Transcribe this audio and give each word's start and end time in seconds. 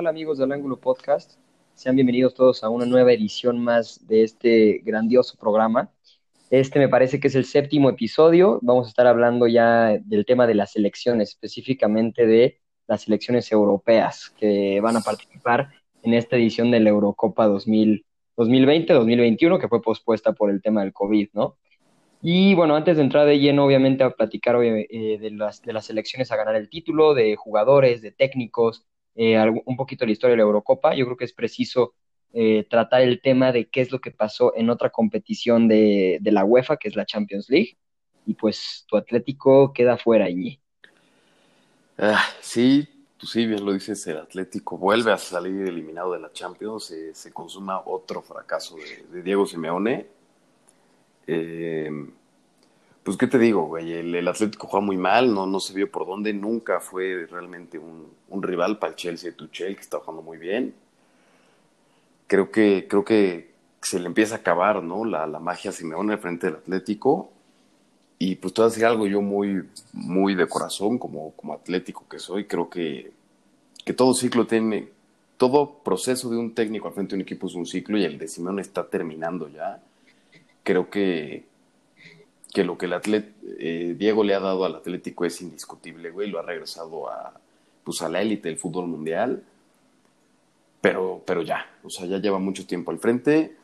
Hola, 0.00 0.08
¿qué 0.08 0.14
tal 0.14 0.16
amigos 0.16 0.38
del 0.38 0.52
Ángulo 0.52 0.80
Podcast? 0.80 1.38
Sean 1.74 1.94
bienvenidos 1.94 2.32
todos 2.32 2.64
a 2.64 2.70
una 2.70 2.86
nueva 2.86 3.12
edición 3.12 3.62
más 3.62 4.06
de 4.08 4.22
este 4.22 4.80
grandioso 4.82 5.36
programa. 5.38 5.90
Este 6.48 6.78
me 6.78 6.88
parece 6.88 7.20
que 7.20 7.28
es 7.28 7.34
el 7.34 7.44
séptimo 7.44 7.90
episodio. 7.90 8.60
Vamos 8.62 8.86
a 8.86 8.88
estar 8.88 9.06
hablando 9.06 9.46
ya 9.46 9.98
del 10.02 10.24
tema 10.24 10.46
de 10.46 10.54
las 10.54 10.74
elecciones, 10.74 11.28
específicamente 11.28 12.26
de 12.26 12.62
las 12.86 13.08
elecciones 13.08 13.52
europeas 13.52 14.30
que 14.38 14.80
van 14.80 14.96
a 14.96 15.02
participar 15.02 15.68
en 16.02 16.14
esta 16.14 16.36
edición 16.36 16.70
de 16.70 16.80
la 16.80 16.88
Eurocopa 16.88 17.46
2020-2021, 17.46 19.60
que 19.60 19.68
fue 19.68 19.82
pospuesta 19.82 20.32
por 20.32 20.48
el 20.48 20.62
tema 20.62 20.80
del 20.80 20.94
COVID, 20.94 21.28
¿no? 21.34 21.58
Y 22.22 22.54
bueno, 22.54 22.74
antes 22.74 22.96
de 22.96 23.02
entrar 23.02 23.26
de 23.26 23.38
lleno, 23.38 23.66
obviamente, 23.66 24.02
a 24.02 24.12
platicar 24.12 24.56
eh, 24.64 25.18
de, 25.20 25.30
las, 25.32 25.60
de 25.60 25.74
las 25.74 25.90
elecciones 25.90 26.32
a 26.32 26.36
ganar 26.36 26.56
el 26.56 26.70
título, 26.70 27.12
de 27.12 27.36
jugadores, 27.36 28.00
de 28.00 28.12
técnicos, 28.12 28.86
eh, 29.22 29.38
un 29.66 29.76
poquito 29.76 30.06
la 30.06 30.12
historia 30.12 30.32
de 30.32 30.38
la 30.38 30.44
Eurocopa, 30.44 30.94
yo 30.94 31.04
creo 31.04 31.16
que 31.18 31.26
es 31.26 31.34
preciso 31.34 31.92
eh, 32.32 32.66
tratar 32.70 33.02
el 33.02 33.20
tema 33.20 33.52
de 33.52 33.68
qué 33.68 33.82
es 33.82 33.92
lo 33.92 34.00
que 34.00 34.12
pasó 34.12 34.56
en 34.56 34.70
otra 34.70 34.88
competición 34.88 35.68
de, 35.68 36.16
de, 36.22 36.32
la 36.32 36.42
UEFA, 36.42 36.78
que 36.78 36.88
es 36.88 36.96
la 36.96 37.04
Champions 37.04 37.50
League, 37.50 37.76
y 38.24 38.32
pues 38.32 38.86
tu 38.88 38.96
Atlético 38.96 39.74
queda 39.74 39.98
fuera, 39.98 40.30
Iñi. 40.30 40.58
Ah, 41.98 42.24
sí, 42.40 42.88
tú 43.18 43.26
sí, 43.26 43.44
bien 43.44 43.62
lo 43.62 43.74
dices, 43.74 44.06
el 44.06 44.16
Atlético 44.16 44.78
vuelve 44.78 45.12
a 45.12 45.18
salir 45.18 45.68
eliminado 45.68 46.14
de 46.14 46.20
la 46.20 46.32
Champions, 46.32 46.94
se 47.12 47.30
consuma 47.30 47.82
otro 47.84 48.22
fracaso 48.22 48.76
de, 48.76 49.04
de 49.12 49.22
Diego 49.22 49.44
Simeone. 49.44 50.06
Eh, 51.26 51.90
pues, 53.02 53.16
¿qué 53.16 53.26
te 53.26 53.38
digo, 53.38 53.66
güey? 53.66 53.92
El, 53.92 54.28
Atlético 54.28 54.66
juega 54.66 54.84
muy 54.84 54.96
mal, 54.96 55.32
no, 55.34 55.46
no 55.46 55.60
se 55.60 55.72
vio 55.72 55.90
por 55.90 56.06
dónde, 56.06 56.32
nunca 56.32 56.80
fue 56.80 57.26
realmente 57.30 57.78
un, 57.78 58.42
rival 58.42 58.78
para 58.78 58.92
el 58.92 58.96
Chelsea 58.96 59.32
Tuchel, 59.34 59.74
que 59.74 59.82
está 59.82 59.98
jugando 59.98 60.22
muy 60.22 60.38
bien. 60.38 60.74
Creo 62.26 62.50
que, 62.50 62.86
creo 62.88 63.04
que 63.04 63.50
se 63.82 63.98
le 63.98 64.06
empieza 64.06 64.36
a 64.36 64.38
acabar, 64.38 64.82
¿no? 64.82 65.04
La, 65.04 65.26
la 65.26 65.40
magia 65.40 65.72
Simeone 65.72 66.16
frente 66.18 66.46
del 66.46 66.56
Atlético. 66.56 67.30
Y 68.18 68.36
pues 68.36 68.52
te 68.54 68.60
voy 68.60 68.66
a 68.66 68.70
decir 68.70 68.84
algo, 68.84 69.06
yo 69.06 69.22
muy, 69.22 69.64
muy 69.92 70.34
de 70.34 70.46
corazón, 70.46 70.98
como, 70.98 71.32
como 71.32 71.54
atlético 71.54 72.06
que 72.08 72.18
soy, 72.18 72.44
creo 72.44 72.68
que, 72.68 73.12
que 73.84 73.94
todo 73.94 74.12
ciclo 74.14 74.46
tiene, 74.46 74.90
todo 75.38 75.82
proceso 75.82 76.28
de 76.28 76.36
un 76.36 76.54
técnico 76.54 76.88
al 76.88 76.94
frente 76.94 77.10
de 77.10 77.16
un 77.16 77.22
equipo 77.22 77.46
es 77.46 77.54
un 77.54 77.66
ciclo 77.66 77.96
y 77.96 78.04
el 78.04 78.18
de 78.18 78.28
Simeone 78.28 78.60
está 78.60 78.86
terminando 78.88 79.48
ya 79.48 79.82
creo 80.62 80.90
que, 80.90 81.44
que 82.52 82.64
lo 82.64 82.76
que 82.76 82.86
el 82.86 82.92
atlet, 82.94 83.32
eh, 83.58 83.94
Diego 83.96 84.24
le 84.24 84.34
ha 84.34 84.40
dado 84.40 84.64
al 84.64 84.74
Atlético 84.74 85.24
es 85.24 85.40
indiscutible, 85.40 86.10
güey, 86.10 86.28
lo 86.28 86.38
ha 86.38 86.42
regresado 86.42 87.08
a, 87.08 87.32
pues 87.84 88.02
a 88.02 88.08
la 88.08 88.20
élite 88.20 88.48
del 88.48 88.58
fútbol 88.58 88.86
mundial, 88.88 89.42
pero, 90.80 91.22
pero 91.24 91.42
ya, 91.42 91.66
o 91.84 91.90
sea, 91.90 92.06
ya 92.06 92.18
lleva 92.18 92.38
mucho 92.38 92.66
tiempo 92.66 92.90
al 92.90 92.98
frente, 92.98 93.56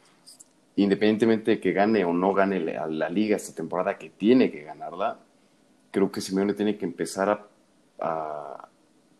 independientemente 0.77 1.53
de 1.53 1.61
que 1.61 1.73
gane 1.73 2.05
o 2.05 2.13
no 2.13 2.33
gane 2.33 2.61
la, 2.61 2.87
la 2.87 3.09
liga 3.09 3.37
esta 3.37 3.55
temporada, 3.55 3.99
que 3.99 4.11
tiene 4.11 4.51
que 4.51 4.63
ganarla, 4.63 5.19
creo 5.91 6.13
que 6.13 6.21
Simeone 6.21 6.55
tiene 6.55 6.77
que 6.77 6.85
empezar 6.85 7.49
a, 7.99 8.69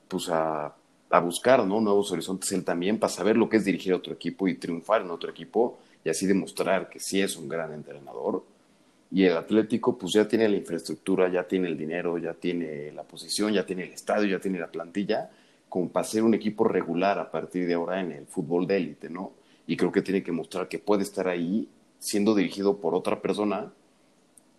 pues 0.07 0.29
a 0.29 0.75
buscar 1.23 1.65
¿no? 1.65 1.81
nuevos 1.81 2.13
horizontes 2.13 2.53
él 2.53 2.63
también 2.63 2.99
para 2.99 3.13
saber 3.13 3.37
lo 3.37 3.49
que 3.49 3.57
es 3.57 3.65
dirigir 3.65 3.95
a 3.95 3.97
otro 3.97 4.13
equipo 4.13 4.47
y 4.47 4.55
triunfar 4.55 5.01
en 5.01 5.11
otro 5.11 5.31
equipo 5.31 5.79
y 6.05 6.11
así 6.11 6.27
demostrar 6.27 6.91
que 6.91 7.01
sí 7.01 7.21
es 7.21 7.37
un 7.37 7.49
gran 7.49 7.73
entrenador. 7.73 8.45
Y 9.11 9.25
el 9.25 9.37
Atlético 9.37 9.97
pues 9.97 10.13
ya 10.13 10.27
tiene 10.27 10.49
la 10.49 10.57
infraestructura, 10.57 11.29
ya 11.29 11.47
tiene 11.47 11.69
el 11.69 11.79
dinero, 11.79 12.19
ya 12.19 12.35
tiene 12.35 12.93
la 12.93 13.05
posición, 13.05 13.53
ya 13.53 13.65
tiene 13.65 13.85
el 13.85 13.93
estadio, 13.93 14.29
ya 14.29 14.41
tiene 14.41 14.59
la 14.59 14.67
plantilla, 14.67 15.31
como 15.69 15.89
para 15.89 16.05
ser 16.05 16.23
un 16.23 16.35
equipo 16.35 16.65
regular 16.65 17.19
a 17.19 17.31
partir 17.31 17.67
de 17.67 17.75
ahora 17.75 18.01
en 18.01 18.13
el 18.13 18.27
fútbol 18.27 18.67
de 18.67 18.77
élite, 18.77 19.09
¿no? 19.09 19.33
Y 19.67 19.77
creo 19.77 19.93
que 19.93 20.03
tiene 20.03 20.23
que 20.23 20.33
mostrar 20.33 20.69
que 20.69 20.79
puede 20.79 21.03
estar 21.03 21.29
ahí 21.29 21.69
siendo 21.99 22.35
dirigido 22.35 22.79
por 22.79 22.95
otra 22.95 23.21
persona 23.21 23.73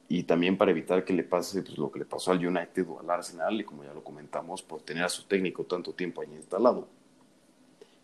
y 0.10 0.24
también 0.24 0.58
para 0.58 0.72
evitar 0.72 1.04
que 1.04 1.14
le 1.14 1.24
pase 1.24 1.62
pues, 1.62 1.78
lo 1.78 1.92
que 1.92 2.00
le 2.00 2.06
pasó 2.06 2.32
al 2.32 2.46
United 2.46 2.88
o 2.88 3.00
al 3.02 3.10
Arsenal, 3.10 3.60
y 3.60 3.64
como 3.64 3.84
ya 3.84 3.94
lo 3.94 4.04
comentamos, 4.04 4.62
por 4.62 4.82
tener 4.82 5.04
a 5.04 5.10
su 5.10 5.24
técnico 5.24 5.66
tanto 5.66 5.94
tiempo 5.94 6.22
ahí 6.22 6.30
instalado. 6.34 6.88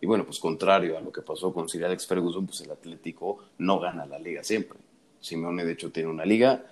Y 0.01 0.05
bueno, 0.05 0.25
pues 0.25 0.39
contrario 0.39 0.97
a 0.97 1.01
lo 1.01 1.13
que 1.13 1.21
pasó 1.21 1.53
con 1.53 1.69
Sir 1.69 1.85
Alex 1.85 2.05
Ferguson, 2.05 2.45
pues 2.45 2.59
el 2.61 2.71
Atlético 2.71 3.45
no 3.59 3.79
gana 3.79 4.05
la 4.05 4.19
liga 4.19 4.43
siempre. 4.43 4.77
Simeone, 5.23 5.65
de 5.65 5.73
hecho, 5.73 5.91
tiene 5.91 6.09
una 6.09 6.25
liga. 6.25 6.63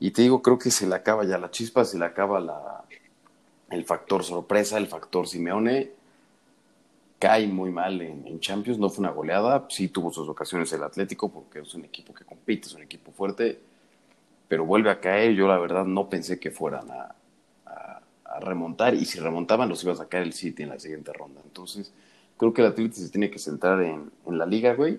Y 0.00 0.10
te 0.10 0.22
digo, 0.22 0.42
creo 0.42 0.58
que 0.58 0.70
se 0.70 0.86
le 0.86 0.94
acaba 0.94 1.24
ya 1.24 1.38
la 1.38 1.50
chispa, 1.50 1.84
se 1.84 1.98
le 1.98 2.04
acaba 2.04 2.40
la, 2.40 2.84
el 3.70 3.84
factor 3.84 4.24
sorpresa, 4.24 4.78
el 4.78 4.86
factor 4.86 5.26
Simeone. 5.26 5.92
Cae 7.18 7.46
muy 7.48 7.70
mal 7.70 8.00
en, 8.00 8.38
Champions, 8.40 8.78
no 8.78 8.90
fue 8.90 9.02
una 9.02 9.12
goleada. 9.12 9.66
Sí 9.70 9.88
tuvo 9.88 10.12
sus 10.12 10.28
ocasiones 10.28 10.72
el 10.72 10.82
Atlético, 10.82 11.30
porque 11.30 11.60
es 11.60 11.74
un 11.74 11.84
equipo 11.84 12.14
que 12.14 12.24
compite, 12.24 12.68
es 12.68 12.74
un 12.74 12.82
equipo 12.82 13.12
fuerte. 13.12 13.60
Pero 14.46 14.64
vuelve 14.64 14.90
a 14.90 15.00
caer. 15.00 15.34
Yo, 15.34 15.48
la 15.48 15.58
verdad, 15.58 15.84
no 15.84 16.08
pensé 16.08 16.38
que 16.38 16.50
fueran 16.50 16.90
a 16.90 17.14
remontar. 18.40 18.94
Y 18.94 19.04
si 19.04 19.18
remontaban, 19.18 19.68
los 19.68 19.82
iba 19.82 19.92
a 19.92 19.96
sacar 19.96 20.22
el 20.22 20.32
City 20.32 20.62
en 20.62 20.68
la 20.70 20.78
siguiente 20.78 21.12
ronda. 21.12 21.40
Entonces 21.44 21.92
creo 22.38 22.54
que 22.54 22.62
el 22.62 22.68
Atlético 22.68 22.94
se 22.94 23.10
tiene 23.10 23.30
que 23.30 23.38
centrar 23.38 23.82
en, 23.82 24.10
en 24.26 24.38
la 24.38 24.46
liga, 24.46 24.74
güey, 24.74 24.98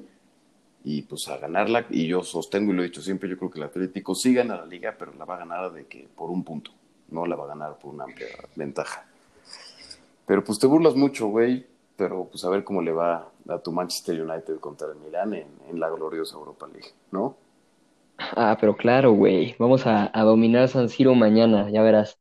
y 0.84 1.02
pues 1.04 1.28
a 1.28 1.38
ganarla. 1.38 1.86
Y 1.90 2.08
yo 2.08 2.24
sostengo 2.24 2.72
y 2.72 2.76
lo 2.76 2.82
he 2.82 2.86
dicho 2.86 3.02
siempre, 3.02 3.30
yo 3.30 3.38
creo 3.38 3.52
que 3.52 3.60
el 3.60 3.66
Atlético 3.66 4.16
sí 4.16 4.34
gana 4.34 4.56
la 4.56 4.66
liga, 4.66 4.96
pero 4.98 5.14
la 5.14 5.26
va 5.26 5.36
a 5.36 5.40
ganar 5.40 5.72
de 5.72 5.86
que 5.86 6.08
por 6.16 6.30
un 6.30 6.44
punto, 6.44 6.72
no 7.10 7.26
la 7.26 7.36
va 7.36 7.46
a 7.46 7.48
ganar 7.48 7.78
por 7.78 7.94
una 7.94 8.06
amplia 8.06 8.28
ventaja. 8.56 9.06
Pero 10.26 10.44
pues 10.44 10.60
te 10.60 10.68
burlas 10.68 10.96
mucho, 10.96 11.28
güey, 11.28 11.66
pero 11.96 12.26
pues 12.26 12.44
a 12.46 12.50
ver 12.50 12.64
cómo 12.64 12.82
le 12.82 12.92
va 12.92 13.30
a 13.48 13.58
tu 13.60 13.72
Manchester 13.72 14.22
United 14.22 14.60
contra 14.60 14.88
el 14.88 14.96
Milan 14.96 15.34
en, 15.34 15.48
en 15.70 15.80
la 15.80 15.90
gloriosa 15.90 16.36
Europa 16.36 16.68
League, 16.72 16.90
¿no? 17.12 17.36
Ah, 18.18 18.58
pero 18.60 18.76
claro, 18.76 19.14
güey, 19.14 19.56
vamos 19.58 19.88
a, 19.88 20.12
a, 20.14 20.24
dominar 20.24 20.68
San 20.68 20.90
Siro 20.90 21.16
mañana, 21.16 21.70
ya 21.70 21.82
verás. 21.82 22.20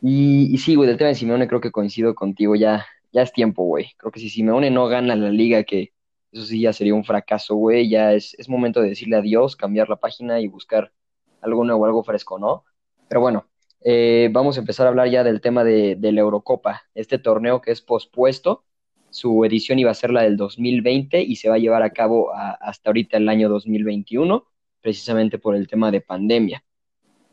Y, 0.00 0.52
y 0.54 0.58
sí, 0.58 0.74
güey, 0.74 0.88
del 0.88 0.96
tema 0.96 1.08
de 1.08 1.16
Simeone 1.16 1.48
creo 1.48 1.60
que 1.60 1.72
coincido 1.72 2.14
contigo, 2.14 2.54
ya, 2.54 2.86
ya 3.12 3.22
es 3.22 3.32
tiempo, 3.32 3.64
güey. 3.64 3.92
Creo 3.96 4.12
que 4.12 4.20
si 4.20 4.30
Simeone 4.30 4.70
no 4.70 4.86
gana 4.86 5.16
la 5.16 5.30
liga, 5.30 5.64
que 5.64 5.92
eso 6.32 6.44
sí 6.44 6.60
ya 6.60 6.72
sería 6.72 6.94
un 6.94 7.04
fracaso, 7.04 7.54
güey, 7.56 7.88
ya 7.88 8.12
es, 8.12 8.34
es 8.38 8.48
momento 8.48 8.80
de 8.80 8.90
decirle 8.90 9.16
adiós, 9.16 9.56
cambiar 9.56 9.88
la 9.88 9.96
página 9.96 10.40
y 10.40 10.46
buscar 10.46 10.92
algo 11.40 11.64
nuevo, 11.64 11.84
algo 11.86 12.04
fresco, 12.04 12.38
¿no? 12.38 12.64
Pero 13.08 13.20
bueno, 13.20 13.46
eh, 13.82 14.28
vamos 14.32 14.56
a 14.56 14.60
empezar 14.60 14.86
a 14.86 14.90
hablar 14.90 15.08
ya 15.08 15.24
del 15.24 15.40
tema 15.40 15.64
de, 15.64 15.96
de, 15.96 16.12
la 16.12 16.20
Eurocopa, 16.20 16.82
este 16.94 17.18
torneo 17.18 17.60
que 17.60 17.72
es 17.72 17.80
pospuesto. 17.80 18.64
Su 19.10 19.44
edición 19.44 19.78
iba 19.78 19.90
a 19.90 19.94
ser 19.94 20.10
la 20.12 20.22
del 20.22 20.36
2020 20.36 21.20
y 21.22 21.36
se 21.36 21.48
va 21.48 21.56
a 21.56 21.58
llevar 21.58 21.82
a 21.82 21.90
cabo 21.90 22.32
a, 22.32 22.52
hasta 22.52 22.90
ahorita 22.90 23.16
el 23.16 23.28
año 23.28 23.48
2021, 23.48 24.46
precisamente 24.80 25.38
por 25.38 25.56
el 25.56 25.66
tema 25.66 25.90
de 25.90 26.00
pandemia. 26.00 26.62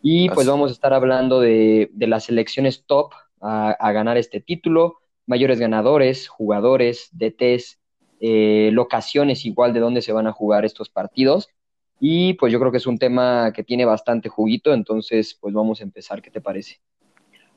Y 0.02 0.28
pues 0.30 0.40
Así. 0.40 0.50
vamos 0.50 0.72
a 0.72 0.74
estar 0.74 0.94
hablando 0.94 1.40
de, 1.40 1.90
de 1.94 2.08
las 2.08 2.26
selecciones 2.26 2.86
top 2.86 3.14
a, 3.42 3.72
a 3.72 3.92
ganar 3.92 4.18
este 4.18 4.40
título, 4.40 5.00
mayores 5.28 5.60
ganadores, 5.60 6.28
jugadores, 6.28 7.10
DTs, 7.12 7.80
eh, 8.20 8.70
locaciones 8.74 9.46
igual 9.46 9.74
de 9.74 9.80
dónde 9.80 10.02
se 10.02 10.14
van 10.14 10.28
a 10.28 10.34
jugar 10.34 10.66
estos 10.66 10.90
partidos. 10.90 11.50
Y 12.00 12.34
pues 12.36 12.54
yo 12.54 12.60
creo 12.60 12.72
que 12.72 12.78
es 12.78 12.88
un 12.88 12.98
tema 12.98 13.52
que 13.54 13.64
tiene 13.64 13.86
bastante 13.86 14.30
juguito, 14.30 14.74
entonces 14.74 15.38
pues 15.40 15.54
vamos 15.54 15.82
a 15.82 15.84
empezar, 15.84 16.22
¿qué 16.22 16.30
te 16.30 16.42
parece? 16.42 16.80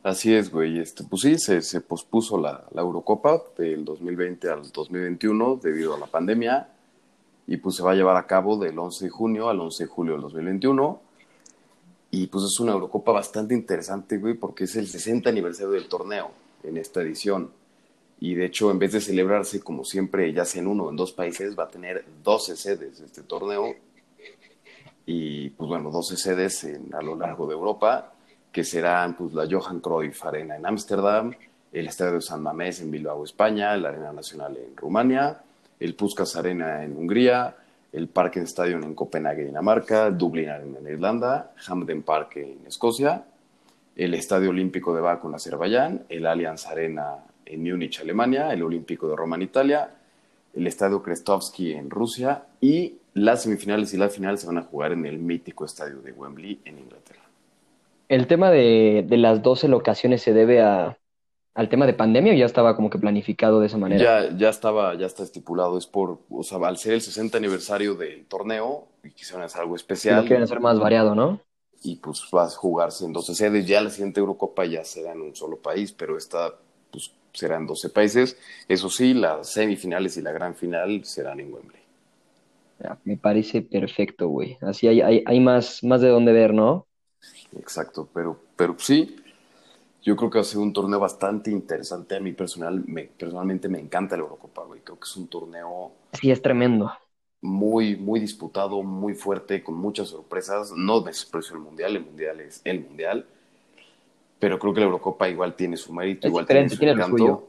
Así 0.03 0.35
es, 0.35 0.51
güey. 0.51 0.79
Este, 0.79 1.05
pues 1.05 1.23
sí, 1.23 1.39
se, 1.39 1.61
se 1.61 1.83
pospuso 1.83 2.39
la, 2.39 2.65
la, 2.73 2.81
Eurocopa 2.81 3.43
del 3.59 3.85
2020 3.85 4.49
al 4.49 4.73
2021 4.73 5.61
debido 5.63 5.95
a 5.95 5.99
la 5.99 6.07
pandemia 6.07 6.69
y 7.47 7.59
pues 7.59 7.77
se 7.77 7.83
va 7.83 7.93
a 7.93 7.95
llevar 7.95 8.17
a 8.17 8.27
cabo 8.27 8.57
del 8.57 8.79
11 8.79 9.05
de 9.05 9.11
junio 9.11 9.51
al 9.51 9.61
11 9.61 9.85
de 9.85 9.89
julio 9.89 10.13
del 10.15 10.23
2021. 10.23 11.03
Y 12.13 12.27
pues 12.29 12.45
es 12.45 12.59
una 12.61 12.73
Eurocopa 12.73 13.13
bastante 13.13 13.55
interesante, 13.55 14.17
güey, 14.17 14.35
porque 14.35 14.65
es 14.65 14.75
el 14.77 14.87
60 14.87 15.29
aniversario 15.29 15.73
del 15.73 15.87
torneo 15.87 16.31
en 16.65 16.79
esta 16.79 17.03
edición 17.03 17.51
y 18.21 18.35
de 18.35 18.45
hecho 18.45 18.71
en 18.71 18.79
vez 18.79 18.93
de 18.93 19.01
celebrarse 19.01 19.61
como 19.61 19.83
siempre 19.83 20.31
ya 20.33 20.45
sea 20.45 20.61
en 20.61 20.69
uno 20.69 20.85
o 20.85 20.91
en 20.91 20.97
dos 20.97 21.13
países 21.13 21.59
va 21.59 21.65
a 21.65 21.69
tener 21.69 22.05
12 22.23 22.55
sedes 22.55 23.01
este 23.01 23.23
torneo. 23.23 23.75
Y 25.07 25.49
pues 25.51 25.69
bueno 25.69 25.91
12 25.91 26.17
sedes 26.17 26.65
en, 26.65 26.95
a 26.95 27.01
lo 27.01 27.17
largo 27.17 27.47
de 27.47 27.55
Europa 27.55 28.13
que 28.53 28.63
serán 28.63 29.17
pues 29.17 29.33
la 29.33 29.49
Johan 29.51 29.81
Cruyff 29.81 30.25
Arena 30.25 30.57
en 30.57 30.67
Ámsterdam 30.67 31.35
el 31.73 31.87
Estadio 31.87 32.21
San 32.21 32.43
Mamés 32.43 32.81
en 32.83 32.91
Bilbao 32.91 33.25
España 33.25 33.75
la 33.77 33.89
Arena 33.89 34.13
Nacional 34.13 34.57
en 34.59 34.77
Rumania 34.77 35.41
el 35.81 35.95
Puskas 35.95 36.37
Arena 36.37 36.85
en 36.85 36.97
Hungría 36.97 37.57
el 37.93 38.09
Parken 38.09 38.43
Stadium 38.43 38.83
en 38.85 38.95
Copenhague 38.95 39.45
Dinamarca 39.45 40.11
Dublin 40.11 40.51
Arena 40.51 40.79
en 40.79 40.93
Irlanda 40.93 41.53
Hampden 41.67 42.03
Park 42.03 42.37
en 42.37 42.67
Escocia 42.67 43.25
el 43.97 44.13
Estadio 44.13 44.51
Olímpico 44.51 44.95
de 44.95 45.01
Baku 45.01 45.29
en 45.29 45.35
Azerbaiyán 45.37 46.05
el 46.11 46.27
Allianz 46.27 46.67
Arena 46.67 47.25
en 47.53 47.63
Múnich, 47.63 48.01
Alemania, 48.01 48.53
el 48.53 48.63
Olímpico 48.63 49.09
de 49.09 49.17
Roma 49.17 49.37
en 49.37 49.43
Italia, 49.43 49.91
el 50.55 50.67
Estadio 50.67 51.03
Krestovsky 51.03 51.73
en 51.73 51.91
Rusia 51.91 52.45
y 52.61 52.95
las 53.15 53.43
semifinales 53.43 53.93
y 53.95 53.97
la 53.97 54.09
final 54.09 54.39
se 54.39 54.47
van 54.47 54.59
a 54.59 54.63
jugar 54.63 54.93
en 54.93 55.07
el 55.07 55.19
mítico 55.19 55.65
estadio 55.65 56.01
de 56.01 56.13
Wembley 56.13 56.61
en 56.65 56.79
Inglaterra. 56.79 57.23
El 58.09 58.27
tema 58.27 58.51
de, 58.51 59.05
de 59.09 59.17
las 59.17 59.43
12 59.43 59.69
locaciones 59.69 60.23
se 60.23 60.33
debe 60.33 60.61
a, 60.61 60.99
al 61.55 61.69
tema 61.69 61.87
de 61.87 61.95
pandemia 61.95 62.33
o 62.33 62.37
ya 62.37 62.47
estaba 62.47 62.75
como 62.75 62.91
que 62.91 62.99
planificado 62.99 63.61
de 63.61 63.67
esa 63.67 63.79
manera? 63.79 64.29
Ya, 64.29 64.37
ya 64.37 64.49
estaba, 64.49 64.95
ya 64.95 65.07
está 65.07 65.23
estipulado, 65.23 65.79
es 65.79 65.87
por, 65.87 66.19
o 66.29 66.43
sea, 66.43 66.59
al 66.67 66.77
ser 66.77 66.95
el 66.95 67.01
60 67.01 67.39
aniversario 67.39 67.95
del 67.95 68.27
torneo, 68.27 68.87
y 69.05 69.11
quisieron 69.11 69.45
hacer 69.45 69.63
algo 69.63 69.77
especial, 69.77 70.23
lo 70.23 70.27
quieren 70.27 70.43
hacer 70.43 70.61
más 70.61 70.79
variado, 70.79 71.15
¿no? 71.15 71.41
y 71.83 71.97
pues 71.97 72.23
va 72.35 72.45
a 72.45 72.49
jugarse 72.49 73.05
en 73.05 73.13
12 73.13 73.35
sedes, 73.35 73.67
ya 73.67 73.81
la 73.81 73.91
siguiente 73.91 74.21
Eurocopa 74.21 74.65
ya 74.67 74.85
será 74.85 75.13
en 75.13 75.23
un 75.23 75.35
solo 75.35 75.57
país, 75.57 75.93
pero 75.93 76.17
esta 76.17 76.55
pues 76.91 77.13
será 77.33 77.57
en 77.57 77.67
12 77.67 77.91
países, 77.91 78.39
eso 78.69 78.91
sí, 78.91 79.15
las 79.15 79.51
semifinales 79.53 80.17
y 80.17 80.23
la 80.23 80.33
gran 80.33 80.55
final 80.57 81.05
serán 81.05 81.41
en 81.41 81.53
Wembley. 81.53 81.81
Me 83.05 83.17
parece 83.17 83.63
perfecto, 83.63 84.29
güey. 84.29 84.57
Así 84.63 84.89
hay, 84.89 85.01
hay, 85.03 85.23
hay 85.27 85.41
más, 85.41 85.83
más 85.85 86.01
de 86.01 86.09
dónde 86.09 86.33
ver, 86.33 86.55
¿no? 86.55 86.87
Exacto, 87.57 88.09
pero, 88.15 88.41
pero 88.57 88.77
sí, 88.79 89.17
yo 90.03 90.17
creo 90.17 90.31
que 90.31 90.39
va 90.39 90.43
a 90.43 90.45
ser 90.45 90.59
un 90.61 90.73
torneo 90.73 91.01
bastante 91.01 91.51
interesante. 91.51 92.17
A 92.17 92.21
mí 92.21 92.33
personal, 92.33 92.85
me, 92.87 93.05
personalmente 93.07 93.69
me 93.69 93.81
encanta 93.81 94.17
la 94.17 94.23
Eurocopa, 94.25 94.65
güey. 94.65 94.81
Creo 94.83 94.99
que 94.99 95.07
es 95.09 95.17
un 95.17 95.29
torneo 95.29 95.93
Sí, 96.13 96.31
es 96.31 96.41
tremendo. 96.43 96.93
muy, 97.43 97.97
muy 97.97 98.21
disputado, 98.21 98.83
muy 98.83 99.15
fuerte, 99.15 99.63
con 99.63 99.75
muchas 99.77 100.09
sorpresas. 100.09 100.73
No 100.73 101.01
desprecio 101.01 101.55
el 101.57 101.63
Mundial, 101.63 101.97
el 101.97 102.05
Mundial 102.05 102.41
es 102.41 102.61
el 102.65 102.81
Mundial, 102.85 103.27
pero 104.41 104.59
creo 104.61 104.75
que 104.75 104.81
la 104.81 104.87
Eurocopa 104.87 105.29
igual 105.31 105.57
tiene 105.57 105.79
su 105.79 105.93
mérito, 105.95 106.27
Es 106.27 106.29
igual 106.29 106.49
tiene 106.49 106.71
su 106.71 106.79
tiene 106.79 106.93
encanto. 106.93 107.49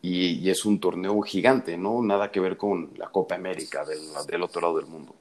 Y, 0.00 0.38
y 0.40 0.50
es 0.50 0.64
un 0.64 0.80
torneo 0.80 1.20
gigante, 1.22 1.76
¿no? 1.76 2.02
Nada 2.02 2.30
que 2.30 2.40
ver 2.40 2.56
con 2.56 2.90
la 2.96 3.10
Copa 3.10 3.34
América 3.36 3.84
del, 3.84 4.00
del 4.26 4.42
otro 4.42 4.60
lado 4.60 4.76
del 4.78 4.86
mundo. 4.86 5.14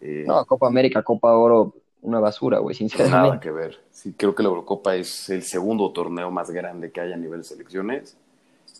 Eh, 0.00 0.26
No, 0.26 0.44
Copa 0.46 0.66
América, 0.66 1.02
Copa 1.02 1.36
Oro, 1.36 1.74
una 2.02 2.20
basura, 2.20 2.58
güey, 2.58 2.74
nada 2.76 2.76
sinceramente. 2.76 3.40
que 3.40 3.50
ver. 3.50 3.78
Sí, 3.90 4.14
creo 4.14 4.34
que 4.34 4.42
la 4.42 4.48
Eurocopa 4.48 4.96
es 4.96 5.28
el 5.30 5.42
segundo 5.42 5.92
torneo 5.92 6.30
más 6.30 6.50
grande 6.50 6.90
que 6.92 7.00
hay 7.00 7.12
a 7.12 7.16
nivel 7.16 7.44
selecciones. 7.44 8.16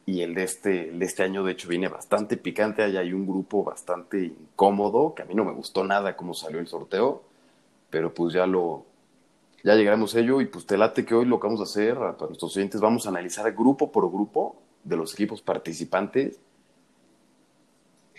Y 0.07 0.23
el 0.23 0.35
de 0.35 0.45
este, 0.45 0.91
el 0.91 0.99
de 1.01 1.07
este 1.07 1.23
año, 1.25 1.45
de 1.45 1.53
hecho, 1.53 1.69
viene 1.69 1.89
bastante 1.89 2.37
picante. 2.37 2.83
Ahí 2.83 2.97
hay 2.97 3.13
un 3.13 3.27
grupo 3.27 3.65
bastante 3.65 4.25
incómodo, 4.25 5.15
que 5.15 5.23
a 5.23 5.27
mí 5.27 5.35
no 5.35 5.45
me 5.45 5.53
gustó 5.53 5.85
nada 5.85 6.17
cómo 6.17 6.35
salió 6.35 6.61
el 6.61 6.69
sorteo, 6.69 7.23
pero 7.91 8.15
pues 8.15 8.35
ya 8.35 8.47
lo, 8.47 8.85
ya 9.67 9.75
llegaremos 9.75 10.15
a 10.15 10.21
ello. 10.21 10.41
Y 10.41 10.47
pues 10.47 10.65
te 10.65 10.79
late 10.79 11.05
que 11.05 11.15
hoy 11.15 11.27
lo 11.27 11.41
que 11.41 11.49
vamos 11.49 11.61
a 11.61 11.65
hacer 11.65 11.97
para 11.97 12.29
nuestros 12.29 12.57
oyentes, 12.57 12.81
vamos 12.81 13.05
a 13.05 13.09
analizar 13.09 13.51
grupo 13.53 13.91
por 13.91 14.09
grupo 14.09 14.63
de 14.85 14.97
los 14.97 15.13
equipos 15.13 15.43
participantes, 15.43 16.39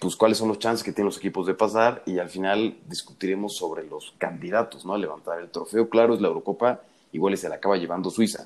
pues 0.02 0.18
cuáles 0.18 0.38
son 0.38 0.50
los 0.50 0.60
chances 0.60 0.84
que 0.84 0.92
tienen 0.92 1.06
los 1.06 1.18
equipos 1.18 1.48
de 1.48 1.54
pasar 1.54 2.04
y 2.06 2.20
al 2.20 2.28
final 2.28 2.78
discutiremos 2.86 3.56
sobre 3.56 3.88
los 3.88 4.14
candidatos, 4.18 4.86
¿no? 4.86 4.94
A 4.94 4.98
levantar 4.98 5.40
el 5.40 5.50
trofeo. 5.50 5.90
Claro, 5.90 6.16
es 6.16 6.22
la 6.22 6.28
Eurocopa, 6.28 6.82
igual 7.14 7.38
se 7.38 7.48
la 7.48 7.56
acaba 7.56 7.78
llevando 7.78 8.10
Suiza, 8.10 8.46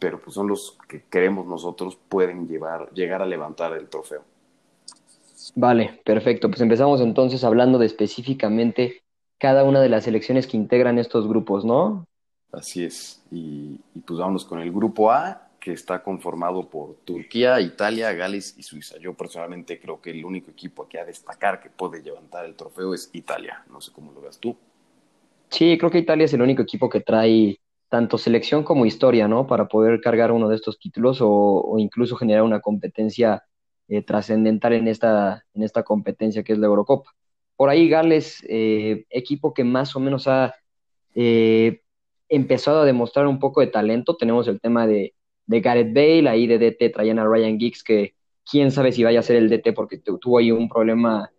pero 0.00 0.20
pues 0.20 0.34
son 0.34 0.48
los 0.48 0.76
que 0.88 1.04
queremos 1.04 1.46
nosotros 1.46 1.96
pueden 2.08 2.48
llevar, 2.48 2.90
llegar 2.92 3.22
a 3.22 3.26
levantar 3.26 3.72
el 3.74 3.88
trofeo. 3.88 4.24
Vale, 5.54 6.00
perfecto. 6.04 6.48
Pues 6.48 6.60
empezamos 6.60 7.00
entonces 7.00 7.44
hablando 7.44 7.78
de 7.78 7.86
específicamente 7.86 9.02
cada 9.38 9.62
una 9.62 9.80
de 9.80 9.88
las 9.88 10.04
selecciones 10.04 10.48
que 10.48 10.56
integran 10.56 10.98
estos 10.98 11.28
grupos, 11.28 11.64
¿no? 11.64 12.04
Así 12.52 12.84
es. 12.84 13.24
Y, 13.30 13.78
pues 14.06 14.18
vámonos 14.18 14.44
con 14.44 14.60
el 14.60 14.70
grupo 14.70 15.10
A, 15.10 15.48
que 15.58 15.72
está 15.72 16.02
conformado 16.02 16.68
por 16.68 16.96
Turquía, 17.04 17.60
Italia, 17.60 18.12
Gales 18.12 18.54
y 18.58 18.62
Suiza. 18.62 18.98
Yo 18.98 19.14
personalmente 19.14 19.80
creo 19.80 20.00
que 20.00 20.10
el 20.10 20.24
único 20.24 20.50
equipo 20.50 20.84
aquí 20.84 20.98
a 20.98 21.04
destacar 21.04 21.60
que 21.60 21.70
puede 21.70 22.02
levantar 22.02 22.44
el 22.44 22.54
trofeo 22.54 22.94
es 22.94 23.10
Italia. 23.12 23.64
No 23.70 23.80
sé 23.80 23.92
cómo 23.92 24.12
lo 24.12 24.20
veas 24.20 24.38
tú. 24.38 24.56
Sí, 25.48 25.78
creo 25.78 25.90
que 25.90 25.98
Italia 25.98 26.24
es 26.24 26.32
el 26.34 26.42
único 26.42 26.62
equipo 26.62 26.88
que 26.88 27.00
trae 27.00 27.58
tanto 27.88 28.18
selección 28.18 28.64
como 28.64 28.86
historia, 28.86 29.28
¿no? 29.28 29.46
Para 29.46 29.68
poder 29.68 30.00
cargar 30.00 30.32
uno 30.32 30.48
de 30.48 30.56
estos 30.56 30.78
títulos 30.78 31.20
o, 31.20 31.28
o 31.28 31.78
incluso 31.78 32.16
generar 32.16 32.42
una 32.42 32.60
competencia 32.60 33.44
eh, 33.88 34.02
trascendental 34.02 34.72
en 34.72 34.88
esta, 34.88 35.44
en 35.52 35.62
esta 35.62 35.82
competencia 35.82 36.42
que 36.42 36.54
es 36.54 36.58
la 36.58 36.66
Eurocopa. 36.66 37.10
Por 37.56 37.68
ahí 37.68 37.88
Gales, 37.88 38.42
eh, 38.48 39.04
equipo 39.10 39.52
que 39.52 39.64
más 39.64 39.94
o 39.94 40.00
menos 40.00 40.26
ha 40.26 40.54
eh, 41.14 41.81
empezado 42.36 42.80
a 42.82 42.84
demostrar 42.84 43.26
un 43.26 43.38
poco 43.38 43.60
de 43.60 43.68
talento. 43.68 44.16
Tenemos 44.16 44.48
el 44.48 44.60
tema 44.60 44.86
de, 44.86 45.14
de 45.46 45.60
Gareth 45.60 45.92
Bale, 45.94 46.28
ahí 46.28 46.46
de 46.46 46.58
DT 46.58 46.90
traían 46.90 47.18
a 47.18 47.26
Ryan 47.26 47.58
Giggs, 47.58 47.82
que 47.84 48.14
quién 48.50 48.70
sabe 48.70 48.92
si 48.92 49.04
vaya 49.04 49.20
a 49.20 49.22
ser 49.22 49.36
el 49.36 49.48
DT 49.48 49.72
porque 49.72 49.98
tu- 49.98 50.18
tuvo 50.18 50.38
ahí 50.38 50.50
un 50.50 50.68
problema 50.68 51.30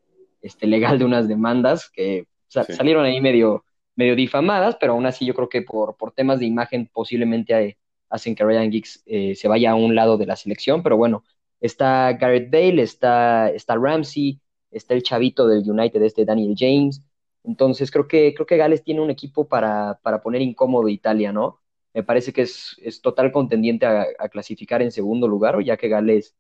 este, 0.42 0.68
legal 0.68 1.00
de 1.00 1.06
unas 1.06 1.28
demandas 1.28 1.90
que 1.90 2.28
sa- 2.48 2.64
Sí. 2.64 2.74
salieron 2.74 3.06
ahí 3.06 3.22
medio, 3.22 3.66
medio 3.96 4.16
difamadas, 4.16 4.78
pero 4.80 4.94
aún 4.94 5.06
así 5.06 5.26
yo 5.26 5.34
creo 5.34 5.50
que 5.50 5.62
por, 5.62 5.96
por 5.98 6.12
temas 6.12 6.40
de 6.40 6.46
imagen 6.46 6.90
posiblemente 6.92 7.78
hacen 8.10 8.36
que 8.36 8.44
Ryan 8.44 8.72
Giggs 8.72 9.02
eh, 9.06 9.36
se 9.36 9.48
vaya 9.48 9.72
a 9.72 9.76
un 9.76 9.96
lado 9.96 10.18
de 10.18 10.26
la 10.26 10.36
selección, 10.36 10.84
pero 10.84 10.98
bueno, 10.98 11.24
está 11.60 12.14
Gareth 12.14 12.52
Bale, 12.52 12.82
está, 12.82 13.50
está 13.50 13.76
Ramsey, 13.76 14.40
está 14.72 14.94
el 14.94 15.04
chavito 15.04 15.48
del 15.48 15.70
United, 15.70 16.02
este 16.04 16.26
Daniel 16.26 16.56
James, 16.58 17.02
entonces 17.44 17.92
creo 17.92 18.08
que, 18.08 18.34
creo 18.34 18.46
que 18.46 18.58
Gales 18.58 18.84
tiene 18.84 19.02
un 19.02 19.10
equipo 19.10 19.48
para, 19.48 20.00
para 20.04 20.22
poner 20.22 20.42
incómodo 20.42 20.88
a 20.88 20.92
Italia, 20.92 21.32
¿no? 21.34 21.60
Me 21.94 22.04
parece 22.04 22.34
que 22.34 22.44
es, 22.44 22.76
es 22.82 23.02
total 23.02 23.32
contendiente 23.32 23.86
a, 23.86 24.06
a 24.20 24.30
clasificar 24.30 24.82
en 24.82 24.92
segundo 24.92 25.28
lugar, 25.28 25.62
ya 25.64 25.78
que 25.78 25.90
Gales 25.90 26.36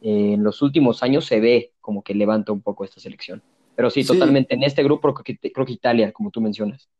eh, 0.00 0.34
en 0.34 0.44
los 0.44 0.62
últimos 0.62 1.02
años 1.02 1.26
se 1.26 1.40
ve 1.40 1.74
como 1.80 2.02
que 2.02 2.14
levanta 2.14 2.52
un 2.52 2.62
poco 2.62 2.84
esta 2.84 3.00
selección. 3.00 3.42
Pero 3.74 3.90
sí, 3.90 4.04
Sí. 4.04 4.06
totalmente. 4.06 4.54
En 4.54 4.62
este 4.64 4.82
grupo 4.84 5.12
creo 5.14 5.24
que, 5.40 5.52
creo 5.52 5.66
que 5.66 5.72
Italia, 5.72 6.12
como 6.12 6.30
tú 6.30 6.40
mencionas. 6.40 6.90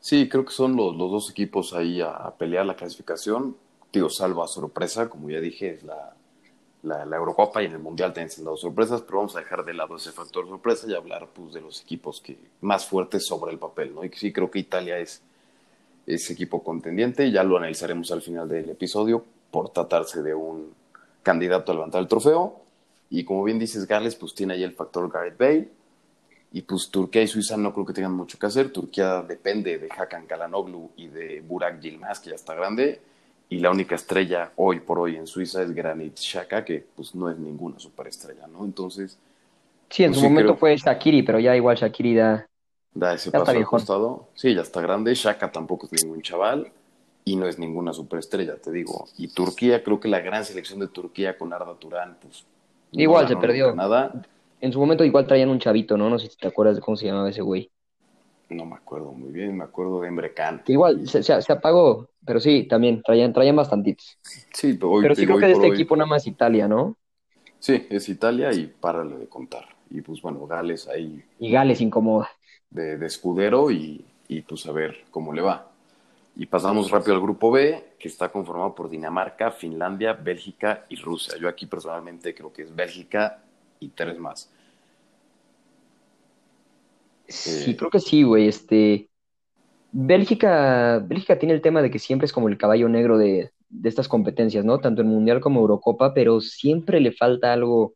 Sí, 0.00 0.28
creo 0.28 0.44
que 0.44 0.52
son 0.52 0.76
los, 0.76 0.96
los 0.96 1.10
dos 1.10 1.30
equipos 1.30 1.74
ahí 1.74 2.00
a, 2.00 2.10
a 2.12 2.36
pelear 2.36 2.66
la 2.66 2.76
clasificación. 2.76 3.56
Digo, 3.92 4.08
salvo 4.08 4.42
a 4.42 4.48
sorpresa, 4.48 5.08
como 5.10 5.30
ya 5.30 5.40
dije, 5.40 5.70
es 5.74 5.82
la, 5.82 6.16
la, 6.82 7.04
la 7.04 7.16
Eurocopa 7.16 7.62
y 7.62 7.66
en 7.66 7.72
el 7.72 7.78
Mundial 7.78 8.12
se 8.14 8.40
han 8.40 8.44
dado 8.44 8.56
sorpresas, 8.56 9.02
pero 9.02 9.18
vamos 9.18 9.36
a 9.36 9.40
dejar 9.40 9.64
de 9.64 9.74
lado 9.74 9.96
ese 9.96 10.12
factor 10.12 10.46
sorpresa 10.48 10.86
y 10.88 10.94
hablar 10.94 11.28
pues, 11.32 11.52
de 11.52 11.60
los 11.60 11.80
equipos 11.82 12.20
que 12.20 12.38
más 12.62 12.86
fuertes 12.86 13.26
sobre 13.26 13.52
el 13.52 13.58
papel, 13.58 13.94
¿no? 13.94 14.04
Y 14.04 14.10
sí 14.10 14.32
creo 14.32 14.50
que 14.50 14.58
Italia 14.58 14.98
es 14.98 15.22
ese 16.06 16.32
equipo 16.32 16.62
contendiente, 16.62 17.30
ya 17.30 17.42
lo 17.44 17.56
analizaremos 17.56 18.10
al 18.10 18.22
final 18.22 18.48
del 18.48 18.70
episodio 18.70 19.24
por 19.50 19.70
tratarse 19.70 20.22
de 20.22 20.34
un 20.34 20.72
candidato 21.22 21.72
a 21.72 21.74
levantar 21.74 22.00
el 22.00 22.08
trofeo. 22.08 22.60
Y 23.10 23.24
como 23.24 23.44
bien 23.44 23.58
dices, 23.58 23.86
Gales, 23.86 24.14
pues 24.14 24.34
tiene 24.34 24.54
ahí 24.54 24.62
el 24.62 24.72
factor 24.72 25.10
Gareth 25.10 25.38
Bale. 25.38 25.68
Y 26.52 26.62
pues 26.62 26.90
Turquía 26.90 27.22
y 27.22 27.28
Suiza 27.28 27.56
no 27.56 27.72
creo 27.72 27.86
que 27.86 27.92
tengan 27.92 28.12
mucho 28.12 28.38
que 28.38 28.46
hacer. 28.46 28.72
Turquía 28.72 29.22
depende 29.22 29.78
de 29.78 29.88
Hakan 29.88 30.26
Kalanoglu 30.26 30.90
y 30.96 31.08
de 31.08 31.40
Burak 31.42 31.80
Yilmaz, 31.80 32.20
que 32.20 32.30
ya 32.30 32.36
está 32.36 32.54
grande. 32.54 33.00
Y 33.50 33.58
la 33.60 33.70
única 33.70 33.96
estrella 33.96 34.52
hoy 34.56 34.80
por 34.80 34.98
hoy 34.98 35.16
en 35.16 35.26
Suiza 35.26 35.62
es 35.62 35.72
Granit 35.72 36.16
Xhaka, 36.18 36.64
que 36.64 36.86
pues 36.96 37.14
no 37.14 37.30
es 37.30 37.38
ninguna 37.38 37.78
superestrella, 37.78 38.46
¿no? 38.48 38.64
Entonces, 38.64 39.18
Sí, 39.90 40.04
en 40.04 40.12
Pues 40.12 40.18
su 40.18 40.20
sí, 40.20 40.26
momento 40.26 40.54
creo. 40.54 40.56
fue 40.56 40.76
Shakiri, 40.76 41.22
pero 41.22 41.38
ya 41.40 41.54
igual 41.56 41.76
Shakiri 41.76 42.14
da. 42.14 42.46
da 42.94 43.14
ese 43.14 43.32
Ya 43.32 43.38
paso 43.38 43.58
al 43.58 43.66
costado. 43.66 44.28
Sí, 44.34 44.54
ya 44.54 44.62
está 44.62 44.80
grande. 44.80 45.14
Xhaka 45.14 45.50
tampoco 45.52 45.86
es 45.86 45.92
ningún 45.92 46.22
chaval 46.22 46.72
y 47.24 47.36
no 47.36 47.46
es 47.46 47.58
ninguna 47.58 47.92
superestrella, 47.92 48.56
te 48.56 48.70
digo. 48.72 49.08
Y 49.16 49.28
Turquía, 49.28 49.82
creo 49.82 50.00
que 50.00 50.08
la 50.08 50.20
gran 50.20 50.44
selección 50.44 50.80
de 50.80 50.88
Turquía 50.88 51.36
con 51.38 51.52
Arda 51.52 51.74
Turán, 51.78 52.16
pues... 52.20 52.44
no 52.92 53.00
Igual 53.02 53.28
se 53.28 53.36
perdió. 53.36 53.74
Nada. 53.74 54.12
En 54.60 54.72
su 54.72 54.78
momento 54.80 55.04
igual 55.04 55.26
traían 55.26 55.48
un 55.50 55.58
chavito, 55.58 55.96
¿no? 55.96 56.10
No 56.10 56.18
sé 56.18 56.28
si 56.28 56.36
te 56.36 56.48
acuerdas 56.48 56.76
de 56.76 56.82
cómo 56.82 56.96
se 56.96 57.06
llamaba 57.06 57.30
ese 57.30 57.42
güey. 57.42 57.70
No 58.50 58.66
me 58.66 58.74
acuerdo 58.76 59.12
muy 59.12 59.30
bien, 59.30 59.56
me 59.56 59.64
acuerdo 59.64 60.00
de. 60.00 60.62
Que 60.64 60.72
igual 60.72 61.08
se, 61.08 61.22
se- 61.22 61.40
se 61.40 61.52
apagó, 61.52 62.10
pero 62.24 62.40
sí, 62.40 62.66
también 62.68 63.02
traían, 63.02 63.32
traían 63.32 63.56
bastantitos. 63.56 64.18
Sí, 64.52 64.74
pero 64.74 64.90
hoy, 64.90 65.02
Pero 65.02 65.14
sí 65.14 65.20
digo, 65.22 65.38
creo 65.38 65.40
que 65.40 65.46
de 65.46 65.52
este 65.52 65.66
hoy- 65.68 65.74
equipo 65.74 65.96
nada 65.96 66.06
más 66.08 66.26
Italia, 66.26 66.66
¿no? 66.68 66.96
Sí, 67.58 67.86
es 67.90 68.08
Italia 68.08 68.52
y 68.52 68.66
párale 68.66 69.16
de 69.18 69.28
contar. 69.28 69.66
Y 69.90 70.00
pues 70.02 70.20
bueno, 70.22 70.46
Gales 70.46 70.88
ahí 70.88 71.22
Y 71.38 71.50
Gales 71.50 71.80
incomoda. 71.80 72.28
de, 72.70 72.96
de 72.96 73.06
escudero 73.06 73.70
y, 73.70 74.04
y 74.28 74.42
pues 74.42 74.66
a 74.66 74.72
ver 74.72 75.04
cómo 75.10 75.32
le 75.32 75.42
va. 75.42 75.70
Y 76.36 76.46
pasamos 76.46 76.90
rápido 76.90 77.14
al 77.14 77.20
grupo 77.20 77.50
B, 77.50 77.94
que 77.98 78.08
está 78.08 78.30
conformado 78.30 78.74
por 78.74 78.88
Dinamarca, 78.88 79.50
Finlandia, 79.50 80.12
Bélgica 80.14 80.86
y 80.88 80.96
Rusia. 80.96 81.34
Yo 81.38 81.48
aquí 81.48 81.66
personalmente 81.66 82.34
creo 82.34 82.52
que 82.52 82.62
es 82.62 82.74
Bélgica 82.74 83.42
y 83.80 83.88
tres 83.90 84.18
más. 84.18 84.50
Sí, 87.30 87.70
Eh, 87.72 87.76
creo 87.76 87.90
que 87.90 88.00
sí, 88.00 88.22
güey. 88.22 88.48
Este, 88.48 89.08
Bélgica, 89.92 90.98
Bélgica 91.04 91.38
tiene 91.38 91.54
el 91.54 91.62
tema 91.62 91.82
de 91.82 91.90
que 91.90 91.98
siempre 91.98 92.26
es 92.26 92.32
como 92.32 92.48
el 92.48 92.58
caballo 92.58 92.88
negro 92.88 93.18
de, 93.18 93.52
de 93.68 93.88
estas 93.88 94.08
competencias, 94.08 94.64
¿no? 94.64 94.78
Tanto 94.80 95.02
en 95.02 95.08
Mundial 95.08 95.40
como 95.40 95.60
Eurocopa, 95.60 96.14
pero 96.14 96.40
siempre 96.40 97.00
le 97.00 97.12
falta 97.12 97.52
algo 97.52 97.94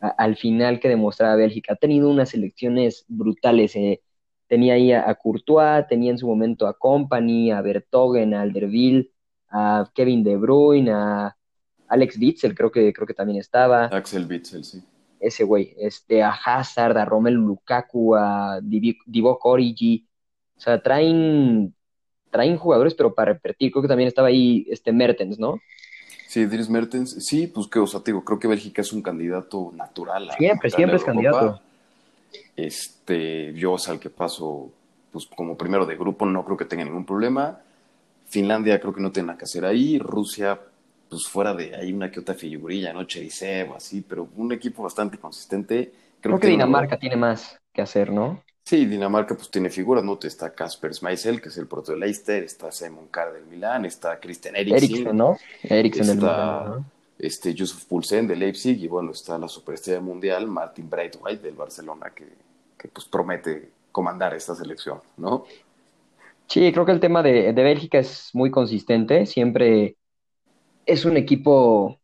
a- 0.00 0.08
al 0.08 0.36
final 0.36 0.80
que 0.80 0.88
demostrar 0.88 1.30
a 1.32 1.36
Bélgica. 1.36 1.74
Ha 1.74 1.76
tenido 1.76 2.10
unas 2.10 2.30
selecciones 2.30 3.04
brutales. 3.08 3.76
eh. 3.76 4.02
Tenía 4.48 4.74
ahí 4.74 4.92
a, 4.92 5.08
a 5.08 5.14
Courtois, 5.14 5.86
tenía 5.88 6.10
en 6.10 6.18
su 6.18 6.26
momento 6.26 6.66
a 6.66 6.76
Company, 6.78 7.52
a 7.52 7.62
Vertonghen, 7.62 8.34
a 8.34 8.42
Alderweireld, 8.42 9.08
a 9.50 9.90
Kevin 9.94 10.24
De 10.24 10.36
Bruyne, 10.36 10.90
a 10.92 11.36
Alex 11.88 12.16
Witsel, 12.18 12.54
creo 12.54 12.70
que, 12.70 12.92
creo 12.92 13.06
que 13.06 13.14
también 13.14 13.38
estaba 13.40 13.86
Axel 13.86 14.26
Witsel, 14.28 14.64
sí. 14.64 14.82
Ese 15.20 15.44
güey, 15.44 15.74
este, 15.78 16.22
a 16.22 16.30
Hazard, 16.30 16.96
a 16.98 17.04
Romelu 17.04 17.40
Lukaku, 17.40 18.16
a 18.16 18.58
Divock 18.62 19.44
Origi, 19.46 20.06
o 20.56 20.60
sea, 20.60 20.82
traen, 20.82 21.74
traen 22.30 22.56
jugadores, 22.56 22.94
pero 22.94 23.14
para 23.14 23.34
repetir, 23.34 23.70
creo 23.70 23.82
que 23.82 23.88
también 23.88 24.08
estaba 24.08 24.28
ahí 24.28 24.66
este 24.70 24.92
Mertens, 24.92 25.38
¿no? 25.38 25.60
Sí, 26.26 26.44
Dries 26.46 26.70
Mertens, 26.70 27.24
sí, 27.26 27.48
pues 27.48 27.66
que, 27.66 27.80
o 27.80 27.86
sea, 27.86 28.00
te 28.00 28.12
digo, 28.12 28.24
creo 28.24 28.38
que 28.38 28.46
Bélgica 28.46 28.82
es 28.82 28.92
un 28.92 29.02
candidato 29.02 29.72
natural. 29.74 30.30
A 30.30 30.34
siempre, 30.34 30.70
siempre 30.70 30.96
es 30.96 31.04
candidato. 31.04 31.60
Este, 32.54 33.52
yo, 33.54 33.76
al 33.88 33.98
que 33.98 34.10
paso, 34.10 34.70
pues 35.10 35.26
como 35.26 35.56
primero 35.56 35.86
de 35.86 35.96
grupo, 35.96 36.26
no 36.26 36.44
creo 36.44 36.56
que 36.56 36.66
tenga 36.66 36.84
ningún 36.84 37.04
problema. 37.04 37.58
Finlandia 38.28 38.80
creo 38.80 38.94
que 38.94 39.00
no 39.00 39.10
tiene 39.10 39.26
nada 39.26 39.38
que 39.38 39.44
hacer 39.44 39.64
ahí. 39.64 39.98
Rusia, 39.98 40.60
pues 41.10 41.26
fuera 41.26 41.52
de 41.52 41.74
ahí 41.74 41.92
una 41.92 42.10
que 42.10 42.20
otra 42.20 42.34
figurilla, 42.34 42.92
¿no? 42.92 43.04
Cherisev, 43.04 43.74
así, 43.74 44.00
pero 44.00 44.28
un 44.36 44.52
equipo 44.52 44.84
bastante 44.84 45.18
consistente. 45.18 45.92
Creo, 46.20 46.38
que, 46.38 46.46
Dinamarca 46.46 46.98
tiene 46.98 47.16
más 47.16 47.60
que 47.72 47.82
hacer, 47.82 48.12
¿no? 48.12 48.42
Sí, 48.64 48.86
Dinamarca 48.86 49.34
pues 49.34 49.50
tiene 49.50 49.70
figuras, 49.70 50.04
¿no? 50.04 50.16
Está 50.22 50.54
Casper 50.54 50.94
Schmeichel, 50.94 51.42
que 51.42 51.48
es 51.48 51.58
el 51.58 51.66
proto 51.66 51.92
de 51.92 51.98
Leicester, 51.98 52.44
está 52.44 52.70
Simon 52.70 53.08
Carr 53.10 53.32
del 53.32 53.44
Milán, 53.46 53.84
está 53.84 54.20
Christian 54.20 54.54
Eriksen. 54.54 54.84
Eriksen, 54.84 55.16
¿no? 55.16 55.36
Eriksen 55.64 56.06
del 56.06 56.16
Milán, 56.18 56.86
este, 57.18 57.52
Yusuf 57.52 57.84
Poulsen 57.86 58.28
de 58.28 58.36
Leipzig 58.36 58.78
y 58.80 58.86
bueno, 58.86 59.10
está 59.10 59.36
la 59.36 59.48
superestrella 59.48 60.00
mundial 60.00 60.46
Martin 60.46 60.88
Braithwaite 60.88 61.42
del 61.42 61.56
Barcelona, 61.56 62.12
que, 62.14 62.28
que 62.78 62.86
pues 62.86 63.06
promete 63.06 63.70
comandar 63.90 64.32
esta 64.34 64.54
selección, 64.54 65.00
¿no? 65.16 65.44
Sí, 66.46 66.70
creo 66.72 66.86
que 66.86 66.92
el 66.92 67.00
tema 67.00 67.22
de, 67.22 67.52
de 67.52 67.62
Bélgica 67.62 67.98
es 67.98 68.30
muy 68.32 68.50
consistente, 68.52 69.26
siempre 69.26 69.96
es 70.90 71.04
un 71.04 71.16
equipo 71.16 72.00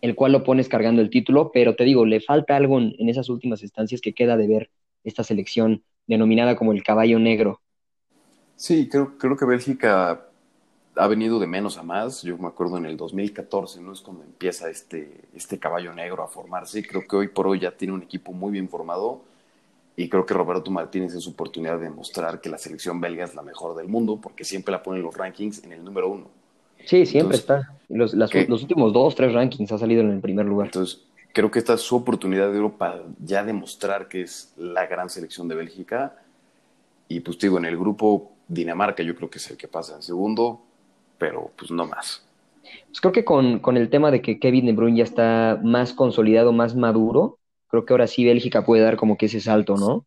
el 0.00 0.14
cual 0.14 0.32
lo 0.32 0.44
pones 0.44 0.68
cargando 0.68 1.00
el 1.00 1.10
título, 1.10 1.50
pero 1.52 1.76
te 1.76 1.84
digo, 1.84 2.04
le 2.04 2.20
falta 2.20 2.56
algo 2.56 2.78
en, 2.78 3.08
esas 3.08 3.28
últimas 3.28 3.62
instancias 3.62 4.00
que 4.00 4.14
queda 4.14 4.36
de 4.36 4.46
ver 4.46 4.70
esta 5.02 5.24
selección 5.24 5.82
denominada 6.06 6.56
como 6.56 6.72
el 6.72 6.82
caballo 6.82 7.18
negro. 7.18 7.60
Sí, 8.56 8.88
creo, 8.88 9.16
creo 9.16 9.36
que 9.36 9.46
Bélgica 9.46 10.26
ha 10.96 11.06
venido 11.06 11.38
de 11.38 11.46
menos 11.46 11.78
a 11.78 11.82
más. 11.82 12.22
Yo 12.22 12.36
me 12.38 12.48
acuerdo 12.48 12.76
en 12.78 12.86
el 12.86 12.96
2014, 12.96 13.80
¿no? 13.80 13.92
Es 13.92 14.00
cuando 14.00 14.24
empieza 14.24 14.68
este, 14.68 15.22
este 15.34 15.58
caballo 15.58 15.92
negro 15.94 16.22
a 16.22 16.28
formarse. 16.28 16.86
Creo 16.86 17.06
que 17.08 17.16
hoy 17.16 17.28
por 17.28 17.46
hoy 17.46 17.60
ya 17.60 17.70
tiene 17.70 17.94
un 17.94 18.02
equipo 18.02 18.32
muy 18.32 18.52
bien 18.52 18.68
formado. 18.68 19.22
Y 19.96 20.08
creo 20.08 20.26
que 20.26 20.34
Roberto 20.34 20.70
Martínez 20.70 21.14
es 21.14 21.24
su 21.24 21.30
oportunidad 21.30 21.78
de 21.78 21.84
demostrar 21.84 22.40
que 22.40 22.50
la 22.50 22.58
selección 22.58 23.00
belga 23.00 23.24
es 23.24 23.34
la 23.34 23.42
mejor 23.42 23.76
del 23.76 23.88
mundo, 23.88 24.18
porque 24.20 24.44
siempre 24.44 24.72
la 24.72 24.82
ponen 24.82 25.02
los 25.02 25.16
rankings 25.16 25.64
en 25.64 25.72
el 25.72 25.84
número 25.84 26.08
uno. 26.08 26.43
Sí, 26.86 27.06
siempre 27.06 27.36
está. 27.36 27.70
Los, 27.88 28.14
los 28.14 28.62
últimos 28.62 28.92
dos, 28.92 29.14
tres 29.14 29.32
rankings 29.32 29.72
ha 29.72 29.78
salido 29.78 30.02
en 30.02 30.10
el 30.10 30.20
primer 30.20 30.46
lugar. 30.46 30.68
Entonces, 30.68 31.04
creo 31.32 31.50
que 31.50 31.58
esta 31.58 31.74
es 31.74 31.80
su 31.80 31.96
oportunidad 31.96 32.52
de 32.52 32.68
para 32.70 33.02
ya 33.18 33.44
demostrar 33.44 34.08
que 34.08 34.22
es 34.22 34.54
la 34.56 34.86
gran 34.86 35.10
selección 35.10 35.48
de 35.48 35.54
Bélgica. 35.54 36.16
Y 37.08 37.20
pues 37.20 37.38
digo, 37.38 37.58
en 37.58 37.66
el 37.66 37.76
grupo 37.76 38.32
Dinamarca 38.48 39.02
yo 39.02 39.14
creo 39.14 39.28
que 39.28 39.38
es 39.38 39.50
el 39.50 39.56
que 39.56 39.68
pasa 39.68 39.96
en 39.96 40.02
segundo, 40.02 40.62
pero 41.18 41.50
pues 41.56 41.70
no 41.70 41.86
más. 41.86 42.24
Pues 42.86 43.00
creo 43.00 43.12
que 43.12 43.24
con, 43.24 43.58
con 43.58 43.76
el 43.76 43.90
tema 43.90 44.10
de 44.10 44.22
que 44.22 44.38
Kevin 44.38 44.66
De 44.66 44.72
Bruyne 44.72 44.98
ya 44.98 45.04
está 45.04 45.60
más 45.62 45.92
consolidado, 45.92 46.52
más 46.52 46.74
maduro, 46.74 47.38
creo 47.68 47.84
que 47.84 47.92
ahora 47.92 48.06
sí 48.06 48.24
Bélgica 48.24 48.64
puede 48.64 48.82
dar 48.82 48.96
como 48.96 49.16
que 49.16 49.26
ese 49.26 49.40
salto, 49.40 49.76
¿no? 49.76 50.06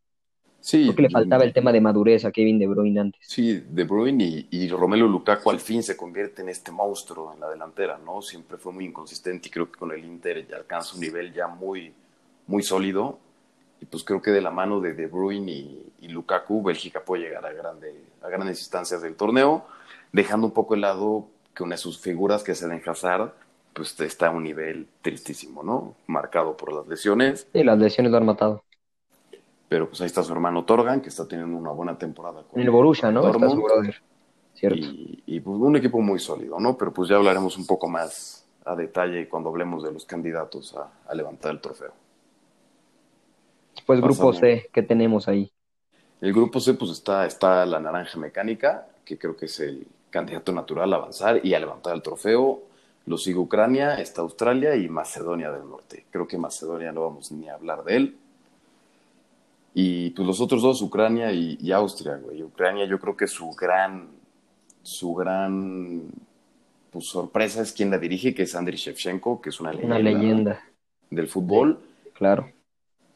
Sí. 0.68 0.84
Creo 0.84 0.96
que 0.96 1.02
le 1.04 1.10
faltaba 1.10 1.46
el 1.46 1.54
tema 1.54 1.72
de 1.72 1.80
madurez 1.80 2.26
a 2.26 2.32
Kevin 2.34 2.60
De 2.60 2.68
Bruyne 2.68 3.00
antes. 3.00 3.22
Sí, 3.26 3.64
De 3.70 3.86
Bruyne 3.86 4.48
y, 4.52 4.68
Romelu 4.68 5.08
Lukaku 5.08 5.50
al 5.50 5.62
fin 5.62 5.82
se 5.82 5.96
convierte 5.96 6.42
en 6.42 6.50
este 6.50 6.74
monstruo 6.74 7.32
en 7.34 7.40
la 7.40 7.50
delantera, 7.50 7.98
¿no? 7.98 8.22
Siempre 8.22 8.58
fue 8.58 8.74
muy 8.74 8.84
inconsistente 8.84 9.48
y 9.48 9.52
creo 9.52 9.72
que 9.72 9.80
con 9.80 9.94
el 9.94 10.04
Inter 10.04 10.46
ya 10.46 10.58
alcanza 10.58 10.96
un 10.96 11.00
nivel 11.00 11.32
ya 11.32 11.48
muy, 11.48 11.94
muy 12.48 12.64
sólido. 12.64 13.18
Y 13.80 13.86
pues 13.86 14.04
creo 14.04 14.22
que 14.22 14.32
de 14.32 14.42
la 14.42 14.52
mano 14.52 14.82
de 14.82 14.94
De 14.94 15.08
Bruyne 15.08 15.50
y, 16.02 16.08
Lukaku, 16.10 16.62
Bélgica 16.62 17.00
puede 17.00 17.24
llegar 17.24 17.46
a, 17.46 17.54
grande, 17.54 17.96
a 18.22 18.28
grandes 18.28 18.60
instancias 18.60 19.02
del 19.02 19.16
torneo, 19.16 19.66
dejando 20.12 20.48
un 20.48 20.54
poco 20.54 20.76
el 20.76 20.82
lado 20.82 21.30
que 21.56 21.64
una 21.64 21.76
de 21.76 21.82
sus 21.82 21.98
figuras, 21.98 22.44
que 22.44 22.52
es 22.52 22.62
el 22.62 22.82
Hazard, 22.86 23.32
pues 23.72 23.98
está 24.02 24.28
a 24.28 24.32
un 24.32 24.44
nivel 24.44 24.86
tristísimo, 25.02 25.64
¿no? 25.64 25.96
Marcado 26.08 26.58
por 26.58 26.74
las 26.74 26.86
lesiones. 26.88 27.48
Sí, 27.54 27.64
las 27.64 27.80
lesiones 27.80 28.12
lo 28.12 28.18
han 28.18 28.26
matado. 28.26 28.64
Pero 29.70 29.90
pues 29.90 30.02
ahí 30.02 30.08
está 30.08 30.24
su 30.24 30.32
hermano 30.32 30.64
Torgan, 30.64 31.02
que 31.02 31.10
está 31.10 31.28
teniendo 31.28 31.58
una 31.58 31.72
buena 31.72 31.98
temporada. 31.98 32.44
Con 32.44 32.62
el 32.62 32.70
Borussia, 32.70 33.12
¿no? 33.12 33.28
Está 33.28 33.50
su 33.50 33.68
Cierto. 34.54 34.78
Y, 34.80 35.24
y 35.28 35.40
pues, 35.40 35.58
un 35.60 35.76
equipo 35.76 36.02
muy 36.02 36.18
sólido, 36.18 36.60
¿no? 36.60 36.76
Pero 36.78 36.92
pues 36.92 37.10
ya 37.10 37.18
hablaremos 37.18 37.58
un 37.58 37.68
poco 37.68 37.88
más 37.88 38.48
a 38.68 38.76
detalle 38.76 39.30
cuando 39.30 39.50
hablemos 39.50 39.84
de 39.84 39.92
los 39.92 40.06
candidatos 40.06 40.76
a, 40.76 41.14
levantar 41.14 41.52
el 41.52 41.62
trofeo. 41.62 41.94
Pues 43.86 44.02
grupo 44.02 44.34
C, 44.34 44.70
¿qué 44.74 44.84
tenemos 44.84 45.28
ahí? 45.28 45.52
El 46.20 46.34
grupo 46.34 46.60
C, 46.60 46.74
pues 46.74 46.92
está, 46.92 47.26
está 47.26 47.66
la 47.66 47.80
Naranja 47.80 48.20
Mecánica, 48.20 48.88
que 49.06 49.18
creo 49.18 49.38
que 49.38 49.46
es 49.46 49.60
el 49.62 49.88
candidato 50.10 50.52
natural 50.52 50.92
a 50.94 50.98
avanzar 50.98 51.46
y 51.46 51.54
a 51.54 51.60
levantar 51.60 51.96
el 51.96 52.02
trofeo. 52.02 52.64
Lo 53.06 53.18
sigue 53.18 53.38
Ucrania, 53.38 53.96
está 53.96 54.22
Australia 54.22 54.76
y 54.76 54.90
Macedonia 54.90 55.50
del 55.52 55.70
Norte. 55.70 56.06
Creo 56.12 56.28
que 56.28 56.38
Macedonia 56.38 56.92
no 56.92 57.04
vamos 57.04 57.32
ni 57.32 57.48
a 57.48 57.54
hablar 57.54 57.86
de 57.86 57.96
él. 57.96 58.18
Y 59.80 60.10
pues 60.10 60.26
los 60.26 60.42
otros 60.42 60.64
dos, 60.64 60.82
Ucrania 60.82 61.32
y, 61.32 61.72
Austria, 61.72 62.16
güey. 62.16 62.42
Ucrania 62.42 62.88
yo 62.88 63.00
creo 63.00 63.16
que 63.16 63.28
su 63.28 63.52
gran, 63.52 64.08
su 64.82 65.14
gran 65.14 66.10
pues, 66.90 67.06
sorpresa 67.06 67.62
es 67.62 67.74
quien 67.74 67.92
la 67.92 68.00
dirige, 68.00 68.34
que 68.34 68.42
es 68.42 68.56
Andriy 68.56 68.80
Shevchenko, 68.80 69.40
que 69.40 69.50
es 69.50 69.60
una 69.60 69.72
leyenda, 69.72 69.96
una 69.98 70.10
leyenda. 70.10 70.64
del 71.12 71.28
fútbol. 71.28 71.80
claro. 72.14 72.52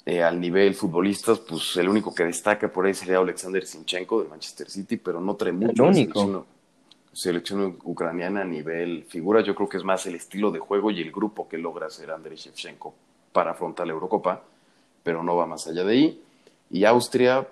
Eh, 0.05 0.21
al 0.21 0.39
nivel 0.39 0.75
futbolistas, 0.75 1.39
pues 1.39 1.77
el 1.77 1.89
único 1.89 2.13
que 2.13 2.25
destaca 2.25 2.71
por 2.71 2.85
ahí 2.85 2.93
sería 2.93 3.17
Alexander 3.17 3.65
Sinchenko 3.65 4.21
de 4.21 4.29
Manchester 4.29 4.69
City, 4.69 4.97
pero 4.97 5.19
no 5.19 5.35
trae 5.35 5.53
mucho. 5.53 5.85
El 5.85 5.89
único. 5.89 6.45
Selección, 7.11 7.79
ucraniana 7.83 8.41
a 8.41 8.45
nivel 8.45 9.05
figura, 9.05 9.41
yo 9.41 9.55
creo 9.55 9.67
que 9.67 9.77
es 9.77 9.83
más 9.83 10.05
el 10.05 10.13
estilo 10.13 10.51
de 10.51 10.59
juego 10.59 10.91
y 10.91 11.01
el 11.01 11.11
grupo 11.11 11.49
que 11.49 11.57
logra 11.57 11.87
hacer 11.87 12.11
Andriy 12.11 12.37
Shevchenko 12.37 12.93
para 13.31 13.51
afrontar 13.51 13.87
la 13.87 13.93
Eurocopa, 13.93 14.43
pero 15.01 15.23
no 15.23 15.35
va 15.35 15.47
más 15.47 15.65
allá 15.65 15.83
de 15.83 15.91
ahí. 15.91 16.21
Y 16.71 16.85
Austria, 16.85 17.47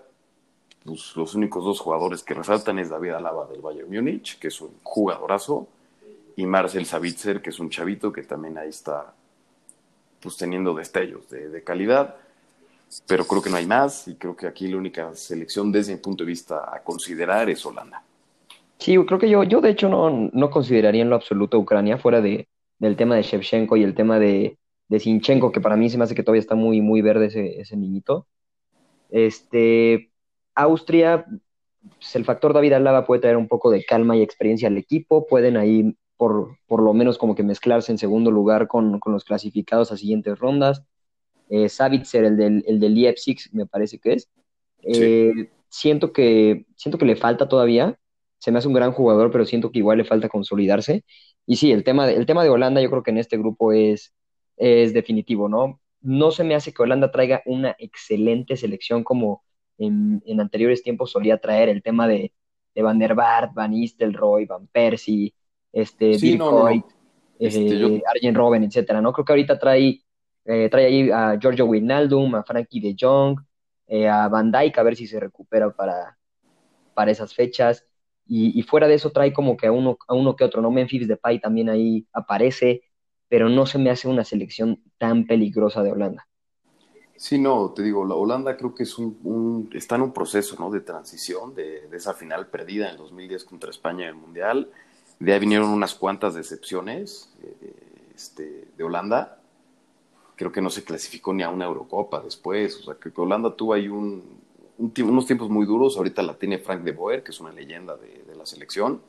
pues 0.85 1.13
los 1.15 1.35
únicos 1.35 1.63
dos 1.63 1.79
jugadores 1.79 2.23
que 2.23 2.33
resaltan 2.33 2.79
es 2.79 2.89
David 2.89 3.11
Alaba 3.11 3.45
del 3.47 3.61
Bayern 3.61 3.89
Múnich, 3.89 4.39
que 4.39 4.47
es 4.47 4.61
un 4.61 4.71
jugadorazo, 4.81 5.67
y 6.37 6.45
Marcel 6.45 6.85
Savitzer, 6.85 7.41
que 7.41 7.49
es 7.49 7.59
un 7.59 7.69
chavito 7.69 8.13
que 8.13 8.23
también 8.23 8.57
ahí 8.57 8.69
está 8.69 9.13
pues 10.21 10.37
teniendo 10.37 10.73
destellos 10.73 11.29
de, 11.29 11.63
calidad, 11.63 12.15
pero 13.07 13.25
creo 13.25 13.41
que 13.41 13.49
no 13.49 13.57
hay 13.57 13.65
más 13.65 14.07
y 14.07 14.15
creo 14.15 14.35
que 14.35 14.47
aquí 14.47 14.67
la 14.67 14.77
única 14.77 15.13
selección 15.15 15.71
desde 15.71 15.93
mi 15.93 15.99
punto 15.99 16.23
de 16.23 16.29
vista 16.29 16.73
a 16.73 16.81
considerar 16.81 17.49
es 17.49 17.65
Holanda. 17.65 18.03
Sí, 18.77 18.97
creo 19.05 19.19
que 19.19 19.29
yo, 19.29 19.43
yo 19.43 19.59
de 19.59 19.71
hecho 19.71 19.89
no, 19.89 20.29
no 20.31 20.49
consideraría 20.49 21.01
en 21.01 21.09
lo 21.09 21.15
absoluto 21.17 21.59
Ucrania 21.59 21.97
fuera 21.97 22.21
de, 22.21 22.47
del 22.79 22.95
tema 22.95 23.15
de 23.15 23.23
Shevchenko 23.23 23.75
y 23.75 23.83
el 23.83 23.93
tema 23.93 24.17
de, 24.17 24.57
de 24.87 24.99
Sinchenko, 24.99 25.51
que 25.51 25.61
para 25.61 25.75
mí 25.75 25.89
se 25.89 25.97
me 25.97 26.05
hace 26.05 26.15
que 26.15 26.23
todavía 26.23 26.41
está 26.41 26.55
muy, 26.55 26.81
muy 26.81 27.01
verde 27.01 27.27
ese, 27.27 27.59
ese 27.59 27.75
niñito. 27.75 28.27
Este, 29.09 30.11
Austria, 30.55 31.25
pues, 31.97 32.15
el 32.15 32.25
factor 32.25 32.53
David 32.53 32.73
Alaba 32.73 33.05
puede 33.05 33.21
traer 33.21 33.37
un 33.37 33.47
poco 33.47 33.71
de 33.71 33.83
calma 33.83 34.15
y 34.17 34.21
experiencia 34.21 34.67
al 34.67 34.77
equipo, 34.77 35.27
pueden 35.27 35.57
ahí 35.57 35.95
por, 36.17 36.57
por 36.67 36.81
lo 36.83 36.93
menos 36.93 37.17
como 37.17 37.35
que 37.35 37.43
mezclarse 37.43 37.91
en 37.91 37.97
segundo 37.97 38.31
lugar 38.31 38.67
con, 38.67 38.99
con 38.99 39.13
los 39.13 39.23
clasificados 39.23 39.91
a 39.91 39.97
siguientes 39.97 40.37
rondas. 40.37 40.83
Eh, 41.49 41.69
Savitzer, 41.69 42.25
el 42.25 42.37
del, 42.37 42.63
el 42.67 42.79
del 42.79 42.93
Leipzig, 42.93 43.37
me 43.53 43.65
parece 43.65 43.99
que 43.99 44.13
es. 44.13 44.29
Eh, 44.83 45.49
siento, 45.69 46.13
que, 46.13 46.65
siento 46.75 46.97
que 46.97 47.05
le 47.05 47.15
falta 47.15 47.47
todavía, 47.47 47.97
se 48.37 48.51
me 48.51 48.59
hace 48.59 48.67
un 48.67 48.73
gran 48.73 48.91
jugador, 48.91 49.31
pero 49.31 49.45
siento 49.45 49.71
que 49.71 49.79
igual 49.79 49.97
le 49.97 50.05
falta 50.05 50.29
consolidarse. 50.29 51.03
Y 51.45 51.55
sí, 51.55 51.71
el 51.71 51.83
tema 51.83 52.05
de, 52.05 52.15
el 52.15 52.25
tema 52.25 52.43
de 52.43 52.49
Holanda 52.49 52.81
yo 52.81 52.89
creo 52.89 53.03
que 53.03 53.11
en 53.11 53.17
este 53.17 53.37
grupo 53.37 53.71
es, 53.71 54.13
es 54.57 54.93
definitivo, 54.93 55.49
¿no? 55.49 55.79
No 56.01 56.31
se 56.31 56.43
me 56.43 56.55
hace 56.55 56.73
que 56.73 56.81
Holanda 56.81 57.11
traiga 57.11 57.41
una 57.45 57.75
excelente 57.77 58.57
selección 58.57 59.03
como 59.03 59.43
en, 59.77 60.21
anteriores 60.39 60.83
tiempos 60.83 61.11
solía 61.11 61.37
traer 61.37 61.69
el 61.69 61.81
tema 61.81 62.07
de, 62.07 62.33
Van 62.75 62.97
der 62.97 63.13
Vaart, 63.13 63.53
Van 63.53 63.71
Nistelrooy, 63.71 64.45
Van 64.45 64.67
Persie, 64.67 65.33
este, 65.73 66.17
Dirk 66.17 66.41
este, 67.37 68.01
Arjen 68.07 68.35
Robben, 68.35 68.63
etcétera, 68.63 69.01
¿no? 69.01 69.11
Creo 69.11 69.25
que 69.25 69.33
ahorita 69.33 69.59
trae, 69.59 70.01
eh, 70.45 70.69
trae 70.69 70.85
ahí 70.85 71.11
a 71.11 71.37
Giorgio 71.39 71.65
Wijnaldum, 71.65 72.35
a 72.35 72.43
Frankie 72.43 72.79
de 72.79 72.95
Jong, 72.97 73.39
eh, 73.87 74.07
a 74.07 74.29
Van 74.29 74.51
Dijk, 74.51 74.77
a 74.77 74.83
ver 74.83 74.95
si 74.95 75.07
se 75.07 75.19
recupera 75.19 75.71
para, 75.71 76.17
para 76.93 77.11
esas 77.11 77.33
fechas. 77.33 77.85
Y, 78.31 78.61
fuera 78.61 78.87
de 78.87 78.93
eso 78.93 79.11
trae 79.11 79.33
como 79.33 79.57
que 79.57 79.65
a 79.65 79.71
uno, 79.71 79.97
a 80.07 80.13
uno 80.13 80.35
que 80.35 80.43
otro, 80.43 80.61
¿no? 80.61 80.69
Memphis 80.69 81.07
Depay 81.07 81.39
también 81.39 81.67
ahí 81.67 82.05
aparece 82.13 82.83
pero 83.29 83.47
no 83.47 83.65
se 83.65 83.77
me 83.77 83.91
hace 83.91 84.07
una 84.07 84.25
selección 84.25 84.81
tan 84.97 85.25
peligrosa 85.25 85.83
de 85.83 85.91
Holanda. 85.91 86.27
Sí, 87.15 87.37
no, 87.37 87.71
te 87.75 87.83
digo, 87.83 88.05
la 88.05 88.15
Holanda 88.15 88.57
creo 88.57 88.73
que 88.73 88.83
es 88.83 88.97
un, 88.97 89.69
está 89.73 89.95
en 89.95 90.03
un 90.03 90.13
proceso 90.13 90.55
¿no? 90.57 90.71
de 90.71 90.79
transición 90.79 91.53
de, 91.53 91.87
esa 91.91 92.13
final 92.13 92.47
perdida 92.47 92.89
en 92.89 92.97
2010 92.97 93.43
contra 93.43 93.69
España 93.69 94.03
en 94.03 94.09
el 94.09 94.15
Mundial. 94.15 94.71
De 95.19 95.33
ahí 95.33 95.39
vinieron 95.39 95.69
unas 95.69 95.95
cuantas 95.95 96.33
decepciones 96.33 97.29
eh, 97.43 97.73
este, 98.15 98.69
de 98.75 98.83
Holanda. 98.83 99.41
Creo 100.37 100.51
que 100.51 100.61
no 100.61 100.69
se 100.69 100.85
clasificó 100.85 101.33
ni 101.33 101.43
a 101.43 101.49
una 101.49 101.65
Eurocopa 101.65 102.21
después. 102.21 102.77
O 102.77 102.83
sea, 102.83 102.95
que 102.95 103.11
Holanda 103.19 103.53
tuvo 103.53 103.73
ahí 103.73 103.89
un, 103.89 104.39
unos 104.77 105.25
tiempos 105.25 105.49
muy 105.49 105.65
duros. 105.65 105.97
Ahorita 105.97 106.23
la 106.23 106.35
tiene 106.35 106.57
Frank 106.57 106.83
de 106.83 106.93
Boer, 106.93 107.21
que 107.21 107.31
es 107.31 107.39
una 107.41 107.51
leyenda 107.51 107.97
de, 107.97 108.23
de 108.25 108.35
la 108.35 108.45
selección 108.45 109.01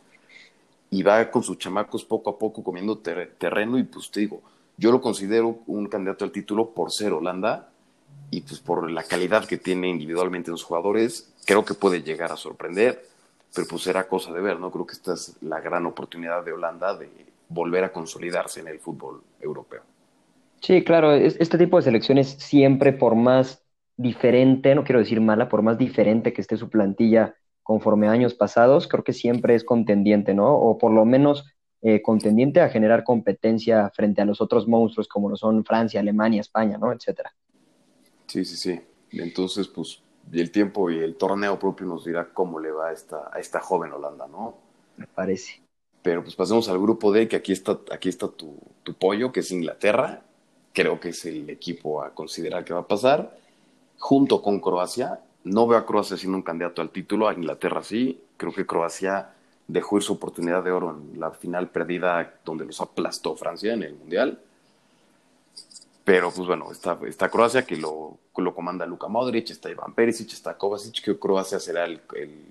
y 0.90 1.02
va 1.02 1.30
con 1.30 1.42
sus 1.42 1.58
chamacos 1.58 2.04
poco 2.04 2.30
a 2.30 2.38
poco 2.38 2.62
comiendo 2.62 2.98
terreno 2.98 3.78
y 3.78 3.84
pues 3.84 4.10
te 4.10 4.20
digo, 4.20 4.42
yo 4.76 4.90
lo 4.90 5.00
considero 5.00 5.60
un 5.66 5.86
candidato 5.86 6.24
al 6.24 6.32
título 6.32 6.70
por 6.70 6.90
ser 6.90 7.12
Holanda 7.12 7.68
y 8.30 8.40
pues 8.42 8.60
por 8.60 8.90
la 8.90 9.02
calidad 9.02 9.44
que 9.44 9.56
tiene 9.56 9.88
individualmente 9.88 10.50
los 10.50 10.64
jugadores, 10.64 11.32
creo 11.44 11.64
que 11.64 11.74
puede 11.74 12.02
llegar 12.02 12.32
a 12.32 12.36
sorprender, 12.36 13.04
pero 13.54 13.66
pues 13.68 13.82
será 13.82 14.08
cosa 14.08 14.32
de 14.32 14.40
ver, 14.40 14.58
¿no? 14.58 14.70
Creo 14.70 14.86
que 14.86 14.94
esta 14.94 15.14
es 15.14 15.36
la 15.42 15.60
gran 15.60 15.86
oportunidad 15.86 16.44
de 16.44 16.52
Holanda 16.52 16.96
de 16.96 17.08
volver 17.48 17.84
a 17.84 17.92
consolidarse 17.92 18.60
en 18.60 18.68
el 18.68 18.78
fútbol 18.78 19.22
europeo. 19.40 19.82
Sí, 20.60 20.84
claro, 20.84 21.12
este 21.14 21.58
tipo 21.58 21.76
de 21.76 21.82
selecciones 21.82 22.28
siempre 22.38 22.92
por 22.92 23.14
más 23.14 23.64
diferente, 23.96 24.74
no 24.74 24.84
quiero 24.84 25.00
decir 25.00 25.20
mala, 25.20 25.48
por 25.48 25.62
más 25.62 25.78
diferente 25.78 26.32
que 26.32 26.40
esté 26.40 26.56
su 26.56 26.68
plantilla 26.68 27.34
conforme 27.70 28.08
a 28.08 28.10
años 28.10 28.34
pasados, 28.34 28.88
creo 28.88 29.04
que 29.04 29.12
siempre 29.12 29.54
es 29.54 29.62
contendiente, 29.62 30.34
¿no? 30.34 30.56
O 30.56 30.76
por 30.76 30.90
lo 30.90 31.04
menos 31.04 31.44
eh, 31.82 32.02
contendiente 32.02 32.60
a 32.60 32.68
generar 32.68 33.04
competencia 33.04 33.88
frente 33.94 34.20
a 34.20 34.24
los 34.24 34.40
otros 34.40 34.66
monstruos 34.66 35.06
como 35.06 35.30
lo 35.30 35.36
son 35.36 35.64
Francia, 35.64 36.00
Alemania, 36.00 36.40
España, 36.40 36.78
¿no? 36.78 36.92
Etcétera. 36.92 37.32
Sí, 38.26 38.44
sí, 38.44 38.56
sí. 38.56 38.80
Entonces, 39.12 39.68
pues, 39.68 40.02
el 40.32 40.50
tiempo 40.50 40.90
y 40.90 40.98
el 40.98 41.14
torneo 41.14 41.60
propio 41.60 41.86
nos 41.86 42.04
dirá 42.04 42.30
cómo 42.34 42.58
le 42.58 42.72
va 42.72 42.88
a 42.88 42.92
esta, 42.92 43.30
a 43.32 43.38
esta 43.38 43.60
joven 43.60 43.92
Holanda, 43.92 44.26
¿no? 44.26 44.56
Me 44.96 45.06
parece. 45.06 45.62
Pero 46.02 46.24
pues 46.24 46.34
pasemos 46.34 46.68
al 46.68 46.80
grupo 46.80 47.12
D, 47.12 47.28
que 47.28 47.36
aquí 47.36 47.52
está, 47.52 47.78
aquí 47.92 48.08
está 48.08 48.26
tu, 48.26 48.58
tu 48.82 48.94
pollo, 48.94 49.30
que 49.30 49.40
es 49.40 49.52
Inglaterra. 49.52 50.24
Creo 50.72 50.98
que 50.98 51.10
es 51.10 51.24
el 51.24 51.48
equipo 51.48 52.02
a 52.02 52.12
considerar 52.14 52.64
que 52.64 52.74
va 52.74 52.80
a 52.80 52.88
pasar. 52.88 53.38
Junto 53.96 54.42
con 54.42 54.58
Croacia. 54.58 55.20
No 55.44 55.66
veo 55.66 55.78
a 55.78 55.86
Croacia 55.86 56.16
siendo 56.16 56.36
un 56.36 56.42
candidato 56.42 56.82
al 56.82 56.90
título, 56.90 57.28
a 57.28 57.34
Inglaterra 57.34 57.82
sí. 57.82 58.20
Creo 58.36 58.52
que 58.52 58.66
Croacia 58.66 59.30
dejó 59.68 59.96
ir 59.96 60.02
su 60.02 60.14
oportunidad 60.14 60.62
de 60.62 60.72
oro 60.72 60.90
en 60.90 61.20
la 61.20 61.30
final 61.30 61.68
perdida 61.68 62.34
donde 62.44 62.64
los 62.64 62.80
aplastó 62.80 63.36
Francia 63.36 63.72
en 63.72 63.82
el 63.82 63.94
Mundial. 63.94 64.38
Pero 66.04 66.32
pues 66.32 66.46
bueno, 66.46 66.72
está, 66.72 67.28
Croacia 67.28 67.64
que 67.64 67.76
lo, 67.76 68.18
lo 68.36 68.54
comanda 68.54 68.86
Luka 68.86 69.06
Modric, 69.06 69.50
está 69.50 69.70
Iván 69.70 69.94
Perisic, 69.94 70.32
está 70.32 70.56
Kovacic, 70.56 71.04
que 71.04 71.18
Croacia 71.18 71.60
será 71.60 71.84
el, 71.84 72.00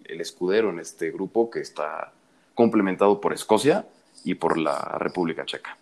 el, 0.05 0.21
escudero 0.21 0.69
en 0.69 0.79
este 0.79 1.11
grupo 1.11 1.49
que 1.49 1.59
está 1.59 2.13
complementado 2.53 3.19
por 3.19 3.33
Escocia 3.33 3.85
y 4.23 4.35
por 4.35 4.57
la 4.57 4.79
República 4.99 5.45
Checa. 5.45 5.77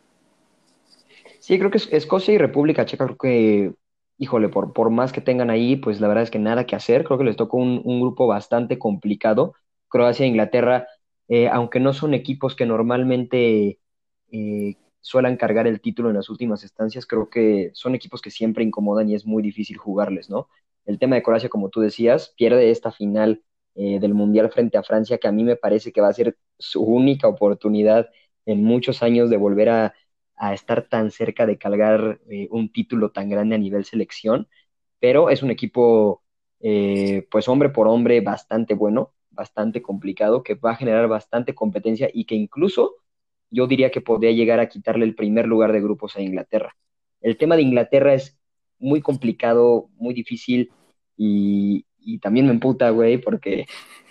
Sí, 1.40 1.60
creo 1.60 1.70
que 1.70 1.78
Escocia 1.92 2.34
y 2.34 2.38
República 2.38 2.86
Checa, 2.86 3.06
creo 3.06 3.18
que, 3.18 3.74
híjole, 4.18 4.50
por, 4.50 4.74
por 4.74 4.90
más 4.90 5.12
que 5.14 5.22
tengan 5.22 5.50
ahí, 5.50 5.76
pues 5.78 6.02
la 6.02 6.08
verdad 6.08 6.24
es 6.24 6.32
que 6.32 6.40
nada 6.40 6.66
que 6.66 6.76
hacer. 6.76 7.04
Creo 7.04 7.18
que 7.18 7.24
les 7.26 7.36
tocó 7.38 7.58
un, 7.58 7.82
un 7.86 8.02
grupo 8.02 8.28
bastante 8.28 8.80
complicado. 8.80 9.54
Croacia 9.88 10.26
e 10.26 10.30
Inglaterra, 10.30 10.88
eh, 11.28 11.48
aunque 11.50 11.80
no 11.80 11.94
son 11.94 12.14
equipos 12.14 12.56
que 12.56 12.66
normalmente 12.66 13.80
eh, 14.32 14.76
suelan 15.02 15.38
cargar 15.38 15.68
el 15.68 15.82
título 15.82 16.10
en 16.10 16.16
las 16.16 16.30
últimas 16.30 16.64
estancias, 16.64 17.06
creo 17.06 17.30
que 17.30 17.72
son 17.74 17.96
equipos 17.96 18.22
que 18.22 18.32
siempre 18.32 18.64
incomodan 18.64 19.10
y 19.10 19.16
es 19.16 19.26
muy 19.26 19.42
difícil 19.44 19.78
jugarles, 19.78 20.30
¿no? 20.30 20.50
El 20.86 21.00
tema 21.00 21.16
de 21.16 21.24
Croacia, 21.24 21.50
como 21.50 21.70
tú 21.70 21.82
decías, 21.82 22.34
pierde 22.38 22.72
esta 22.72 22.92
final 22.92 23.44
eh, 23.76 24.00
del 24.00 24.14
Mundial 24.14 24.50
frente 24.52 24.78
a 24.78 24.84
Francia, 24.84 25.18
que 25.18 25.28
a 25.28 25.32
mí 25.32 25.44
me 25.44 25.56
parece 25.56 25.92
que 25.92 26.02
va 26.02 26.10
a 26.10 26.14
ser 26.14 26.38
su 26.58 26.82
única 26.84 27.28
oportunidad 27.28 28.10
en 28.46 28.64
muchos 28.64 29.04
años 29.04 29.30
de 29.30 29.38
volver 29.38 29.70
a, 29.70 29.94
estar 30.54 30.84
tan 30.88 31.12
cerca 31.12 31.46
de 31.46 31.58
cargar 31.58 32.20
eh, 32.30 32.48
un 32.52 32.72
título 32.72 33.12
tan 33.12 33.30
grande 33.30 33.56
a 33.56 33.60
nivel 33.60 33.86
selección, 33.86 34.48
pero 35.00 35.30
es 35.30 35.44
un 35.44 35.52
equipo, 35.52 36.24
eh, 36.60 37.28
pues 37.32 37.48
hombre 37.48 37.70
por 37.70 37.88
hombre, 37.88 38.22
bastante 38.22 38.74
bueno, 38.74 39.14
bastante 39.30 39.82
complicado, 39.82 40.44
que 40.44 40.56
va 40.56 40.72
a 40.72 40.76
generar 40.76 41.08
bastante 41.08 41.56
competencia 41.56 42.10
y 42.14 42.26
que 42.26 42.36
incluso 42.36 42.96
yo 43.50 43.68
diría 43.68 43.92
que 43.92 44.02
podría 44.02 44.32
llegar 44.32 44.60
a 44.60 44.70
quitarle 44.70 45.06
el 45.06 45.16
primer 45.16 45.48
lugar 45.48 45.72
de 45.72 45.82
grupos 45.82 46.18
a 46.18 46.22
Inglaterra. 46.22 46.76
El 47.22 47.38
tema 47.38 47.56
de 47.56 47.62
Inglaterra 47.64 48.14
es 48.14 48.38
muy 48.80 49.02
complicado, 49.02 49.90
muy 49.96 50.14
difícil 50.14 50.72
y, 51.16 51.86
también 52.22 52.46
me 52.46 52.54
emputa, 52.54 52.90
güey, 52.92 53.18
porque 53.18 53.66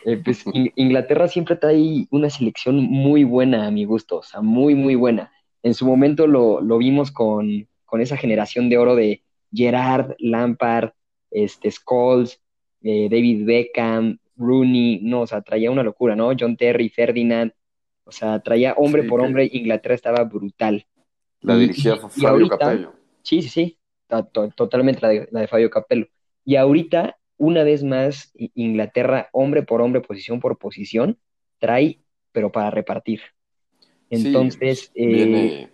eh, 0.05 0.21
pues, 0.23 0.45
Inglaterra 0.77 1.29
siempre 1.29 1.57
trae 1.57 2.07
una 2.11 2.29
selección 2.31 2.77
muy 2.77 3.25
buena 3.25 3.67
a 3.67 3.71
mi 3.71 3.85
gusto, 3.85 4.19
o 4.19 4.23
sea, 4.23 4.43
muy, 4.43 4.75
muy 4.75 4.97
buena. 4.97 5.33
En 5.67 5.75
su 5.75 5.85
momento 5.85 6.29
lo, 6.29 6.79
vimos 6.79 7.11
con, 7.11 7.67
esa 7.99 8.17
generación 8.17 8.69
de 8.69 8.79
oro 8.79 8.95
de 8.95 9.25
Gerard, 9.53 10.15
Lampard, 10.21 10.91
este, 11.29 11.73
Scholes, 11.73 12.41
eh, 12.83 13.09
David 13.11 13.45
Beckham, 13.45 14.17
Rooney, 14.37 15.01
no, 15.03 15.23
o 15.23 15.27
sea, 15.27 15.43
traía 15.43 15.73
una 15.73 15.83
locura, 15.83 16.15
¿no? 16.15 16.31
John 16.39 16.57
Terry, 16.57 16.89
Ferdinand, 16.89 17.53
o 18.05 18.13
sea, 18.13 18.39
traía 18.39 18.75
hombre 18.75 19.03
por 19.03 19.21
hombre, 19.21 19.51
Inglaterra 19.53 19.97
estaba 19.97 20.23
brutal. 20.23 20.87
La 21.41 21.57
dirigía 21.57 21.97
Fabio 21.97 22.49
Capello. 22.49 22.93
Sí, 23.23 23.43
sí, 23.43 23.49
sí, 23.49 23.79
totalmente 24.55 25.01
la 25.03 25.09
de, 25.09 25.29
la 25.33 25.41
de 25.41 25.49
Fabio 25.49 25.69
Capello. 25.69 26.07
Y 26.45 26.55
ahorita, 26.55 27.19
una 27.39 27.65
vez 27.65 27.83
más, 27.83 28.31
Inglaterra, 28.55 29.31
hombre 29.33 29.65
por 29.65 29.83
hombre, 29.83 30.01
posición 30.01 30.39
por 30.39 30.59
posición, 30.59 31.19
trae, 31.59 31.99
pero 32.31 32.53
para 32.53 32.71
repartir. 32.71 33.23
Entonces, 34.11 34.91
viene, 34.95 35.63
eh, 35.63 35.69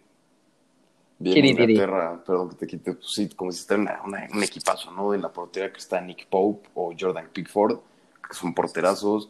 Inglaterra, 1.21 2.23
perdón 2.25 2.51
que 2.51 2.57
te 2.57 2.66
quite, 2.66 2.95
pues 2.95 3.12
sí, 3.12 3.29
como 3.29 3.53
si 3.53 3.61
estuviera 3.61 4.03
un 4.05 4.42
equipazo, 4.42 4.90
¿no? 4.90 5.14
En 5.14 5.23
la 5.23 5.33
portería 5.33 5.73
que 5.73 5.79
está 5.79 6.01
Nick 6.01 6.27
Pope 6.27 6.68
o 6.75 6.92
Jordan 6.99 7.29
Pickford, 7.33 7.79
que 8.27 8.35
son 8.35 8.55
porterazos. 8.55 9.29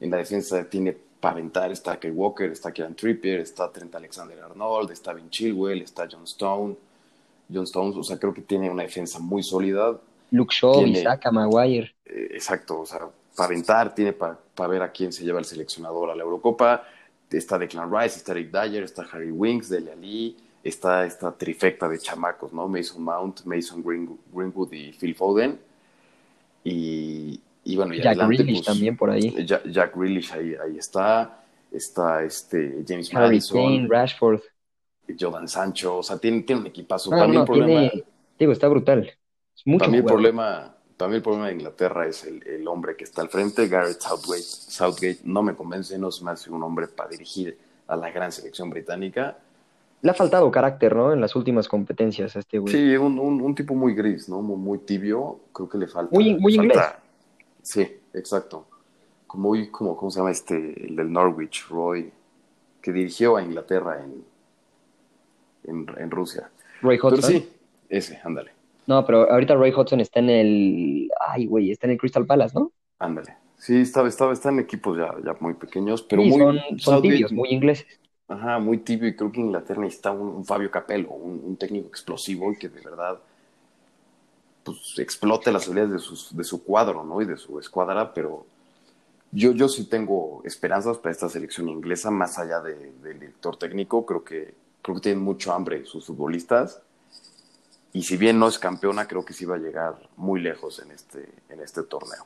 En 0.00 0.10
la 0.10 0.16
defensa 0.16 0.64
tiene 0.68 0.96
para 1.20 1.34
aventar. 1.34 1.70
Está 1.70 1.98
Kay 1.98 2.10
Walker, 2.10 2.50
está 2.50 2.72
Kieran 2.72 2.94
Trippier, 2.94 3.40
está 3.40 3.70
Trent 3.70 3.94
Alexander-Arnold, 3.94 4.90
está 4.90 5.12
Ben 5.12 5.30
Chilwell, 5.30 5.82
está 5.82 6.08
John 6.10 6.24
Stone. 6.24 6.76
John 7.52 7.64
Stone, 7.64 7.94
o 7.96 8.02
sea, 8.02 8.18
creo 8.18 8.32
que 8.32 8.42
tiene 8.42 8.70
una 8.70 8.82
defensa 8.82 9.18
muy 9.18 9.42
sólida. 9.42 9.98
Luke 10.30 10.54
Shaw, 10.54 10.86
Isaac, 10.86 11.30
Maguire. 11.32 11.94
Eh, 12.06 12.28
exacto, 12.32 12.80
o 12.80 12.86
sea, 12.86 13.00
para 13.36 13.46
aventar, 13.46 13.94
tiene 13.94 14.12
para, 14.12 14.38
ver 14.68 14.82
a 14.82 14.92
quién 14.92 15.12
se 15.12 15.24
lleva 15.24 15.38
el 15.38 15.44
seleccionador 15.44 16.10
a 16.10 16.14
la 16.14 16.22
Eurocopa. 16.22 16.84
Está 17.30 17.58
Declan 17.58 17.90
Rice, 17.92 18.18
está 18.18 18.34
Rick 18.34 18.50
Dyer, 18.50 18.82
está 18.82 19.06
Harry 19.12 19.30
Winks, 19.30 19.68
Dele 19.68 19.92
Ali, 19.92 20.36
está 20.64 21.04
esta 21.06 21.32
trifecta 21.32 21.88
de 21.88 21.98
chamacos, 21.98 22.52
¿no? 22.52 22.66
Mason 22.68 23.02
Mount, 23.02 23.44
Mason 23.44 23.82
Greenwood 23.82 24.72
y 24.72 24.92
Phil 24.92 25.14
Foden. 25.14 25.58
Y, 26.64 27.40
y 27.64 27.76
bueno, 27.76 27.94
Jack 27.94 28.16
Grealish 28.16 28.54
pues, 28.56 28.66
también 28.66 28.96
por 28.96 29.10
ahí. 29.10 29.34
Jack, 29.44 29.66
Jack 29.68 29.96
Grealish 29.96 30.32
ahí, 30.32 30.54
ahí, 30.62 30.78
está. 30.78 31.36
Está 31.70 32.24
este 32.24 32.84
James 32.86 33.14
Harry 33.14 33.26
Madison. 33.26 33.62
Kane, 33.62 33.88
Rashford. 33.88 34.40
Jordan 35.18 35.48
Sancho. 35.48 35.98
O 35.98 36.02
sea, 36.02 36.18
tiene, 36.18 36.42
tiene 36.42 36.62
un 36.62 36.66
equipazo. 36.66 37.10
también 37.10 37.40
no, 37.40 37.44
problema, 37.44 37.90
digo, 38.38 38.52
está 38.52 38.68
brutal. 38.68 39.10
Es 39.56 39.66
mucho 39.66 39.84
también, 39.84 40.02
el 40.02 40.06
problema, 40.06 40.74
también 41.00 41.16
el 41.16 41.22
problema 41.22 41.46
de 41.46 41.54
Inglaterra 41.54 42.06
es 42.06 42.24
el, 42.24 42.46
el, 42.46 42.68
hombre 42.68 42.94
que 42.94 43.04
está 43.04 43.22
al 43.22 43.30
frente, 43.30 43.68
Garrett 43.68 44.02
Southgate. 44.02 44.42
Southgate 44.42 45.20
no 45.24 45.42
me 45.42 45.54
convence, 45.54 45.96
no 45.96 46.10
es 46.10 46.20
más 46.20 46.46
un 46.46 46.62
hombre 46.62 46.88
para 46.88 47.08
dirigir 47.08 47.56
a 47.86 47.96
la 47.96 48.10
gran 48.10 48.30
selección 48.30 48.68
británica. 48.68 49.38
Le 50.02 50.10
ha 50.10 50.14
faltado 50.14 50.50
carácter, 50.50 50.94
¿no? 50.94 51.14
En 51.14 51.22
las 51.22 51.34
últimas 51.34 51.68
competencias 51.68 52.36
a 52.36 52.40
este 52.40 52.58
güey. 52.58 52.74
Sí, 52.74 52.96
un, 52.98 53.18
un, 53.18 53.40
un, 53.40 53.54
tipo 53.54 53.74
muy 53.74 53.94
gris, 53.94 54.28
¿no? 54.28 54.42
Muy, 54.42 54.58
muy, 54.58 54.78
tibio. 54.80 55.40
Creo 55.54 55.70
que 55.70 55.78
le 55.78 55.86
falta. 55.86 56.14
Muy, 56.14 56.34
muy 56.34 56.54
inglés. 56.54 56.78
Sí, 57.62 58.00
exacto. 58.12 58.66
Como, 59.26 59.54
como, 59.70 59.96
¿cómo 59.96 60.10
se 60.10 60.18
llama 60.18 60.32
este? 60.32 60.86
El 60.86 60.96
del 60.96 61.10
Norwich, 61.10 61.66
Roy, 61.70 62.12
que 62.82 62.92
dirigió 62.92 63.38
a 63.38 63.42
Inglaterra 63.42 64.04
en, 64.04 64.22
en, 65.96 66.10
Rusia. 66.10 66.50
Roy 66.82 66.98
Hodgson. 67.02 67.22
sí, 67.22 67.50
ese, 67.88 68.20
ándale. 68.22 68.59
No, 68.90 69.06
pero 69.06 69.30
ahorita 69.30 69.54
Roy 69.54 69.70
Hodgson 69.70 70.00
está 70.00 70.18
en 70.18 70.30
el. 70.30 71.08
Ay, 71.20 71.46
güey, 71.46 71.70
está 71.70 71.86
en 71.86 71.92
el 71.92 71.96
Crystal 71.96 72.26
Palace, 72.26 72.58
¿no? 72.58 72.72
Ándale. 72.98 73.36
Sí, 73.56 73.82
está, 73.82 74.04
está, 74.04 74.32
está 74.32 74.48
en 74.48 74.58
equipos 74.58 74.98
ya, 74.98 75.14
ya 75.24 75.36
muy 75.38 75.54
pequeños, 75.54 76.02
pero 76.02 76.22
muy. 76.22 76.40
Son, 76.40 76.80
son 76.80 77.00
tibios, 77.00 77.30
muy 77.30 77.50
ingleses. 77.50 77.86
Ajá, 78.26 78.58
muy 78.58 78.78
tibio, 78.78 79.06
y 79.06 79.14
creo 79.14 79.30
que 79.30 79.38
Inglaterra 79.38 79.80
necesita 79.80 80.10
un, 80.10 80.44
Fabio 80.44 80.72
Capello, 80.72 81.10
un, 81.10 81.40
un, 81.44 81.56
técnico 81.56 81.86
explosivo 81.86 82.50
y 82.50 82.56
que 82.56 82.68
de 82.68 82.80
verdad 82.80 83.20
pues, 84.64 84.98
explote 84.98 85.52
las 85.52 85.68
habilidades 85.68 85.92
de, 86.32 86.36
de 86.38 86.44
su 86.44 86.64
cuadro, 86.64 87.04
¿no? 87.04 87.22
Y 87.22 87.26
de 87.26 87.36
su 87.36 87.60
escuadra, 87.60 88.12
pero 88.12 88.44
yo, 89.30 89.52
yo 89.52 89.68
sí 89.68 89.84
tengo 89.84 90.42
esperanzas 90.44 90.98
para 90.98 91.12
esta 91.12 91.28
selección 91.28 91.68
inglesa, 91.68 92.10
más 92.10 92.40
allá 92.40 92.60
del 92.60 93.20
director 93.20 93.56
técnico. 93.56 94.04
Creo 94.04 94.24
que, 94.24 94.52
creo 94.82 94.96
que 94.96 95.00
tienen 95.00 95.22
mucho 95.22 95.52
hambre 95.52 95.84
sus 95.84 96.06
futbolistas. 96.06 96.82
Y 97.92 98.02
si 98.02 98.16
bien 98.16 98.38
no 98.38 98.48
es 98.48 98.58
campeona, 98.58 99.06
creo 99.08 99.24
que 99.24 99.32
sí 99.32 99.44
va 99.44 99.56
a 99.56 99.58
llegar 99.58 100.08
muy 100.16 100.40
lejos 100.40 100.80
en 100.80 100.92
este, 100.92 101.28
en 101.48 101.60
este 101.60 101.82
torneo. 101.82 102.24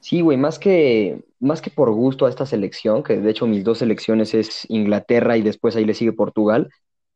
Sí, 0.00 0.20
güey, 0.20 0.36
más 0.36 0.58
que, 0.58 1.22
más 1.38 1.62
que 1.62 1.70
por 1.70 1.92
gusto 1.92 2.26
a 2.26 2.28
esta 2.28 2.44
selección, 2.44 3.04
que 3.04 3.18
de 3.18 3.30
hecho 3.30 3.46
mis 3.46 3.62
dos 3.62 3.78
selecciones 3.78 4.34
es 4.34 4.68
Inglaterra 4.68 5.36
y 5.36 5.42
después 5.42 5.76
ahí 5.76 5.84
le 5.84 5.94
sigue 5.94 6.12
Portugal, 6.12 6.68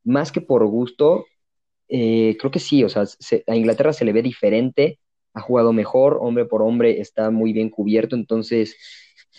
más 0.04 0.30
que 0.30 0.40
por 0.40 0.64
gusto, 0.66 1.26
eh, 1.88 2.36
creo 2.38 2.52
que 2.52 2.60
sí, 2.60 2.84
o 2.84 2.88
sea, 2.88 3.04
a 3.48 3.56
Inglaterra 3.56 3.92
se 3.92 4.04
le 4.04 4.12
ve 4.12 4.22
diferente, 4.22 5.00
ha 5.34 5.40
jugado 5.40 5.72
mejor, 5.72 6.18
hombre 6.20 6.44
por 6.44 6.62
hombre, 6.62 7.00
está 7.00 7.32
muy 7.32 7.52
bien 7.52 7.70
cubierto, 7.70 8.14
entonces, 8.14 8.76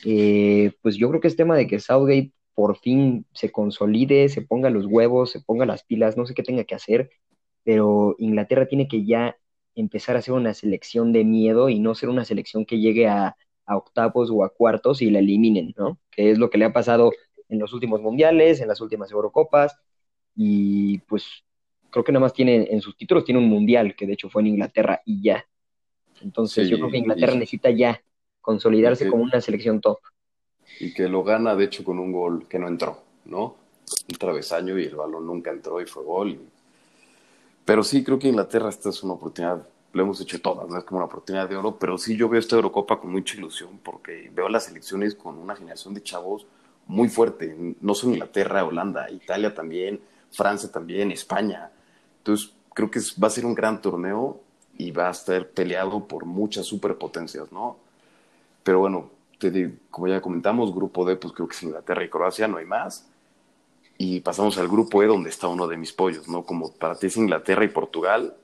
eh, 0.06 0.74
pues 0.82 0.98
yo 0.98 1.08
creo 1.08 1.22
que 1.22 1.30
es 1.30 1.38
tema 1.38 1.56
de 1.56 1.68
que 1.68 1.80
Southgate 1.80 2.34
por 2.54 2.78
fin 2.78 3.26
se 3.34 3.52
consolide, 3.52 4.28
se 4.28 4.42
ponga 4.42 4.70
los 4.70 4.86
huevos, 4.88 5.32
se 5.32 5.40
ponga 5.40 5.66
las 5.66 5.84
pilas, 5.86 6.18
no 6.18 6.26
sé 6.26 6.34
qué 6.34 6.44
tenga 6.44 6.66
que 6.66 6.76
hacer, 6.76 7.10
pero 7.68 8.16
Inglaterra 8.18 8.66
tiene 8.66 8.88
que 8.88 9.04
ya 9.04 9.38
empezar 9.76 10.16
a 10.16 10.22
ser 10.22 10.34
una 10.34 10.54
selección 10.54 11.12
de 11.12 11.26
miedo 11.26 11.68
y 11.68 11.80
no 11.80 11.96
ser 11.96 12.08
una 12.08 12.24
selección 12.24 12.66
que 12.66 12.80
llegue 12.80 13.10
a, 13.10 13.36
octavos 13.68 14.30
o 14.32 14.46
a 14.46 14.54
cuartos 14.54 15.02
y 15.02 15.10
la 15.10 15.20
eliminen, 15.20 15.74
¿no? 15.76 16.00
Que 16.10 16.32
es 16.32 16.38
lo 16.38 16.50
que 16.50 16.58
le 16.58 16.64
ha 16.64 16.72
pasado 16.72 17.12
en 17.50 17.60
los 17.60 17.74
últimos 17.74 18.00
mundiales, 18.02 18.62
en 18.62 18.70
las 18.70 18.80
últimas 18.80 19.12
Eurocopas, 19.12 19.78
y 20.34 21.00
pues 21.00 21.44
creo 21.90 22.06
que 22.06 22.14
nada 22.14 22.22
más 22.22 22.32
tiene 22.32 22.70
en 22.72 22.80
sus 22.80 22.96
títulos, 22.96 23.26
tiene 23.26 23.42
un 23.42 23.50
mundial, 23.50 23.98
que 23.98 24.08
de 24.08 24.14
hecho 24.14 24.30
fue 24.30 24.44
en 24.44 24.48
Inglaterra 24.48 25.02
y 25.04 25.22
ya. 25.22 25.46
Entonces 26.22 26.70
yo 26.70 26.78
creo 26.78 26.90
que 26.90 27.00
Inglaterra 27.00 27.34
necesita 27.34 27.70
ya 27.70 28.02
consolidarse 28.40 29.10
como 29.10 29.24
una 29.24 29.42
selección 29.42 29.82
top. 29.82 30.00
Y 30.80 30.94
que 30.94 31.10
lo 31.10 31.22
gana, 31.26 31.54
de 31.54 31.66
hecho, 31.66 31.84
con 31.84 32.00
un 32.00 32.14
gol 32.14 32.48
que 32.48 32.60
no 32.60 32.70
entró, 32.70 33.04
¿no? 33.26 33.58
Un 34.10 34.18
travesaño 34.18 34.80
y 34.80 34.86
el 34.86 34.96
balón 34.96 35.28
nunca 35.28 35.52
entró 35.52 35.82
y 35.82 35.86
fue 35.86 36.06
gol. 36.06 36.40
Pero 37.68 37.84
sí, 37.84 38.02
creo 38.02 38.18
que 38.18 38.30
Inglaterra 38.30 38.70
esta 38.70 38.88
es 38.88 39.04
una 39.04 39.16
oportunidad, 39.16 39.68
lo 39.92 40.02
hemos 40.02 40.22
hecho 40.22 40.40
todas, 40.42 40.70
no 40.70 40.78
es 40.78 40.86
como 40.86 41.00
una 41.00 41.08
oportunidad 41.08 41.50
de 41.50 41.58
oro, 41.58 41.78
pero 41.78 41.98
sí 41.98 42.16
yo 42.16 42.30
veo 42.30 42.40
esta 42.40 42.56
Eurocopa 42.56 42.98
con 42.98 43.12
mucha 43.12 43.36
ilusión 43.36 43.82
porque 43.84 44.32
veo 44.34 44.48
las 44.48 44.64
selecciones 44.64 45.16
con 45.16 45.38
una 45.38 45.54
generación 45.54 45.94
de 45.94 46.02
chavos 46.02 46.46
muy 46.86 47.10
fuerte, 47.10 47.76
no 47.82 47.94
solo 47.94 48.14
Inglaterra, 48.14 48.64
Holanda, 48.64 49.12
Italia 49.12 49.54
también, 49.54 50.00
Francia 50.32 50.72
también, 50.72 51.12
España. 51.12 51.70
Entonces, 52.20 52.54
creo 52.74 52.90
que 52.90 53.02
va 53.22 53.28
a 53.28 53.32
ser 53.32 53.46
un 53.46 53.54
gran 53.54 53.82
torneo 53.82 54.40
y 54.78 54.92
va 54.92 55.10
a 55.10 55.12
estar 55.12 55.50
peleado 55.50 56.08
por 56.08 56.24
muchas 56.24 56.66
superpotencias, 56.66 57.52
¿no? 57.52 57.76
Pero 58.64 58.80
bueno, 58.80 59.12
como 59.92 60.08
ya 60.08 60.22
comentamos, 60.22 60.74
grupo 60.74 61.04
D, 61.04 61.18
pues 61.18 61.34
creo 61.34 61.50
que 61.50 61.56
es 61.58 61.64
Inglaterra 61.64 62.06
y 62.06 62.10
Croacia, 62.10 62.48
no 62.48 62.60
hay 62.60 62.66
más. 62.66 63.10
Y 63.98 64.20
pasamos 64.20 64.58
al 64.58 64.68
grupo 64.68 65.02
E, 65.02 65.08
donde 65.08 65.30
está 65.30 65.48
uno 65.48 65.68
de 65.68 65.78
mis 65.78 65.92
pollos, 65.92 66.28
¿no? 66.28 66.44
Como 66.44 66.72
para 66.72 66.96
ti 66.96 67.08
es 67.08 67.18
Inglaterra 67.18 67.66
y 67.66 67.70
Portugal, 67.70 68.36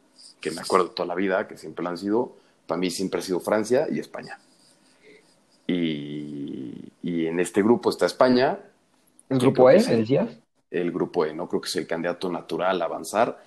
que 0.41 0.51
me 0.51 0.61
acuerdo 0.61 0.89
toda 0.91 1.07
la 1.07 1.15
vida, 1.15 1.47
que 1.47 1.57
siempre 1.57 1.83
lo 1.83 1.89
han 1.89 1.97
sido. 1.97 2.35
Para 2.65 2.79
mí 2.79 2.89
siempre 2.89 3.19
ha 3.19 3.23
sido 3.23 3.39
Francia 3.39 3.87
y 3.91 3.99
España. 3.99 4.39
Y, 5.67 6.91
y 7.03 7.27
en 7.27 7.39
este 7.39 7.61
grupo 7.61 7.89
está 7.89 8.05
España. 8.05 8.59
¿El 9.29 9.39
grupo 9.39 9.69
E, 9.69 9.81
decías? 9.81 10.29
El 10.71 10.91
grupo 10.91 11.25
E, 11.25 11.33
¿no? 11.33 11.47
Creo 11.47 11.61
que 11.61 11.67
es 11.67 11.75
el 11.75 11.85
candidato 11.85 12.31
natural 12.31 12.81
a 12.81 12.85
avanzar 12.85 13.43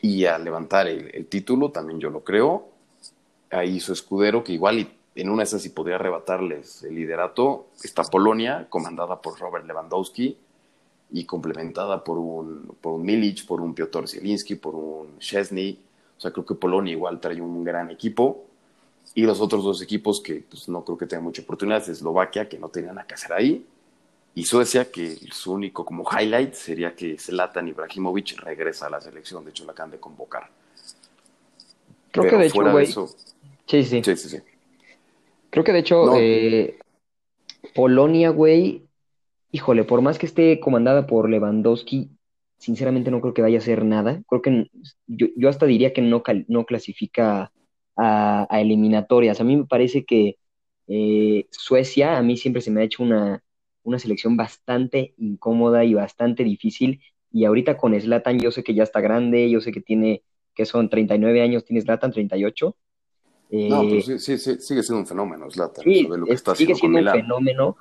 y 0.00 0.24
a 0.24 0.38
levantar 0.38 0.86
el, 0.86 1.26
título, 1.26 1.70
también 1.70 2.00
yo 2.00 2.10
lo 2.10 2.24
creo. 2.24 2.68
Ahí 3.50 3.78
su 3.78 3.92
escudero, 3.92 4.42
que 4.42 4.52
igual 4.52 4.90
en 5.14 5.30
una 5.30 5.38
de 5.38 5.44
esas 5.44 5.62
sí 5.62 5.68
podría 5.68 5.96
arrebatarles 5.96 6.82
el 6.82 6.94
liderato, 6.94 7.68
está 7.82 8.02
Polonia, 8.04 8.66
comandada 8.68 9.20
por 9.20 9.38
Robert 9.38 9.66
Lewandowski 9.66 10.38
y 11.14 11.24
complementada 11.26 12.02
por 12.02 12.18
un, 12.18 12.76
por 12.80 12.94
un 12.94 13.02
Milic, 13.04 13.46
por 13.46 13.60
un 13.60 13.72
Piotr 13.72 14.08
Zielinski, 14.08 14.56
por 14.56 14.74
un 14.74 15.16
Chesney. 15.20 15.78
O 16.18 16.20
sea, 16.20 16.32
creo 16.32 16.44
que 16.44 16.56
Polonia 16.56 16.90
igual 16.90 17.20
trae 17.20 17.40
un 17.40 17.62
gran 17.62 17.88
equipo. 17.88 18.46
Y 19.14 19.22
los 19.22 19.40
otros 19.40 19.62
dos 19.62 19.80
equipos 19.80 20.20
que 20.20 20.44
pues, 20.50 20.68
no 20.68 20.84
creo 20.84 20.98
que 20.98 21.06
tengan 21.06 21.22
mucha 21.22 21.42
oportunidad 21.42 21.80
es 21.82 21.88
Eslovaquia, 21.88 22.48
que 22.48 22.58
no 22.58 22.68
tenían 22.68 22.96
nada 22.96 23.06
que 23.06 23.14
hacer 23.14 23.32
ahí, 23.32 23.64
y 24.34 24.44
Suecia, 24.44 24.90
que 24.90 25.16
su 25.30 25.52
único 25.52 25.84
como 25.84 26.04
highlight 26.10 26.54
sería 26.54 26.96
que 26.96 27.16
Zlatan 27.16 27.68
Ibrahimovic 27.68 28.36
regresa 28.40 28.88
a 28.88 28.90
la 28.90 29.00
selección, 29.00 29.44
de 29.44 29.50
hecho 29.50 29.64
la 29.64 29.70
acaban 29.70 29.92
de 29.92 30.00
convocar. 30.00 30.50
Creo 32.10 32.28
que 32.28 32.36
de 32.36 32.46
hecho, 32.46 32.72
güey. 32.72 32.86
Sí, 32.86 33.84
sí. 33.84 34.02
Sí, 34.02 34.16
sí, 34.16 34.38
Creo 35.50 35.62
que 35.62 35.72
de 35.72 35.78
hecho, 35.78 36.16
eh, 36.16 36.80
Polonia, 37.72 38.30
güey, 38.30 38.88
híjole, 39.54 39.84
por 39.84 40.02
más 40.02 40.18
que 40.18 40.26
esté 40.26 40.58
comandada 40.58 41.06
por 41.06 41.30
Lewandowski, 41.30 42.10
sinceramente 42.58 43.12
no 43.12 43.20
creo 43.20 43.34
que 43.34 43.42
vaya 43.42 43.58
a 43.58 43.60
hacer 43.62 43.84
nada. 43.84 44.20
Creo 44.26 44.42
que 44.42 44.68
yo, 45.06 45.48
hasta 45.48 45.64
diría 45.64 45.92
que 45.92 46.02
no, 46.02 46.24
no 46.48 46.66
clasifica 46.66 47.52
a, 47.96 48.48
eliminatorias. 48.50 49.40
A 49.40 49.44
mí 49.44 49.56
me 49.56 49.64
parece 49.64 50.04
que 50.04 50.38
eh, 50.88 51.46
Suecia, 51.52 52.18
a 52.18 52.22
mí 52.22 52.36
siempre 52.36 52.62
se 52.62 52.72
me 52.72 52.80
ha 52.80 52.84
hecho 52.84 53.04
una, 53.04 53.44
una 53.84 54.00
selección 54.00 54.36
bastante 54.36 55.14
incómoda 55.18 55.84
y 55.84 55.94
bastante 55.94 56.42
difícil. 56.42 57.00
Y 57.30 57.44
ahorita 57.44 57.76
con 57.76 57.98
Slatan, 57.98 58.40
yo 58.40 58.50
sé 58.50 58.64
que 58.64 58.74
ya 58.74 58.82
está 58.82 59.00
grande, 59.00 59.48
yo 59.48 59.60
sé 59.60 59.70
que 59.70 59.80
tiene, 59.80 60.24
que 60.52 60.66
son 60.66 60.90
39 60.90 61.42
años, 61.42 61.64
tiene 61.64 61.80
Slatan 61.80 62.10
38. 62.10 62.76
no, 63.52 63.88
pues 63.88 64.04
sí, 64.04 64.18
sí, 64.18 64.36
sí, 64.36 64.56
sigue 64.58 64.82
siendo 64.82 64.98
un 65.02 65.06
fenómeno, 65.06 65.48
Slatan. 65.48 65.84
Sí, 65.84 66.08
sigue 66.56 66.74
siendo 66.74 66.98
un 66.98 67.06
fenómeno. 67.06 67.76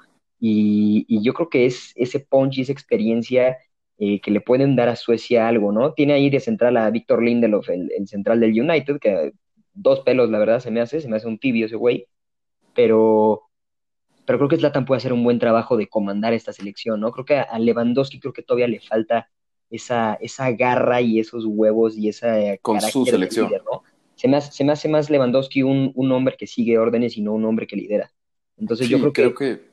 Y, 0.45 1.21
yo 1.23 1.33
creo 1.33 1.49
que 1.49 1.65
es 1.65 1.93
ese 1.95 2.19
punch 2.19 2.57
y 2.57 2.61
esa 2.63 2.73
experiencia 2.73 3.57
eh, 3.97 4.19
que 4.19 4.29
le 4.29 4.41
pueden 4.41 4.75
dar 4.75 4.89
a 4.89 4.97
Suecia 4.97 5.47
algo, 5.47 5.71
¿no? 5.71 5.93
Tiene 5.93 6.13
ahí 6.13 6.29
de 6.29 6.41
central 6.41 6.75
a 6.75 6.89
Víctor 6.89 7.23
Lindelof, 7.23 7.69
el, 7.69 7.89
el, 7.97 8.07
central 8.09 8.41
del 8.41 8.59
United, 8.59 8.99
que 8.99 9.31
dos 9.73 10.01
pelos, 10.01 10.29
la 10.29 10.39
verdad, 10.39 10.59
se 10.59 10.69
me 10.69 10.81
hace, 10.81 10.99
se 10.99 11.07
me 11.07 11.15
hace 11.15 11.27
un 11.27 11.39
tibio 11.39 11.65
ese 11.65 11.77
güey. 11.77 12.07
Pero 12.75 13.43
pero 14.25 14.37
creo 14.37 14.49
que 14.49 14.57
Zlatan 14.57 14.85
puede 14.85 14.97
hacer 14.97 15.13
un 15.13 15.23
buen 15.23 15.39
trabajo 15.39 15.77
de 15.77 15.87
comandar 15.87 16.33
esta 16.33 16.53
selección, 16.53 16.99
¿no? 16.99 17.11
Creo 17.11 17.25
que 17.25 17.35
a 17.37 17.59
Lewandowski 17.59 18.19
creo 18.19 18.33
que 18.33 18.43
todavía 18.43 18.67
le 18.67 18.79
falta 18.79 19.29
esa, 19.69 20.15
esa 20.15 20.51
garra 20.51 21.01
y 21.01 21.19
esos 21.19 21.45
huevos 21.45 21.97
y 21.97 22.09
esa 22.09 22.57
con 22.61 22.79
su 22.81 23.05
selección, 23.05 23.51
¿no? 23.71 23.83
Se 24.15 24.27
me, 24.27 24.37
hace, 24.37 24.51
se 24.51 24.63
me 24.63 24.73
hace 24.73 24.87
más 24.87 25.09
Lewandowski 25.09 25.63
un, 25.63 25.91
un, 25.95 26.11
hombre 26.11 26.35
que 26.37 26.47
sigue 26.47 26.77
órdenes 26.77 27.17
y 27.17 27.21
no 27.21 27.33
un 27.33 27.45
hombre 27.45 27.65
que 27.65 27.75
lidera. 27.75 28.11
Entonces 28.57 28.87
yo 28.87 29.11
creo 29.11 29.33
que, 29.33 29.72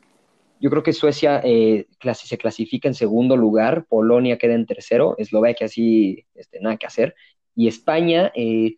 yo 0.61 0.71
creo 0.71 0.83
que 0.83 0.93
Suecia 0.93 1.41
eh, 1.43 1.89
se 2.15 2.39
clasifica 2.39 2.87
en 2.87 2.95
segundo 2.95 3.37
lugar, 3.37 3.87
Polonia 3.89 4.39
queda 4.39 4.55
en 4.55 4.67
tercero, 4.67 5.17
Eslovaquia 5.19 5.69
sí, 5.69 6.27
este, 6.35 6.61
nada 6.61 6.77
que 6.77 6.87
hacer, 6.87 7.15
y 7.57 7.67
España 7.67 8.31
eh, 8.35 8.77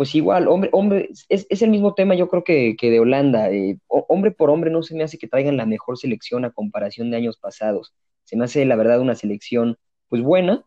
pues 0.00 0.14
igual, 0.14 0.48
hombre, 0.48 0.70
hombre, 0.72 1.10
es, 1.28 1.46
es, 1.50 1.60
el 1.60 1.68
mismo 1.68 1.92
tema 1.92 2.14
yo 2.14 2.26
creo 2.30 2.42
que, 2.42 2.74
que 2.74 2.90
de 2.90 3.00
Holanda. 3.00 3.50
Eh, 3.50 3.78
hombre 3.88 4.30
por 4.30 4.48
hombre 4.48 4.70
no 4.70 4.82
se 4.82 4.94
me 4.94 5.02
hace 5.02 5.18
que 5.18 5.28
traigan 5.28 5.58
la 5.58 5.66
mejor 5.66 5.98
selección 5.98 6.46
a 6.46 6.52
comparación 6.52 7.10
de 7.10 7.18
años 7.18 7.36
pasados. 7.36 7.92
Se 8.24 8.34
me 8.34 8.46
hace, 8.46 8.64
la 8.64 8.76
verdad, 8.76 9.00
una 9.00 9.14
selección, 9.14 9.76
pues 10.08 10.22
buena, 10.22 10.64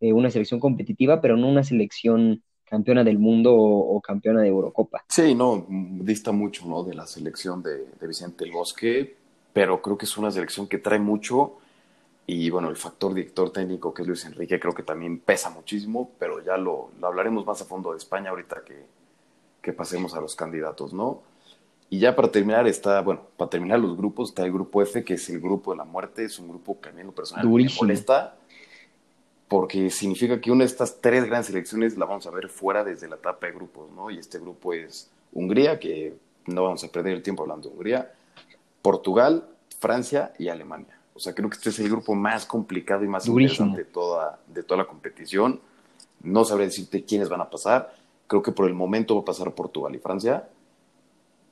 eh, 0.00 0.12
una 0.12 0.30
selección 0.30 0.58
competitiva, 0.58 1.20
pero 1.20 1.36
no 1.36 1.48
una 1.48 1.62
selección 1.62 2.42
campeona 2.64 3.04
del 3.04 3.20
mundo 3.20 3.54
o, 3.54 4.00
campeona 4.00 4.40
de 4.40 4.48
Eurocopa. 4.48 5.04
Sí, 5.08 5.32
no, 5.32 5.64
dista 5.68 6.32
mucho, 6.32 6.66
¿no? 6.66 6.82
De 6.82 6.94
la 6.94 7.06
selección 7.06 7.62
de, 7.62 7.84
de 8.00 8.06
Vicente 8.08 8.44
el 8.44 8.50
Bosque, 8.50 9.16
pero 9.52 9.82
creo 9.82 9.98
que 9.98 10.06
es 10.06 10.16
una 10.16 10.30
selección 10.30 10.66
que 10.66 10.78
trae 10.78 10.98
mucho 10.98 11.58
y 12.26 12.50
bueno, 12.50 12.70
el 12.70 12.76
factor 12.76 13.12
director 13.14 13.50
técnico 13.50 13.92
que 13.92 14.02
es 14.02 14.08
Luis 14.08 14.24
Enrique 14.24 14.60
creo 14.60 14.74
que 14.74 14.82
también 14.82 15.18
pesa 15.18 15.50
muchísimo, 15.50 16.10
pero 16.18 16.42
ya 16.42 16.56
lo, 16.56 16.90
hablaremos 17.02 17.44
más 17.44 17.60
a 17.62 17.64
fondo 17.64 17.92
de 17.92 17.98
España 17.98 18.30
ahorita 18.30 18.62
que, 18.64 18.84
que, 19.60 19.72
pasemos 19.72 20.14
a 20.14 20.20
los 20.20 20.36
candidatos, 20.36 20.92
¿no? 20.92 21.22
Y 21.90 21.98
ya 21.98 22.16
para 22.16 22.30
terminar 22.30 22.66
está, 22.66 23.02
bueno, 23.02 23.22
para 23.36 23.50
terminar 23.50 23.78
los 23.78 23.96
grupos 23.96 24.30
está 24.30 24.44
el 24.44 24.52
grupo 24.52 24.80
F, 24.80 25.04
que 25.04 25.14
es 25.14 25.28
el 25.28 25.40
grupo 25.40 25.72
de 25.72 25.78
la 25.78 25.84
muerte, 25.84 26.24
es 26.24 26.38
un 26.38 26.48
grupo 26.48 26.80
que 26.80 26.88
a 26.88 26.92
mí 26.92 27.00
en 27.00 27.08
lo 27.08 27.12
personal 27.12 27.46
me 27.46 27.68
molesta, 27.78 28.36
porque 29.48 29.90
significa 29.90 30.40
que 30.40 30.50
una 30.50 30.60
de 30.60 30.70
estas 30.70 31.02
tres 31.02 31.26
grandes 31.26 31.48
selecciones 31.48 31.98
la 31.98 32.06
vamos 32.06 32.26
a 32.26 32.30
ver 32.30 32.48
fuera 32.48 32.82
desde 32.82 33.08
la 33.08 33.16
etapa 33.16 33.46
de 33.46 33.52
grupos, 33.52 33.90
¿no? 33.90 34.10
Y 34.10 34.18
este 34.18 34.38
grupo 34.38 34.72
es 34.72 35.10
Hungría, 35.32 35.78
que 35.78 36.14
no 36.46 36.62
vamos 36.62 36.82
a 36.84 36.88
perder 36.88 37.14
el 37.14 37.22
tiempo 37.22 37.42
hablando 37.42 37.68
de 37.68 37.74
Hungría, 37.74 38.12
Portugal, 38.82 39.48
Francia 39.78 40.32
y 40.38 40.48
Alemania. 40.48 40.98
O 41.14 41.20
sea, 41.20 41.34
creo 41.34 41.48
que 41.48 41.56
este 41.56 41.70
es 41.70 41.78
el 41.78 41.88
grupo 41.88 42.14
más 42.14 42.46
complicado 42.46 43.04
y 43.04 43.08
más 43.08 43.26
interesante 43.26 43.78
de 43.78 43.84
toda, 43.84 44.38
de 44.46 44.62
toda 44.62 44.78
la 44.78 44.86
competición. 44.86 45.60
No 46.22 46.44
sabré 46.44 46.66
decirte 46.66 47.04
quiénes 47.04 47.28
van 47.28 47.40
a 47.40 47.50
pasar. 47.50 47.94
Creo 48.26 48.42
que 48.42 48.52
por 48.52 48.66
el 48.66 48.74
momento 48.74 49.14
va 49.14 49.22
a 49.22 49.24
pasar 49.24 49.52
Portugal 49.54 49.94
y 49.94 49.98
Francia. 49.98 50.48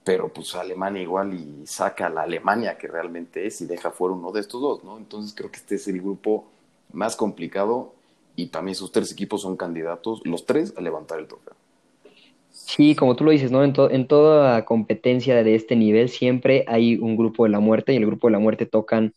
Pero 0.03 0.33
pues 0.33 0.55
Alemania 0.55 1.03
igual 1.03 1.35
y 1.35 1.67
saca 1.67 2.07
a 2.07 2.11
la 2.11 2.23
Alemania 2.23 2.79
que 2.79 2.89
realmente 2.89 3.47
es 3.47 3.61
y 3.61 3.67
deja 3.67 3.91
fuera 3.91 4.15
uno 4.15 4.33
de 4.33 4.41
estos 4.41 4.61
dos, 4.61 4.83
¿no? 4.83 4.97
Entonces 4.97 5.35
creo 5.37 5.51
que 5.51 5.59
este 5.59 5.75
es 5.75 5.87
el 5.89 6.01
grupo 6.01 6.47
más 6.93 7.17
complicado 7.17 7.93
y 8.35 8.47
también 8.47 8.73
esos 8.73 8.91
tres 8.91 9.13
equipos 9.13 9.43
son 9.43 9.57
candidatos, 9.57 10.23
los 10.25 10.47
tres, 10.47 10.73
a 10.77 10.81
levantar 10.81 11.19
el 11.19 11.29
trofeo. 11.29 11.60
Sí, 12.77 12.95
como 12.95 13.17
tú 13.17 13.25
lo 13.25 13.33
dices, 13.33 13.51
¿no? 13.51 13.65
En, 13.65 14.07
toda 14.07 14.65
competencia 14.65 15.43
de 15.43 15.57
este 15.57 15.75
nivel 15.75 16.09
siempre 16.09 16.65
hay 16.69 16.97
un 16.99 17.17
grupo 17.17 17.45
de 17.45 17.51
la 17.51 17.59
muerte 17.59 17.93
y 17.93 17.97
el 17.97 18.07
grupo 18.07 18.29
de 18.29 18.33
la 18.33 18.39
muerte 18.39 18.65
tocan 18.65 19.13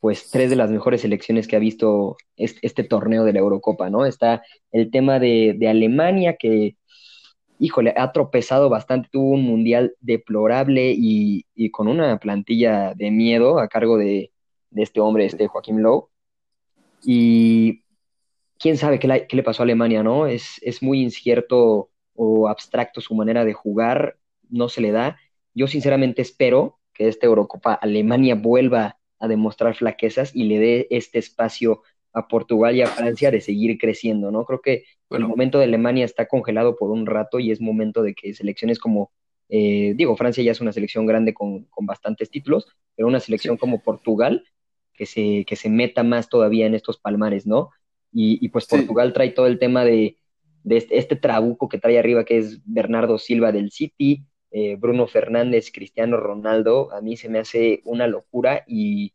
pues 0.00 0.28
tres 0.30 0.50
de 0.50 0.56
las 0.56 0.70
mejores 0.70 1.02
selecciones 1.02 1.46
que 1.46 1.54
ha 1.54 1.60
visto 1.60 2.16
este, 2.36 2.82
torneo 2.84 3.24
de 3.24 3.32
la 3.32 3.38
Eurocopa, 3.38 3.90
¿no? 3.90 4.06
Está 4.06 4.42
el 4.72 4.90
tema 4.90 5.20
de, 5.20 5.56
Alemania 5.68 6.36
que, 6.36 6.76
híjole, 7.60 7.94
ha 7.96 8.12
tropezado 8.12 8.68
bastante, 8.68 9.08
tuvo 9.12 9.30
un 9.30 9.42
mundial 9.44 9.94
deplorable 10.00 10.92
y, 10.96 11.44
con 11.70 11.88
una 11.88 12.18
plantilla 12.18 12.92
de 12.94 13.10
miedo 13.12 13.60
a 13.60 13.68
cargo 13.68 13.98
de, 13.98 14.32
este 14.74 15.00
hombre, 15.00 15.26
este 15.26 15.46
Joaquín 15.48 15.82
Lowe. 15.82 16.08
Y 17.04 17.82
quién 18.58 18.76
sabe 18.78 18.98
qué, 18.98 19.26
le 19.30 19.42
pasó 19.44 19.62
a 19.62 19.64
Alemania, 19.64 20.02
¿no? 20.02 20.26
Es, 20.26 20.58
es 20.62 20.82
muy 20.82 21.02
incierto 21.02 21.90
o 22.16 22.48
abstracto 22.48 23.00
su 23.00 23.14
manera 23.14 23.44
de 23.44 23.52
jugar, 23.52 24.16
no 24.48 24.68
se 24.68 24.80
le 24.80 24.92
da. 24.92 25.18
Yo 25.54 25.66
sinceramente 25.66 26.22
espero 26.22 26.78
que 26.92 27.08
esta 27.08 27.26
Eurocopa 27.26 27.74
Alemania 27.74 28.34
vuelva 28.34 28.98
a 29.18 29.28
demostrar 29.28 29.74
flaquezas 29.74 30.34
y 30.34 30.44
le 30.44 30.58
dé 30.58 30.86
este 30.90 31.18
espacio 31.18 31.82
a 32.12 32.28
Portugal 32.28 32.74
y 32.74 32.82
a 32.82 32.86
Francia 32.86 33.30
de 33.30 33.40
seguir 33.40 33.76
creciendo, 33.78 34.30
¿no? 34.30 34.44
Creo 34.44 34.60
que 34.60 34.84
el 35.10 35.26
momento 35.26 35.58
de 35.58 35.64
Alemania 35.64 36.04
está 36.04 36.26
congelado 36.26 36.76
por 36.76 36.90
un 36.90 37.06
rato 37.06 37.38
y 37.38 37.50
es 37.50 37.60
momento 37.60 38.02
de 38.02 38.14
que 38.14 38.32
selecciones 38.32 38.78
como, 38.78 39.12
eh, 39.50 39.92
digo, 39.96 40.16
Francia 40.16 40.42
ya 40.42 40.52
es 40.52 40.60
una 40.60 40.72
selección 40.72 41.04
grande 41.04 41.34
con, 41.34 41.64
con 41.64 41.84
bastantes 41.84 42.30
títulos, 42.30 42.66
pero 42.94 43.06
una 43.06 43.20
selección 43.20 43.58
como 43.58 43.82
Portugal 43.82 44.44
que 44.94 45.06
se, 45.06 45.44
que 45.46 45.56
se 45.56 45.68
meta 45.68 46.02
más 46.02 46.28
todavía 46.28 46.66
en 46.66 46.74
estos 46.74 46.98
palmares, 46.98 47.46
¿no? 47.46 47.70
Y, 48.18 48.48
pues 48.48 48.64
Portugal 48.64 49.12
trae 49.12 49.30
todo 49.32 49.46
el 49.46 49.58
tema 49.58 49.84
de, 49.84 50.16
este, 50.68 50.98
este, 50.98 51.16
trabuco 51.16 51.68
que 51.68 51.78
trae 51.78 51.98
arriba, 51.98 52.24
que 52.24 52.38
es 52.38 52.60
Bernardo 52.64 53.18
Silva 53.18 53.52
del 53.52 53.70
City, 53.70 54.24
eh, 54.50 54.76
Bruno 54.76 55.06
Fernández, 55.06 55.70
Cristiano 55.72 56.16
Ronaldo, 56.16 56.92
a 56.92 57.00
mí 57.00 57.16
se 57.16 57.28
me 57.28 57.38
hace 57.38 57.82
una 57.84 58.06
locura 58.06 58.64
y, 58.66 59.12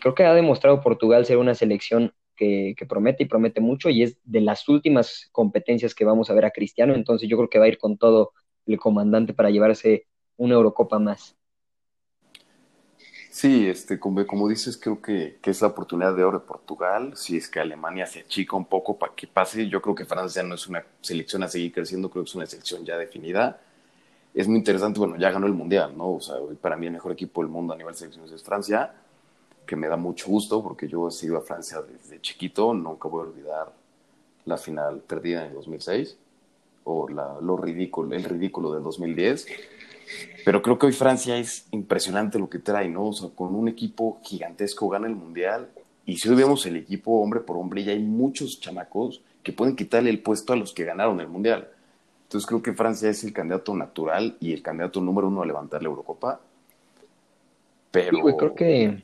creo 0.00 0.14
que 0.14 0.24
ha 0.24 0.34
demostrado 0.34 0.80
Portugal 0.80 1.26
ser 1.26 1.36
una 1.36 1.54
selección 1.54 2.14
que, 2.36 2.74
que, 2.78 2.86
promete 2.86 3.24
y 3.24 3.26
promete 3.26 3.60
mucho 3.60 3.90
y 3.90 4.02
es 4.02 4.18
de 4.24 4.40
las 4.40 4.68
últimas 4.68 5.28
competencias 5.32 5.94
que 5.94 6.04
vamos 6.04 6.30
a 6.30 6.34
ver 6.34 6.46
a 6.46 6.50
Cristiano, 6.50 6.94
entonces 6.94 7.28
yo 7.28 7.36
creo 7.36 7.50
que 7.50 7.58
va 7.58 7.66
a 7.66 7.68
ir 7.68 7.78
con 7.78 7.98
todo 7.98 8.32
el 8.66 8.78
comandante 8.78 9.34
para 9.34 9.50
llevarse 9.50 10.06
una 10.36 10.54
Eurocopa 10.54 10.98
más. 10.98 11.36
Sí, 13.32 13.66
este, 13.66 13.98
como, 13.98 14.26
como 14.26 14.46
dices, 14.46 14.76
creo 14.76 15.00
que, 15.00 15.38
que, 15.40 15.50
es 15.50 15.62
la 15.62 15.68
oportunidad 15.68 16.14
de 16.14 16.22
oro 16.22 16.40
de 16.40 16.44
Portugal. 16.44 17.16
Si 17.16 17.38
es 17.38 17.48
que 17.48 17.60
Alemania 17.60 18.06
se 18.06 18.20
achica 18.20 18.56
un 18.56 18.66
poco 18.66 18.98
para 18.98 19.14
que 19.14 19.26
pase, 19.26 19.68
yo 19.68 19.80
creo 19.80 19.94
que 19.94 20.04
Francia 20.04 20.42
no 20.42 20.54
es 20.54 20.66
una 20.68 20.84
selección 21.00 21.42
a 21.42 21.48
seguir 21.48 21.72
creciendo, 21.72 22.10
creo 22.10 22.24
que 22.24 22.28
es 22.28 22.34
una 22.34 22.44
selección 22.44 22.84
ya 22.84 22.98
definida. 22.98 23.58
Es 24.34 24.46
muy 24.46 24.58
interesante, 24.58 24.98
bueno, 24.98 25.16
ya 25.16 25.30
ganó 25.30 25.46
el 25.46 25.54
Mundial, 25.54 25.96
¿no? 25.96 26.16
O 26.16 26.20
sea, 26.20 26.36
para 26.60 26.76
mí 26.76 26.86
el 26.86 26.92
mejor 26.92 27.12
equipo 27.12 27.40
del 27.40 27.50
mundo 27.50 27.72
a 27.72 27.76
nivel 27.78 27.94
de 27.94 28.00
selecciones 28.00 28.30
es 28.32 28.42
Francia, 28.42 28.94
que 29.66 29.76
me 29.76 29.88
da 29.88 29.96
mucho 29.96 30.28
gusto 30.28 30.62
porque 30.62 30.86
yo 30.86 31.08
he 31.08 31.10
seguido 31.10 31.38
a 31.38 31.40
Francia 31.40 31.80
desde 31.80 32.20
chiquito, 32.20 32.74
nunca 32.74 33.08
voy 33.08 33.24
a 33.24 33.30
olvidar 33.30 33.72
la 34.44 34.58
final 34.58 34.98
perdida 35.06 35.46
en 35.46 35.54
2006 35.54 36.18
o 36.84 37.08
la, 37.08 37.38
lo 37.40 37.56
ridículo, 37.56 38.14
el 38.14 38.24
ridículo 38.24 38.74
del 38.74 38.82
2010 38.82 39.46
pero 40.44 40.62
creo 40.62 40.78
que 40.78 40.86
hoy 40.86 40.92
Francia 40.92 41.36
es 41.36 41.66
impresionante 41.70 42.38
lo 42.38 42.50
que 42.50 42.58
trae, 42.58 42.88
¿no? 42.88 43.08
O 43.08 43.12
sea, 43.12 43.30
con 43.30 43.54
un 43.54 43.68
equipo 43.68 44.20
gigantesco 44.24 44.88
gana 44.88 45.06
el 45.06 45.14
Mundial. 45.14 45.70
Y 46.04 46.16
si 46.16 46.28
hoy 46.28 46.36
vemos 46.36 46.66
el 46.66 46.76
equipo 46.76 47.20
hombre 47.20 47.40
por 47.40 47.56
hombre, 47.56 47.84
ya 47.84 47.92
hay 47.92 48.00
muchos 48.00 48.60
chamacos 48.60 49.22
que 49.42 49.52
pueden 49.52 49.76
quitarle 49.76 50.10
el 50.10 50.20
puesto 50.20 50.52
a 50.52 50.56
los 50.56 50.72
que 50.72 50.84
ganaron 50.84 51.20
el 51.20 51.28
Mundial. 51.28 51.68
Entonces 52.24 52.46
creo 52.46 52.62
que 52.62 52.72
Francia 52.72 53.08
es 53.08 53.22
el 53.24 53.32
candidato 53.32 53.74
natural 53.74 54.36
y 54.40 54.52
el 54.52 54.62
candidato 54.62 55.00
número 55.00 55.28
uno 55.28 55.42
a 55.42 55.46
levantar 55.46 55.82
la 55.82 55.88
Eurocopa. 55.88 56.40
Pero. 57.90 58.16
Sí, 58.16 58.36
creo 58.36 58.54
que. 58.54 59.02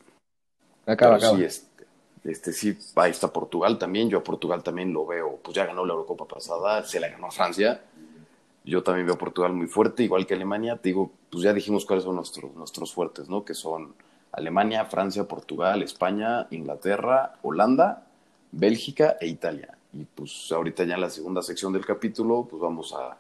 Acaba, 0.87 1.17
acaba. 1.17 1.37
Sí, 1.37 1.45
este, 1.45 1.85
este, 2.25 2.53
sí, 2.53 2.77
ahí 2.97 3.11
está 3.11 3.33
Portugal 3.33 3.79
también. 3.79 4.09
Yo 4.09 4.19
a 4.19 4.25
Portugal 4.25 4.63
también 4.63 4.93
lo 4.93 5.07
veo, 5.07 5.39
pues 5.43 5.55
ya 5.55 5.67
ganó 5.67 5.85
la 5.85 5.93
Eurocopa 5.93 6.27
pasada, 6.27 6.83
se 6.85 6.99
la 6.99 7.09
ganó 7.09 7.27
a 7.27 7.31
Francia 7.31 7.83
yo 8.69 8.83
también 8.83 9.07
veo 9.07 9.15
a 9.15 9.19
Portugal 9.19 9.53
muy 9.53 9.67
fuerte, 9.67 10.03
igual 10.03 10.27
que 10.27 10.35
Alemania. 10.35 10.77
Te 10.77 10.91
digo, 10.91 11.11
pues 11.31 11.43
ya 11.43 11.53
dijimos 11.53 11.87
cuáles 11.87 12.05
son 12.05 12.17
nuestros, 12.17 12.55
nuestros 12.55 12.93
fuertes, 12.93 13.29
¿no? 13.29 13.45
Que 13.45 13.55
son 13.55 13.95
Alemania, 14.33 14.85
Francia, 14.85 15.25
Portugal, 15.25 15.83
España, 15.83 16.47
Inglaterra, 16.51 17.35
Holanda, 17.43 18.07
Bélgica 18.53 19.17
e 19.21 19.27
Italia. 19.27 19.77
Y 19.93 20.05
pues 20.05 20.53
ahorita 20.53 20.85
ya 20.85 20.97
en 20.97 21.01
la 21.01 21.11
segunda 21.11 21.41
sección 21.41 21.73
del 21.73 21.87
capítulo, 21.87 22.47
pues 22.49 22.61
vamos 22.61 22.95
a 22.95 23.17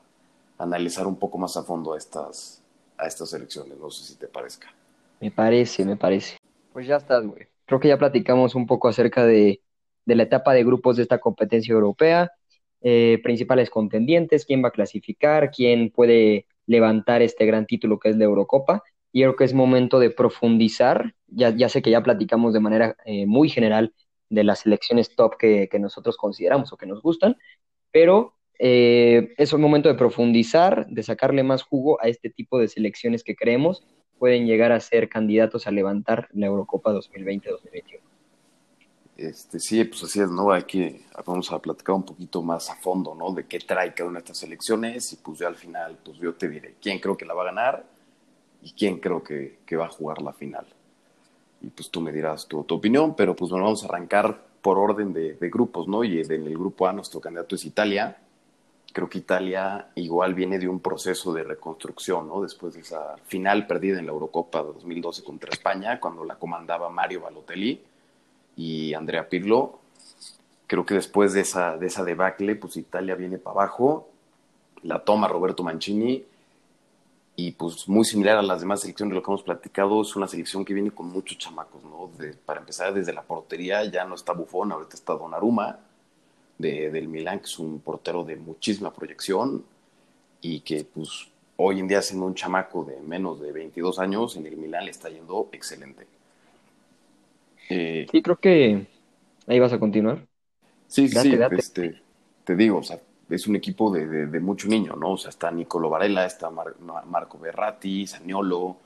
analizar 0.58 1.06
un 1.06 1.16
poco 1.16 1.38
más 1.38 1.56
a 1.56 1.62
fondo 1.62 1.94
a 1.94 1.98
estas, 1.98 2.62
a 2.98 3.06
estas 3.06 3.32
elecciones. 3.32 3.78
No 3.78 3.90
sé 3.90 4.04
si 4.04 4.16
te 4.16 4.26
parezca. 4.26 4.72
Me 5.20 5.30
parece, 5.30 5.84
me 5.84 5.96
parece. 5.96 6.36
Pues 6.72 6.86
ya 6.86 6.96
estás, 6.96 7.26
güey. 7.26 7.46
Creo 7.64 7.80
que 7.80 7.88
ya 7.88 7.98
platicamos 7.98 8.54
un 8.54 8.66
poco 8.66 8.88
acerca 8.88 9.24
de, 9.24 9.60
de 10.04 10.14
la 10.14 10.24
etapa 10.24 10.52
de 10.52 10.64
grupos 10.64 10.96
de 10.96 11.04
esta 11.04 11.18
competencia 11.18 11.72
europea 11.72 12.32
eh, 12.80 13.20
principales 13.22 13.70
contendientes, 13.70 14.44
quién 14.44 14.62
va 14.62 14.68
a 14.68 14.72
clasificar, 14.72 15.50
quién 15.50 15.90
puede 15.90 16.46
levantar 16.66 17.22
este 17.22 17.46
gran 17.46 17.66
título 17.66 17.98
que 17.98 18.10
es 18.10 18.16
la 18.16 18.24
Eurocopa. 18.24 18.82
Y 19.12 19.22
creo 19.22 19.36
que 19.36 19.44
es 19.44 19.54
momento 19.54 19.98
de 19.98 20.10
profundizar. 20.10 21.14
Ya, 21.26 21.50
ya 21.50 21.68
sé 21.68 21.82
que 21.82 21.90
ya 21.90 22.02
platicamos 22.02 22.52
de 22.52 22.60
manera 22.60 22.96
eh, 23.04 23.26
muy 23.26 23.48
general 23.48 23.94
de 24.28 24.44
las 24.44 24.60
selecciones 24.60 25.14
top 25.16 25.36
que, 25.38 25.68
nosotros 25.80 26.16
consideramos 26.16 26.72
o 26.72 26.76
que 26.76 26.86
nos 26.86 27.02
gustan, 27.02 27.36
pero 27.90 28.34
eh, 28.58 29.30
es 29.38 29.52
un 29.52 29.60
momento 29.60 29.88
de 29.88 29.94
profundizar, 29.94 30.86
de 30.88 31.02
sacarle 31.02 31.42
más 31.42 31.62
jugo 31.62 31.98
a 32.02 32.08
este 32.08 32.28
tipo 32.28 32.58
de 32.58 32.68
selecciones 32.68 33.24
que 33.24 33.36
creemos 33.36 33.86
pueden 34.18 34.46
llegar 34.46 34.72
a 34.72 34.80
ser 34.80 35.08
candidatos 35.08 35.66
a 35.66 35.70
levantar 35.70 36.28
la 36.32 36.46
Eurocopa 36.46 36.92
2020-2021. 36.92 38.00
Este, 39.18 39.58
sí, 39.58 39.82
pues 39.82 40.04
así 40.04 40.20
es, 40.20 40.30
¿no? 40.30 40.52
Hay 40.52 40.62
que, 40.62 41.02
vamos 41.26 41.50
a 41.50 41.58
platicar 41.58 41.96
un 41.96 42.04
poquito 42.04 42.40
más 42.40 42.70
a 42.70 42.76
fondo, 42.76 43.16
¿no? 43.16 43.32
De 43.32 43.46
qué 43.46 43.58
trae 43.58 43.92
cada 43.92 44.08
una 44.08 44.20
de 44.20 44.24
estas 44.24 44.44
elecciones 44.44 45.12
y 45.12 45.16
pues 45.16 45.40
ya 45.40 45.48
al 45.48 45.56
final, 45.56 45.98
pues 46.04 46.18
yo 46.18 46.34
te 46.34 46.48
diré 46.48 46.76
quién 46.80 47.00
creo 47.00 47.16
que 47.16 47.26
la 47.26 47.34
va 47.34 47.42
a 47.42 47.46
ganar 47.46 47.84
y 48.62 48.70
quién 48.70 49.00
creo 49.00 49.20
que, 49.24 49.58
que 49.66 49.76
va 49.76 49.86
a 49.86 49.90
jugar 49.90 50.22
la 50.22 50.32
final. 50.32 50.64
Y 51.60 51.66
pues 51.66 51.90
tú 51.90 52.00
me 52.00 52.12
dirás 52.12 52.46
tu, 52.46 52.62
tu, 52.62 52.76
opinión, 52.76 53.16
pero 53.16 53.34
pues 53.34 53.50
bueno, 53.50 53.64
vamos 53.64 53.82
a 53.82 53.86
arrancar 53.88 54.40
por 54.62 54.78
orden 54.78 55.12
de, 55.12 55.34
de 55.34 55.50
grupos, 55.50 55.88
¿no? 55.88 56.04
Y 56.04 56.20
en 56.20 56.30
el 56.30 56.56
grupo 56.56 56.86
A 56.86 56.92
nuestro 56.92 57.20
candidato 57.20 57.56
es 57.56 57.64
Italia. 57.64 58.18
Creo 58.92 59.08
que 59.08 59.18
Italia 59.18 59.88
igual 59.96 60.34
viene 60.34 60.60
de 60.60 60.68
un 60.68 60.78
proceso 60.78 61.32
de 61.32 61.42
reconstrucción, 61.42 62.28
¿no? 62.28 62.40
Después 62.40 62.74
de 62.74 62.82
esa 62.82 63.16
final 63.26 63.66
perdida 63.66 63.98
en 63.98 64.06
la 64.06 64.12
Eurocopa 64.12 64.62
de 64.62 64.74
2012 64.74 65.24
contra 65.24 65.50
España, 65.50 65.98
cuando 65.98 66.24
la 66.24 66.36
comandaba 66.36 66.88
Mario 66.88 67.22
Balotelli 67.22 67.82
y 68.58 68.92
Andrea 68.92 69.28
Pirlo. 69.28 69.78
Creo 70.66 70.84
que 70.84 70.94
después 70.94 71.32
de 71.32 71.40
esa, 71.40 71.78
de 71.78 71.86
esa 71.86 72.04
debacle, 72.04 72.56
pues 72.56 72.76
Italia 72.76 73.14
viene 73.14 73.38
para 73.38 73.54
abajo, 73.54 74.08
la 74.82 74.98
toma 75.04 75.28
Roberto 75.28 75.62
Mancini 75.62 76.24
y 77.36 77.52
pues 77.52 77.88
muy 77.88 78.04
similar 78.04 78.36
a 78.36 78.42
las 78.42 78.60
demás 78.60 78.80
selecciones 78.80 79.12
de 79.12 79.14
lo 79.14 79.22
que 79.22 79.30
hemos 79.30 79.44
platicado, 79.44 80.02
es 80.02 80.14
una 80.16 80.26
selección 80.26 80.64
que 80.64 80.74
viene 80.74 80.90
con 80.90 81.06
muchos 81.06 81.38
chamacos, 81.38 81.82
¿no? 81.84 82.10
para 82.44 82.60
empezar, 82.60 82.92
desde 82.92 83.12
la 83.12 83.22
portería 83.22 83.84
ya 83.84 84.04
no 84.04 84.16
está 84.16 84.32
Bufón, 84.32 84.72
ahorita 84.72 84.96
está 84.96 85.14
Donnarumma, 85.14 85.78
de, 86.58 86.90
del 86.90 87.06
Milán, 87.06 87.38
que 87.38 87.46
es 87.46 87.58
un 87.60 87.78
portero 87.78 88.24
de 88.24 88.34
muchísima 88.34 88.92
proyección 88.92 89.64
y 90.40 90.60
que 90.60 90.84
pues 90.84 91.28
hoy 91.56 91.78
en 91.78 91.86
día 91.86 92.02
siendo 92.02 92.26
un 92.26 92.34
chamaco 92.34 92.82
de 92.84 93.00
menos 93.00 93.40
de 93.40 93.52
22 93.52 94.00
años, 94.00 94.36
en 94.36 94.46
el 94.46 94.56
Milán 94.56 94.84
le 94.84 94.90
está 94.90 95.08
yendo 95.08 95.48
excelente. 95.52 96.17
Eh, 97.68 98.06
sí, 98.10 98.22
creo 98.22 98.36
que 98.36 98.86
ahí 99.46 99.58
vas 99.58 99.72
a 99.72 99.78
continuar. 99.78 100.26
Sí, 100.86 101.08
sí, 101.08 101.38
Este, 101.50 102.00
te 102.44 102.56
digo, 102.56 102.78
o 102.78 102.82
sea, 102.82 102.98
es 103.28 103.46
un 103.46 103.56
equipo 103.56 103.92
de, 103.92 104.26
de, 104.26 104.40
mucho 104.40 104.68
niño, 104.68 104.96
¿no? 104.96 105.12
O 105.12 105.16
sea, 105.18 105.30
está 105.30 105.50
Nicolo 105.50 105.90
Varela, 105.90 106.24
está 106.24 106.50
Marco 106.50 107.38
Berratti, 107.38 108.06
Saniolo, 108.06 108.78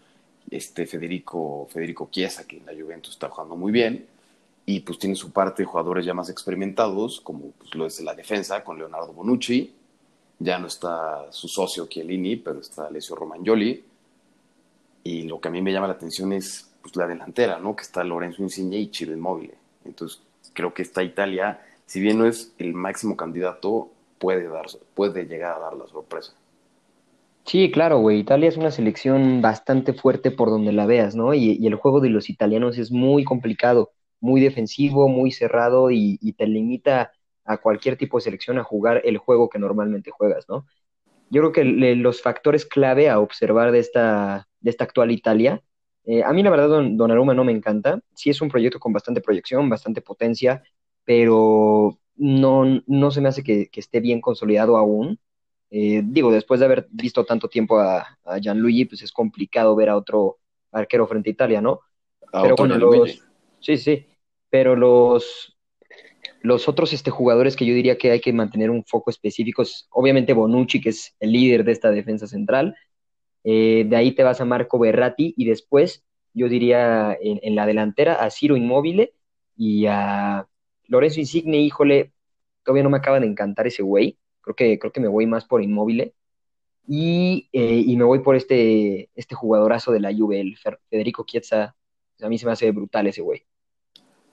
este 0.51 0.87
Federico, 0.87 1.69
Federico 1.71 2.09
Chiesa, 2.11 2.45
que 2.47 2.59
en 2.59 2.67
la 2.67 2.73
Juventus 2.73 3.13
está 3.13 3.29
jugando 3.29 3.55
muy 3.55 3.71
bien, 3.71 4.07
y 4.67 4.81
pues 4.81 4.99
tiene 4.99 5.15
su 5.15 5.31
parte 5.31 5.63
de 5.63 5.67
jugadores 5.67 6.05
ya 6.05 6.15
más 6.15 6.29
experimentados, 6.29 7.21
como 7.21 7.53
pues, 7.53 7.75
lo 7.75 7.87
es 7.87 8.01
la 8.01 8.15
defensa 8.15 8.65
con 8.65 8.79
Leonardo 8.79 9.13
Bonucci, 9.13 9.73
ya 10.41 10.59
no 10.59 10.67
está 10.67 11.31
su 11.31 11.47
socio 11.47 11.87
Chiellini, 11.87 12.37
pero 12.37 12.61
está 12.61 12.87
Alessio 12.87 13.15
Romagnoli, 13.15 13.85
y 15.05 15.23
lo 15.23 15.41
que 15.41 15.49
a 15.49 15.51
mí 15.53 15.63
me 15.63 15.73
llama 15.73 15.87
la 15.87 15.95
atención 15.95 16.33
es 16.33 16.72
pues, 16.83 16.97
la 16.97 17.07
delantera, 17.07 17.59
¿no? 17.59 17.75
Que 17.77 17.83
está 17.83 18.05
Lorenzo 18.05 18.43
Insigne 18.43 18.77
y 18.77 18.91
Chile 18.91 19.15
Inmóvil. 19.15 19.55
Entonces, 19.85 20.21
creo 20.53 20.75
que 20.75 20.83
esta 20.83 21.03
Italia, 21.03 21.65
si 21.87 22.01
bien 22.01 22.19
no 22.19 22.27
es 22.27 22.53
el 22.59 22.75
máximo 22.75 23.17
candidato, 23.17 23.91
puede, 24.19 24.49
dar, 24.49 24.67
puede 24.95 25.25
llegar 25.25 25.57
a 25.57 25.61
dar 25.61 25.75
la 25.75 25.87
sorpresa. 25.87 26.35
Sí, 27.45 27.71
claro, 27.73 27.99
güey. 27.99 28.21
Italia 28.21 28.49
es 28.49 28.57
una 28.57 28.71
selección 28.71 29.43
bastante 29.43 29.93
fuerte 29.93 30.31
por 30.31 30.49
donde 30.49 30.73
la 30.73 30.87
veas, 30.87 31.17
¿no? 31.17 31.35
Y, 31.35 31.67
el 31.67 31.75
juego 31.75 32.01
de 32.01 32.09
los 32.09 32.31
italianos 32.31 32.79
es 32.79 32.93
muy 32.93 33.25
complicado, 33.25 33.93
muy 34.21 34.41
defensivo, 34.41 35.09
muy 35.09 35.33
cerrado 35.33 35.91
y, 35.91 36.19
te 36.39 36.47
limita 36.47 37.13
a 37.45 37.59
cualquier 37.59 37.97
tipo 37.97 38.19
de 38.19 38.23
selección 38.23 38.59
a 38.59 38.65
jugar 38.65 39.03
el 39.05 39.19
juego 39.19 39.49
que 39.49 39.59
normalmente 39.59 40.13
juegas, 40.13 40.49
¿no? 40.49 40.67
Yo 41.31 41.41
creo 41.41 41.53
que 41.53 41.65
los 41.97 42.23
factores 42.23 42.67
clave 42.67 43.09
a 43.09 43.19
observar 43.19 43.73
de 43.73 43.81
esta, 43.81 44.49
de 44.61 44.71
esta 44.71 44.85
actual 44.85 45.11
Italia 45.11 45.63
eh, 46.05 46.23
a 46.23 46.33
mí 46.33 46.43
la 46.43 46.51
verdad 46.51 46.69
Don, 46.69 46.97
Donnarumma 46.97 47.35
no 47.35 47.45
me 47.45 47.53
encanta. 47.53 48.01
Sí 48.15 48.31
es 48.31 48.41
un 48.41 48.49
proyecto 48.49 48.81
con 48.81 48.93
bastante 48.93 49.21
proyección, 49.21 49.69
bastante 49.69 50.03
potencia, 50.03 50.63
pero 51.05 51.99
no, 52.17 52.65
no 52.87 53.11
se 53.11 53.21
me 53.21 53.29
hace 53.29 53.43
que, 53.43 53.69
esté 53.73 54.01
bien 54.01 54.21
consolidado 54.21 54.77
aún. 54.77 55.19
Eh, 55.71 56.03
digo, 56.05 56.31
después 56.31 56.61
de 56.61 56.67
haber 56.67 56.87
visto 56.91 57.25
tanto 57.25 57.49
tiempo 57.49 57.79
a, 57.79 58.19
a, 58.25 58.39
Gianluigi, 58.39 58.85
pues 58.85 59.03
es 59.03 59.13
complicado 59.13 59.75
ver 59.75 59.89
a 59.89 59.97
otro 59.97 60.39
arquero 60.71 61.07
frente 61.07 61.31
a 61.31 61.33
Italia, 61.33 61.61
¿no? 61.61 61.81
pero 62.31 62.57
bueno, 62.57 62.79
los, 62.79 63.23
sí, 63.61 63.77
sí, 63.77 64.07
pero 64.49 64.75
los, 64.75 65.57
los 66.41 66.69
otros 66.69 66.93
este, 66.93 67.11
jugadores 67.11 67.57
que 67.57 67.67
yo 67.67 67.75
diría 67.75 67.99
que 67.99 68.11
hay 68.11 68.21
que 68.21 68.33
mantener 68.33 68.71
un 68.71 68.85
foco 68.85 69.11
específico 69.11 69.63
es 69.63 69.87
obviamente 69.91 70.33
Bonucci, 70.33 70.81
que 70.81 70.91
es 70.91 71.15
el 71.21 71.33
líder 71.33 71.65
de 71.65 71.73
esta 71.73 71.91
defensa 71.91 72.27
central, 72.27 72.75
eh, 73.45 73.85
de 73.89 73.97
ahí 73.97 74.13
te 74.13 74.23
vas 74.23 74.41
a 74.41 74.45
Marco 74.45 74.79
Berratti 74.79 75.35
y 75.37 75.45
después 75.47 76.05
yo 76.35 76.49
diría 76.49 77.17
en, 77.21 77.55
la 77.55 77.67
delantera 77.67 78.15
a 78.15 78.31
Ciro 78.31 78.57
Inmóvil 78.57 79.11
y 79.57 79.87
a 79.87 80.47
Lorenzo 80.87 81.21
Insigne, 81.21 81.59
híjole, 81.59 82.13
todavía 82.65 82.83
no 82.83 82.91
me 82.91 82.99
acaba 82.99 83.21
de 83.21 83.27
encantar 83.27 83.67
ese 83.67 83.83
güey. 83.83 84.19
Creo 84.41 84.57
que, 84.57 84.79
creo 84.79 84.93
que 84.93 85.01
me 85.01 85.09
voy 85.09 85.27
más 85.27 85.45
por 85.45 85.63
Inmóvil. 85.63 86.15
Y, 86.87 87.49
eh, 87.53 87.83
y, 87.87 87.97
me 87.97 88.05
voy 88.05 88.21
por 88.21 88.35
este, 88.35 89.11
este 89.15 89.35
jugadorazo 89.35 89.93
de 89.93 90.01
la 90.01 90.13
Juve, 90.13 90.41
el 90.41 90.57
Federico 90.91 91.25
Chiesa. 91.25 91.77
A 92.21 92.29
mí 92.29 92.39
se 92.39 92.47
me 92.47 92.53
hace 92.53 92.71
brutal 92.73 93.07
ese 93.07 93.21
güey. 93.23 93.45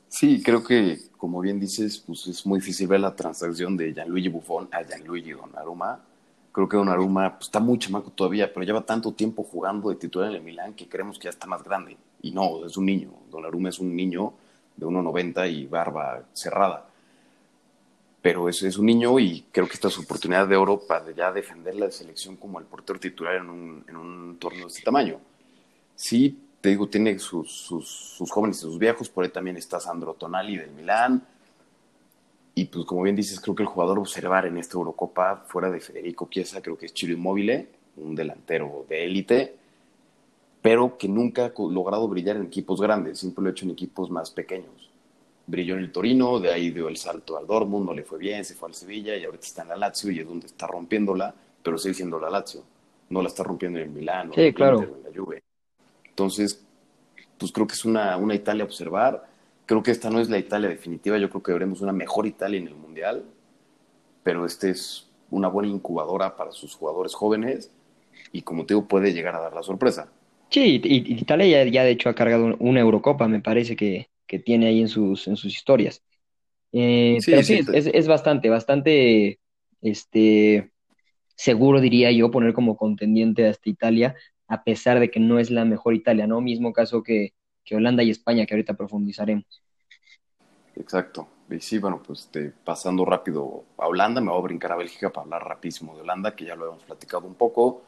Sí, 0.07 0.41
creo 0.41 0.63
que, 0.63 0.97
como 1.17 1.39
bien 1.39 1.59
dices, 1.59 1.99
pues 1.99 2.25
es 2.25 2.45
muy 2.45 2.59
difícil 2.59 2.87
ver 2.87 3.01
la 3.01 3.15
transacción 3.15 3.77
de 3.77 3.93
Gianluigi 3.93 4.29
Buffon 4.29 4.67
a 4.71 4.83
Gianluigi 4.83 5.31
Donnarumma. 5.31 6.08
Creo 6.51 6.67
que 6.67 6.77
Donnarumma 6.77 7.35
pues, 7.37 7.47
está 7.47 7.59
muy 7.59 7.77
chamaco 7.77 8.11
todavía, 8.11 8.51
pero 8.53 8.65
lleva 8.65 8.81
tanto 8.81 9.11
tiempo 9.13 9.43
jugando 9.43 9.89
de 9.89 9.95
titular 9.95 10.29
en 10.29 10.37
el 10.37 10.41
Milán 10.41 10.73
que 10.73 10.87
creemos 10.87 11.17
que 11.17 11.25
ya 11.25 11.29
está 11.29 11.47
más 11.47 11.63
grande. 11.63 11.97
Y 12.21 12.31
no, 12.31 12.65
es 12.65 12.75
un 12.77 12.85
niño. 12.85 13.11
Donnarumma 13.29 13.69
es 13.69 13.79
un 13.79 13.95
niño 13.95 14.33
de 14.75 14.85
1,90 14.85 15.51
y 15.51 15.67
barba 15.67 16.23
cerrada. 16.33 16.85
Pero 18.21 18.49
es, 18.49 18.61
es 18.63 18.77
un 18.77 18.85
niño 18.85 19.17
y 19.19 19.45
creo 19.51 19.67
que 19.67 19.73
esta 19.73 19.87
es 19.87 19.93
su 19.93 20.01
oportunidad 20.01 20.47
de 20.47 20.57
oro 20.57 20.81
para 20.85 21.11
ya 21.11 21.31
defender 21.31 21.75
la 21.75 21.89
selección 21.91 22.35
como 22.35 22.59
el 22.59 22.65
portero 22.65 22.99
titular 22.99 23.35
en 23.35 23.49
un, 23.49 23.85
en 23.87 23.95
un 23.95 24.37
torneo 24.39 24.65
de 24.65 24.67
este 24.67 24.83
tamaño. 24.83 25.19
Sí, 25.95 26.37
te 26.61 26.69
digo, 26.69 26.87
tiene 26.87 27.17
sus, 27.19 27.51
sus, 27.51 28.31
jóvenes 28.31 28.57
y 28.57 28.61
sus 28.61 28.77
viejos, 28.77 29.09
por 29.09 29.23
ahí 29.23 29.31
también 29.31 29.57
está 29.57 29.79
Sandro 29.79 30.13
Tonali 30.13 30.57
del 30.57 30.71
Milán. 30.71 31.25
Y 32.59 32.65
pues 32.65 32.85
como 32.85 33.03
bien 33.03 33.15
dices, 33.15 33.39
creo 33.39 33.55
que 33.55 33.63
el 33.63 33.69
jugador 33.69 33.99
observar 33.99 34.45
en 34.45 34.57
esta 34.57 34.73
Eurocopa, 34.73 35.45
fuera 35.47 35.71
de 35.71 35.79
Federico 35.79 36.27
Chiesa, 36.29 36.61
creo 36.61 36.77
que 36.77 36.87
es 36.87 36.93
Chiro 36.93 37.13
Immobile, 37.13 37.69
un 37.95 38.13
delantero 38.13 38.85
de 38.89 39.05
élite, 39.05 39.55
pero 40.61 40.97
que 40.97 41.07
nunca 41.07 41.45
ha 41.45 41.53
logrado 41.57 42.05
brillar 42.09 42.35
en 42.35 42.43
equipos 42.43 42.81
grandes, 42.81 43.19
siempre 43.19 43.41
lo 43.41 43.47
ha 43.47 43.51
hecho 43.53 43.63
en 43.63 43.71
equipos 43.71 44.11
más 44.11 44.31
pequeños. 44.31 44.91
Brilló 45.47 45.75
en 45.75 45.79
el 45.79 45.91
Torino, 45.93 46.37
de 46.41 46.51
ahí 46.51 46.71
dio 46.71 46.89
el 46.89 46.97
salto 46.97 47.37
al 47.37 47.47
Dortmund, 47.47 47.85
no 47.85 47.93
le 47.93 48.03
fue 48.03 48.19
bien, 48.19 48.43
se 48.43 48.55
fue 48.55 48.67
al 48.67 48.75
Sevilla 48.75 49.15
y 49.15 49.23
ahorita 49.23 49.45
está 49.45 49.61
en 49.61 49.69
la 49.69 49.77
Lazio 49.77 50.11
y 50.11 50.19
es 50.19 50.27
donde 50.27 50.47
está 50.47 50.67
rompiéndola, 50.67 51.33
pero 51.63 51.77
sigue 51.77 51.93
siendo 51.93 52.19
la 52.19 52.29
Lazio. 52.29 52.63
No 53.09 53.21
la 53.21 53.29
está 53.29 53.41
rompiendo 53.41 53.79
en 53.79 53.85
el 53.85 53.91
Milán 53.91 54.33
sí, 54.35 54.51
claro. 54.51 54.81
en 54.81 55.01
la 55.01 55.17
Juve. 55.17 55.41
Entonces, 56.03 56.61
pues 57.37 57.53
creo 57.53 57.65
que 57.65 57.75
es 57.75 57.85
una, 57.85 58.17
una 58.17 58.35
Italia 58.35 58.63
a 58.63 58.67
observar. 58.67 59.28
Creo 59.69 59.83
que 59.83 59.91
esta 59.91 60.09
no 60.09 60.19
es 60.19 60.31
la 60.31 60.39
Italia 60.39 60.67
definitiva. 60.67 61.19
Yo 61.19 61.29
creo 61.29 61.43
que 61.43 61.53
veremos 61.53 61.81
una 61.81 61.93
mejor 61.93 62.25
Italia 62.25 62.57
en 62.59 62.67
el 62.67 62.73
Mundial. 62.73 63.23
Pero 64.23 64.43
este 64.47 64.71
es 64.71 65.07
una 65.29 65.47
buena 65.47 65.69
incubadora 65.69 66.35
para 66.35 66.51
sus 66.51 66.73
jugadores 66.73 67.13
jóvenes 67.13 67.71
y 68.31 68.41
como 68.41 68.65
te 68.65 68.73
digo, 68.73 68.87
puede 68.87 69.13
llegar 69.13 69.35
a 69.35 69.41
dar 69.41 69.53
la 69.53 69.61
sorpresa. 69.61 70.11
Sí, 70.49 70.81
y, 70.83 71.13
Italia 71.13 71.63
ya, 71.65 71.83
de 71.83 71.91
hecho 71.91 72.09
ha 72.09 72.15
cargado 72.15 72.55
una 72.57 72.79
Eurocopa, 72.79 73.27
me 73.27 73.41
parece 73.41 73.75
que, 73.75 74.09
que 74.25 74.39
tiene 74.39 74.65
ahí 74.65 74.81
en 74.81 74.87
sus, 74.87 75.27
en 75.27 75.37
sus 75.37 75.53
historias. 75.53 76.01
Eh, 76.71 77.17
sí, 77.19 77.29
pero 77.29 77.43
sí, 77.43 77.59
es, 77.71 77.91
es, 77.93 78.07
bastante, 78.07 78.49
bastante 78.49 79.39
este, 79.83 80.71
seguro, 81.35 81.79
diría 81.79 82.11
yo, 82.11 82.31
poner 82.31 82.53
como 82.53 82.75
contendiente 82.75 83.45
a 83.45 83.51
esta 83.51 83.69
Italia, 83.69 84.15
a 84.47 84.63
pesar 84.63 84.99
de 84.99 85.11
que 85.11 85.19
no 85.19 85.37
es 85.37 85.51
la 85.51 85.63
mejor 85.63 85.93
Italia, 85.93 86.25
¿no? 86.25 86.41
Mismo 86.41 86.73
caso 86.73 87.03
que, 87.03 87.33
Holanda 87.75 88.03
y 88.03 88.11
España, 88.11 88.45
que 88.45 88.53
ahorita 88.53 88.73
profundizaremos. 88.73 89.61
Exacto. 90.75 91.27
Y 91.49 91.59
sí, 91.59 91.79
bueno, 91.79 92.01
pues 92.05 92.21
este, 92.21 92.51
pasando 92.63 93.05
rápido 93.05 93.63
a 93.77 93.87
Holanda, 93.87 94.21
me 94.21 94.31
voy 94.31 94.39
a 94.39 94.43
brincar 94.43 94.71
a 94.71 94.75
Bélgica 94.75 95.09
para 95.09 95.25
hablar 95.25 95.47
rapidísimo 95.47 95.95
de 95.95 96.01
Holanda, 96.01 96.35
que 96.35 96.45
ya 96.45 96.55
lo 96.55 96.67
hemos 96.67 96.83
platicado 96.83 97.25
un 97.25 97.35
poco. 97.35 97.81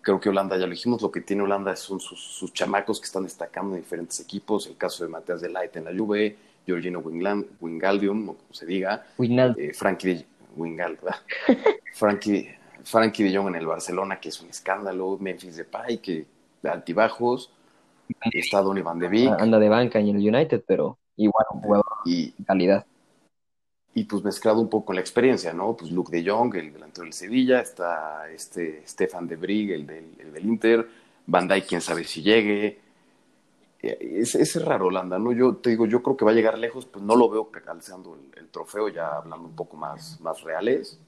Creo 0.00 0.20
que 0.20 0.28
Holanda, 0.28 0.56
ya 0.56 0.66
lo 0.66 0.72
dijimos, 0.72 1.02
lo 1.02 1.10
que 1.10 1.20
tiene 1.20 1.42
Holanda 1.42 1.74
son 1.76 2.00
sus, 2.00 2.52
chamacos 2.52 3.00
que 3.00 3.06
están 3.06 3.24
destacando 3.24 3.74
en 3.74 3.82
diferentes 3.82 4.18
equipos. 4.20 4.66
El 4.66 4.76
caso 4.76 5.04
de 5.04 5.10
Mateas 5.10 5.40
de 5.40 5.48
Light 5.48 5.76
en 5.76 5.84
la 5.84 5.96
Juve, 5.96 6.36
Georgino 6.66 6.98
Wingland, 7.00 7.46
Wingaldium, 7.60 8.26
como 8.26 8.52
se 8.52 8.66
diga. 8.66 9.06
Eh, 9.18 9.72
Frankie 9.74 10.14
de, 10.14 10.26
Wingald, 10.56 10.98
Frankie, 11.94 12.48
Frankie 12.84 13.24
de 13.24 13.36
Jong 13.36 13.48
en 13.48 13.54
el 13.56 13.66
Barcelona, 13.66 14.18
que 14.18 14.30
es 14.30 14.40
un 14.40 14.50
escándalo, 14.50 15.18
Memphis 15.18 15.56
Depay, 15.56 15.98
que 15.98 16.26
de 16.62 16.68
altibajos, 16.68 17.52
está 18.32 18.60
Donny 18.60 18.82
Van 18.82 18.98
de 18.98 19.08
Beek. 19.08 19.40
Anda 19.40 19.58
de 19.58 19.68
banca 19.68 19.98
en 19.98 20.08
el 20.08 20.16
United, 20.16 20.64
pero 20.66 20.98
igual 21.16 21.46
un 21.52 21.60
jugador 21.60 21.86
y, 22.04 22.30
de 22.36 22.44
calidad. 22.44 22.86
Y 23.94 24.04
pues 24.04 24.22
mezclado 24.22 24.60
un 24.60 24.68
poco 24.68 24.86
con 24.86 24.94
la 24.94 25.00
experiencia, 25.00 25.52
¿no? 25.52 25.76
Pues 25.76 25.90
Luke 25.90 26.12
de 26.12 26.28
Jong, 26.28 26.54
el 26.54 26.72
delantero 26.72 27.04
del 27.04 27.12
Sevilla, 27.12 27.60
está 27.60 28.30
este 28.30 28.86
Stefan 28.86 29.26
de 29.26 29.36
Brig, 29.36 29.72
el 29.72 29.86
del, 29.86 30.14
el 30.18 30.32
del 30.32 30.46
Inter, 30.46 30.88
Van 31.26 31.48
Dijk, 31.48 31.66
quién 31.66 31.80
sabe 31.80 32.04
si 32.04 32.22
llegue. 32.22 32.80
Es, 33.80 34.34
es, 34.34 34.64
raro 34.64 34.86
Holanda, 34.86 35.18
¿no? 35.18 35.32
Yo 35.32 35.56
te 35.56 35.70
digo, 35.70 35.86
yo 35.86 36.02
creo 36.02 36.16
que 36.16 36.24
va 36.24 36.32
a 36.32 36.34
llegar 36.34 36.58
lejos, 36.58 36.86
pues 36.86 37.04
no 37.04 37.14
lo 37.14 37.28
veo 37.30 37.50
alzando 37.68 38.16
el, 38.16 38.38
el 38.38 38.48
trofeo, 38.48 38.88
ya 38.88 39.16
hablando 39.16 39.46
un 39.46 39.54
poco 39.54 39.76
más, 39.76 40.20
más 40.20 40.42
reales 40.42 40.98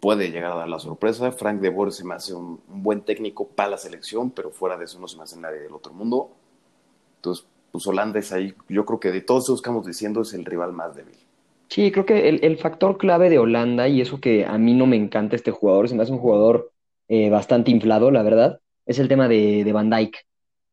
puede 0.00 0.30
llegar 0.30 0.52
a 0.52 0.56
dar 0.56 0.68
la 0.68 0.78
sorpresa. 0.78 1.32
Frank 1.32 1.60
de 1.60 1.70
Boer 1.70 1.92
se 1.92 2.04
me 2.04 2.14
hace 2.14 2.34
un, 2.34 2.60
buen 2.68 3.02
técnico 3.02 3.48
para 3.48 3.70
la 3.70 3.78
selección, 3.78 4.30
pero 4.30 4.50
fuera 4.50 4.76
de 4.76 4.84
eso 4.84 4.98
no 5.00 5.08
se 5.08 5.16
me 5.16 5.24
hace 5.24 5.38
nadie 5.38 5.60
del 5.60 5.72
otro 5.72 5.92
mundo. 5.92 6.30
Entonces, 7.16 7.46
pues 7.72 7.86
Holanda 7.86 8.18
es 8.18 8.32
ahí, 8.32 8.54
yo 8.68 8.84
creo 8.84 9.00
que 9.00 9.10
de 9.10 9.20
todos 9.20 9.44
esos 9.44 9.60
que 9.60 9.68
estamos 9.68 9.86
diciendo 9.86 10.22
es 10.22 10.32
el 10.34 10.44
rival 10.44 10.72
más 10.72 10.94
débil. 10.94 11.16
Sí, 11.68 11.92
creo 11.92 12.06
que 12.06 12.28
el, 12.30 12.58
factor 12.58 12.96
clave 12.96 13.28
de 13.28 13.38
Holanda, 13.38 13.88
y 13.88 14.00
eso 14.00 14.20
que 14.20 14.46
a 14.46 14.56
mí 14.56 14.72
no 14.72 14.86
me 14.86 14.96
encanta 14.96 15.36
este 15.36 15.50
jugador, 15.50 15.88
se 15.88 15.94
me 15.94 16.02
hace 16.02 16.12
un 16.12 16.18
jugador 16.18 16.72
eh, 17.08 17.28
bastante 17.28 17.70
inflado, 17.70 18.10
la 18.10 18.22
verdad, 18.22 18.60
es 18.86 18.98
el 18.98 19.08
tema 19.08 19.28
de, 19.28 19.70
Van 19.70 19.90
Dyke. 19.90 20.24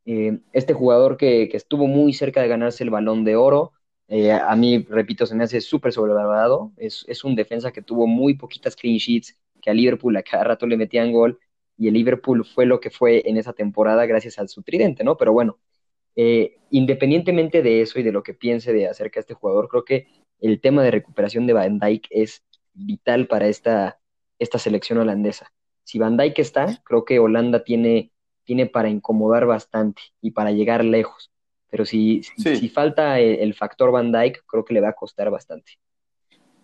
Eh, 0.06 0.40
este 0.54 0.74
jugador 0.74 1.18
que, 1.18 1.50
que, 1.50 1.58
estuvo 1.58 1.88
muy 1.88 2.14
cerca 2.14 2.42
de 2.42 2.48
ganarse 2.48 2.84
el 2.84 2.92
balón 2.92 3.26
de 3.26 3.36
oro, 3.36 3.74
eh, 4.08 4.32
a 4.32 4.56
mí, 4.56 4.86
repito, 4.90 5.26
se 5.26 5.36
me 5.36 5.44
hace 5.44 5.62
súper 5.62 5.92
sobrevalorado. 5.92 6.72
Es, 6.78 7.06
es 7.08 7.24
un 7.24 7.36
defensa 7.36 7.72
que 7.72 7.82
tuvo 7.82 8.08
muy 8.08 8.36
poquitas 8.36 8.76
clean 8.76 8.98
sheets, 8.98 9.38
que 9.62 9.70
a 9.70 9.74
Liverpool 9.74 10.16
a 10.18 10.24
cada 10.24 10.44
rato 10.44 10.68
le 10.68 10.78
metían 10.78 11.12
gol, 11.12 11.40
y 11.78 11.88
el 11.88 11.94
Liverpool 11.96 12.46
fue 12.46 12.66
lo 12.66 12.80
que 12.80 12.90
fue 12.90 13.24
en 13.26 13.38
esa 13.38 13.54
temporada 13.54 14.06
gracias 14.06 14.40
al 14.40 14.50
su 14.50 14.64
tridente, 14.64 15.04
¿no? 15.04 15.18
Pero 15.18 15.34
bueno, 15.34 15.60
eh, 16.16 16.58
independientemente 16.70 17.62
de 17.62 17.82
eso 17.82 18.00
y 18.00 18.04
de 18.04 18.12
lo 18.12 18.24
que 18.24 18.34
piense 18.34 18.74
de 18.74 18.88
acerca 18.88 19.16
de 19.16 19.22
este 19.22 19.34
jugador, 19.34 19.68
creo 19.68 19.84
que 19.86 20.08
el 20.40 20.62
tema 20.62 20.84
de 20.84 20.92
recuperación 20.92 21.48
de 21.48 21.54
Van 21.54 21.80
Dijk 21.80 22.08
es 22.10 22.44
vital 22.74 23.28
para 23.28 23.48
esta, 23.48 24.00
esta 24.40 24.60
selección 24.60 25.00
holandesa. 25.00 25.52
Si 25.84 26.00
Van 26.00 26.18
Dijk 26.18 26.40
está, 26.40 26.82
creo 26.84 27.06
que 27.06 27.20
Holanda 27.20 27.64
tiene, 27.64 28.12
tiene 28.44 28.68
para 28.68 28.90
incomodar 28.90 29.46
bastante 29.46 30.02
y 30.22 30.32
para 30.32 30.52
llegar 30.52 30.84
lejos. 30.86 31.32
Pero 31.76 31.84
si, 31.84 32.24
si, 32.38 32.70
falta 32.70 33.20
el, 33.20 33.54
factor 33.54 33.92
Van 33.92 34.10
Dyke, 34.10 34.44
creo 34.48 34.64
que 34.64 34.74
le 34.74 34.80
va 34.80 34.88
a 34.88 34.94
costar 34.94 35.30
bastante. 35.30 35.74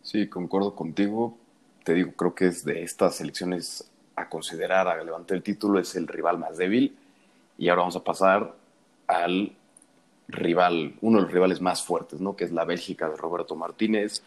Sí, 0.02 0.30
concuerdo 0.30 0.74
contigo. 0.74 1.38
Te 1.84 1.94
digo, 1.94 2.14
creo 2.14 2.34
que 2.34 2.48
es 2.48 2.64
de 2.64 2.82
estas 2.82 3.16
selecciones 3.16 3.92
a 4.16 4.30
considerar, 4.30 4.88
a 4.88 5.04
levantar 5.04 5.36
el 5.36 5.44
título, 5.44 5.80
es 5.80 5.98
el 5.98 6.08
rival 6.08 6.38
más 6.38 6.56
débil. 6.56 6.96
Y 7.58 7.68
ahora 7.68 7.82
vamos 7.82 7.98
a 7.98 8.06
pasar 8.06 8.56
al 9.06 9.52
rival, 10.30 10.96
uno 11.02 11.18
de 11.18 11.24
los 11.24 11.34
rivales 11.34 11.60
más 11.60 11.84
fuertes, 11.84 12.22
¿no? 12.22 12.38
Que 12.38 12.46
es 12.46 12.54
la 12.54 12.64
Bélgica 12.64 13.10
de 13.10 13.18
Roberto 13.18 13.58
Martínez, 13.58 14.24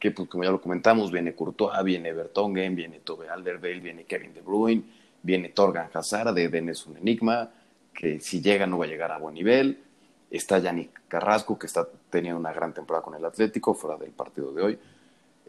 que 0.00 0.10
pues 0.10 0.28
como 0.28 0.42
ya 0.42 0.50
lo 0.50 0.60
comentamos, 0.60 1.12
viene 1.12 1.36
Courtois, 1.36 1.84
viene 1.84 2.12
Bertongen, 2.12 2.74
viene 2.74 2.98
Tove 3.04 3.28
Alderweireld, 3.28 3.84
viene 3.84 4.02
Kevin 4.02 4.34
De 4.34 4.40
Bruyne, 4.40 4.82
viene 5.22 5.50
Torgan 5.50 5.88
Hazard 5.94 6.34
de 6.34 6.48
Dennis 6.48 6.86
un 6.86 6.96
enigma, 6.96 7.52
que 7.94 8.18
si 8.18 8.42
llega 8.42 8.66
no 8.66 8.78
va 8.78 8.86
a 8.86 8.88
llegar 8.88 9.12
a 9.12 9.18
buen 9.18 9.36
nivel. 9.36 9.84
Está 10.30 10.58
Yannick 10.58 11.08
Carrasco, 11.08 11.58
que 11.58 11.66
está 11.66 11.88
teniendo 12.10 12.38
una 12.38 12.52
gran 12.52 12.74
temporada 12.74 13.04
con 13.04 13.14
el 13.14 13.24
Atlético, 13.24 13.74
fuera 13.74 13.96
del 13.96 14.10
partido 14.10 14.52
de 14.52 14.62
hoy. 14.62 14.78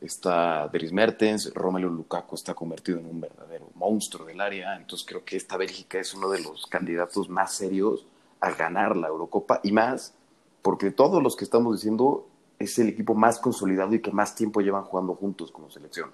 Está 0.01 0.67
Dries 0.69 0.93
Mertens, 0.93 1.53
Romelu 1.53 1.89
Lukaku 1.89 2.35
está 2.35 2.53
convertido 2.53 2.99
en 2.99 3.05
un 3.05 3.19
verdadero 3.19 3.69
monstruo 3.75 4.25
del 4.25 4.39
área. 4.39 4.77
Entonces 4.77 5.05
creo 5.05 5.25
que 5.25 5.35
esta 5.35 5.57
Bélgica 5.57 5.99
es 5.99 6.13
uno 6.13 6.29
de 6.29 6.41
los 6.41 6.65
candidatos 6.67 7.27
más 7.27 7.53
serios 7.53 8.05
a 8.39 8.51
ganar 8.51 8.95
la 8.95 9.07
Eurocopa 9.07 9.59
y 9.63 9.73
más, 9.73 10.13
porque 10.61 10.91
todos 10.91 11.21
los 11.21 11.35
que 11.35 11.43
estamos 11.43 11.75
diciendo 11.75 12.25
es 12.57 12.79
el 12.79 12.89
equipo 12.89 13.13
más 13.15 13.39
consolidado 13.39 13.93
y 13.93 14.01
que 14.01 14.11
más 14.11 14.35
tiempo 14.35 14.61
llevan 14.61 14.83
jugando 14.83 15.15
juntos 15.15 15.51
como 15.51 15.69
selección. 15.69 16.11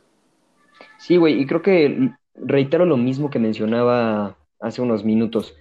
Sí, 0.97 1.17
güey, 1.17 1.39
y 1.39 1.45
creo 1.45 1.61
que 1.61 2.11
reitero 2.35 2.85
lo 2.85 2.97
mismo 2.97 3.29
que 3.29 3.39
mencionaba 3.39 4.37
hace 4.59 4.81
unos 4.81 5.03
minutos 5.03 5.55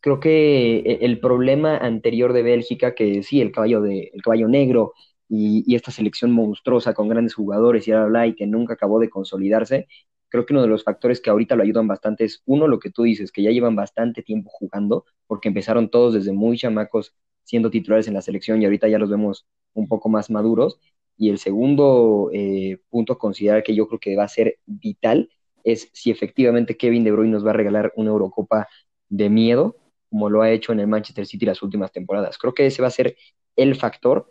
creo 0.00 0.20
que 0.20 0.78
eh, 0.78 0.98
el 1.02 1.20
problema 1.20 1.76
anterior 1.76 2.32
de 2.32 2.42
Bélgica, 2.42 2.94
que 2.94 3.22
sí, 3.22 3.40
el 3.40 3.52
caballo, 3.52 3.80
de, 3.82 4.10
el 4.14 4.22
caballo 4.22 4.48
negro 4.48 4.92
y, 5.28 5.74
esta 5.74 5.90
selección 5.90 6.32
monstruosa 6.32 6.94
con 6.94 7.08
grandes 7.08 7.34
jugadores 7.34 7.88
y 7.88 7.92
y 7.92 8.34
que 8.34 8.46
nunca 8.46 8.74
acabó 8.74 9.00
de 9.00 9.10
consolidarse, 9.10 9.88
creo 10.28 10.46
que 10.46 10.52
uno 10.52 10.62
de 10.62 10.68
los 10.68 10.84
factores 10.84 11.20
que 11.20 11.30
ahorita 11.30 11.56
lo 11.56 11.62
ayudan 11.62 11.86
bastante 11.88 12.24
es, 12.24 12.42
uno, 12.46 12.68
lo 12.68 12.78
que 12.78 12.90
tú 12.90 13.04
dices, 13.04 13.32
que 13.32 13.42
ya 13.42 13.50
llevan 13.50 13.76
bastante 13.76 14.22
tiempo 14.22 14.50
jugando, 14.50 15.04
porque 15.26 15.48
empezaron 15.48 15.88
todos 15.90 16.14
desde 16.14 16.32
muy 16.32 16.58
chamacos 16.58 17.14
siendo 17.44 17.70
titulares 17.70 18.08
en 18.08 18.14
la 18.14 18.22
selección 18.22 18.60
y 18.60 18.64
ahorita 18.64 18.88
ya 18.88 18.98
los 18.98 19.10
vemos 19.10 19.46
un 19.74 19.88
poco 19.88 20.08
más 20.08 20.30
maduros. 20.30 20.78
Y 21.16 21.30
el 21.30 21.38
segundo 21.38 22.30
eh, 22.32 22.78
punto 22.90 23.14
a 23.14 23.18
considerar 23.18 23.62
que 23.62 23.74
yo 23.74 23.88
creo 23.88 24.00
que 24.00 24.16
va 24.16 24.24
a 24.24 24.28
ser 24.28 24.58
vital 24.66 25.30
es 25.64 25.88
si 25.92 26.10
efectivamente 26.10 26.76
Kevin 26.76 27.04
De 27.04 27.12
Bruyne 27.12 27.32
nos 27.32 27.46
va 27.46 27.50
a 27.50 27.54
regalar 27.54 27.92
una 27.96 28.10
Eurocopa 28.10 28.68
de 29.08 29.30
miedo 29.30 29.76
como 30.16 30.30
lo 30.30 30.40
ha 30.40 30.50
hecho 30.50 30.72
en 30.72 30.80
el 30.80 30.86
Manchester 30.86 31.26
City 31.26 31.44
las 31.44 31.62
últimas 31.62 31.92
temporadas. 31.92 32.38
Creo 32.38 32.54
que 32.54 32.64
ese 32.64 32.80
va 32.80 32.88
a 32.88 32.90
ser 32.90 33.18
el 33.54 33.74
factor 33.74 34.30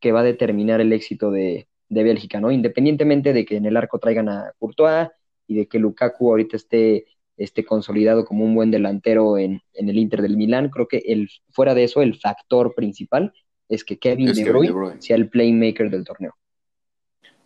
que 0.00 0.12
va 0.12 0.20
a 0.20 0.22
determinar 0.22 0.82
el 0.82 0.92
éxito 0.92 1.30
de, 1.30 1.66
de 1.88 2.02
Bélgica, 2.02 2.40
¿no? 2.40 2.50
Independientemente 2.50 3.32
de 3.32 3.46
que 3.46 3.56
en 3.56 3.64
el 3.64 3.78
arco 3.78 3.98
traigan 3.98 4.28
a 4.28 4.52
Courtois 4.58 5.08
y 5.46 5.54
de 5.54 5.66
que 5.66 5.78
Lukaku 5.78 6.28
ahorita 6.28 6.58
esté, 6.58 7.06
esté 7.38 7.64
consolidado 7.64 8.26
como 8.26 8.44
un 8.44 8.54
buen 8.54 8.70
delantero 8.70 9.38
en, 9.38 9.62
en, 9.72 9.88
el 9.88 9.96
Inter 9.96 10.20
del 10.20 10.36
Milán, 10.36 10.68
creo 10.68 10.86
que 10.86 10.98
el, 10.98 11.30
fuera 11.52 11.72
de 11.74 11.84
eso 11.84 12.02
el 12.02 12.14
factor 12.14 12.74
principal 12.74 13.32
es 13.66 13.84
que 13.84 13.98
Kevin, 13.98 14.34
de, 14.34 14.44
Bruyne 14.44 15.00
sea 15.00 15.16
el 15.16 15.30
playmaker 15.30 15.88
del 15.88 16.04
torneo. 16.04 16.34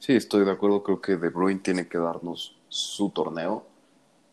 Sí, 0.01 0.15
estoy 0.15 0.45
de 0.45 0.51
acuerdo, 0.51 0.83
creo 0.83 1.01
que 1.01 1.15
De 1.15 1.29
Bruyne 1.29 1.61
tiene 1.61 1.87
que 1.87 1.99
darnos 1.99 2.59
su 2.67 3.11
torneo 3.11 3.65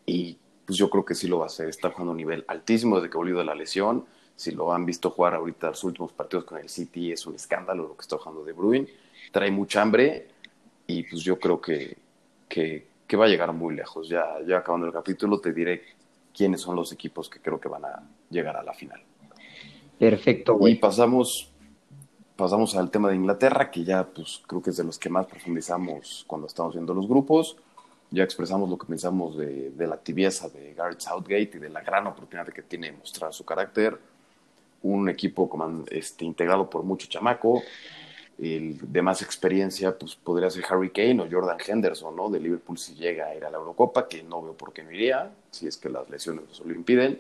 y 0.08 0.40
pues 0.70 0.78
yo 0.78 0.88
creo 0.88 1.04
que 1.04 1.16
sí 1.16 1.28
lo 1.28 1.40
va 1.40 1.46
a 1.46 1.48
hacer, 1.48 1.68
está 1.68 1.90
jugando 1.90 2.12
a 2.12 2.14
un 2.14 2.18
nivel 2.18 2.46
altísimo 2.48 2.98
desde 2.98 3.10
que 3.10 3.18
volvió 3.18 3.40
de 3.40 3.44
la 3.44 3.56
lesión, 3.56 4.06
si 4.36 4.52
lo 4.52 4.72
han 4.72 4.86
visto 4.86 5.10
jugar 5.10 5.34
ahorita 5.34 5.70
los 5.70 5.84
últimos 5.84 6.12
partidos 6.12 6.46
con 6.46 6.60
el 6.60 6.70
City 6.70 7.12
es 7.12 7.26
un 7.26 7.34
escándalo 7.34 7.88
lo 7.88 7.96
que 7.96 8.04
está 8.04 8.20
jugando 8.20 8.46
De 8.46 8.54
Bruyne, 8.54 8.88
trae 9.32 9.50
mucha 9.50 9.82
hambre 9.82 10.28
y 10.86 11.02
pues 11.02 11.24
yo 11.24 11.40
creo 11.40 11.60
que, 11.60 11.98
que, 12.48 12.86
que 13.08 13.18
va 13.18 13.26
a 13.26 13.28
llegar 13.28 13.52
muy 13.52 13.76
lejos. 13.76 14.10
Ya, 14.10 14.28
ya 14.46 14.60
acabando 14.60 14.86
el 14.86 14.94
capítulo 14.94 15.42
te 15.42 15.54
diré 15.54 15.82
quiénes 16.36 16.62
son 16.62 16.76
los 16.76 16.92
equipos 16.92 17.32
que 17.32 17.40
creo 17.40 17.60
que 17.60 17.68
van 17.68 17.86
a 17.86 18.04
llegar 18.30 18.56
a 18.56 18.62
la 18.62 18.76
final. 18.76 19.02
Perfecto, 19.98 20.54
güey. 20.54 20.74
Y 20.74 20.76
pasamos, 20.76 21.50
pasamos 22.36 22.76
al 22.76 22.92
tema 22.92 23.10
de 23.10 23.16
Inglaterra, 23.16 23.72
que 23.72 23.84
ya 23.84 24.08
pues 24.08 24.44
creo 24.46 24.62
que 24.62 24.70
es 24.70 24.78
de 24.78 24.84
los 24.84 25.00
que 25.00 25.10
más 25.10 25.26
profundizamos 25.26 26.26
cuando 26.28 26.46
estamos 26.46 26.76
viendo 26.76 26.94
los 26.94 27.08
grupos. 27.08 27.58
Ya 28.12 28.24
expresamos 28.24 28.70
lo 28.70 28.78
que 28.78 28.88
pensamos 28.88 29.38
de, 29.38 29.72
de 29.72 29.88
la 29.88 29.98
tibieza 29.98 30.50
de 30.50 30.74
Gareth 30.74 31.02
Southgate 31.02 31.52
y 31.56 31.60
de 31.60 31.70
la 31.70 31.82
gran 31.82 32.08
oportunidad 32.08 32.48
que 32.48 32.64
tiene 32.64 32.92
de 32.92 32.98
mostrar 32.98 33.34
su 33.34 33.46
carácter. 33.46 34.00
Un 34.82 35.10
equipo 35.10 35.50
este, 35.92 36.26
integrado 36.26 36.70
por 36.70 36.84
mucho 36.84 37.08
chamaco, 37.08 37.62
el 38.40 38.80
de 38.82 39.02
más 39.02 39.22
experiencia, 39.22 39.98
pues 39.98 40.16
podría 40.16 40.50
ser 40.50 40.64
Harry 40.70 40.90
Kane 40.90 41.22
o 41.22 41.28
Jordan 41.30 41.58
Henderson, 41.66 42.16
¿no? 42.16 42.30
De 42.30 42.40
Liverpool 42.40 42.78
si 42.78 42.96
llega 42.96 43.28
a 43.28 43.36
ir 43.36 43.44
a 43.44 43.50
la 43.50 43.58
Eurocopa, 43.58 44.08
que 44.08 44.24
no 44.24 44.42
veo 44.42 44.54
por 44.54 44.72
qué 44.72 44.84
no 44.84 44.92
iría, 44.92 45.32
si 45.52 45.68
es 45.68 45.78
que 45.78 45.90
las 45.90 46.10
lesiones 46.10 46.62
lo 46.64 46.74
impiden. 46.74 47.20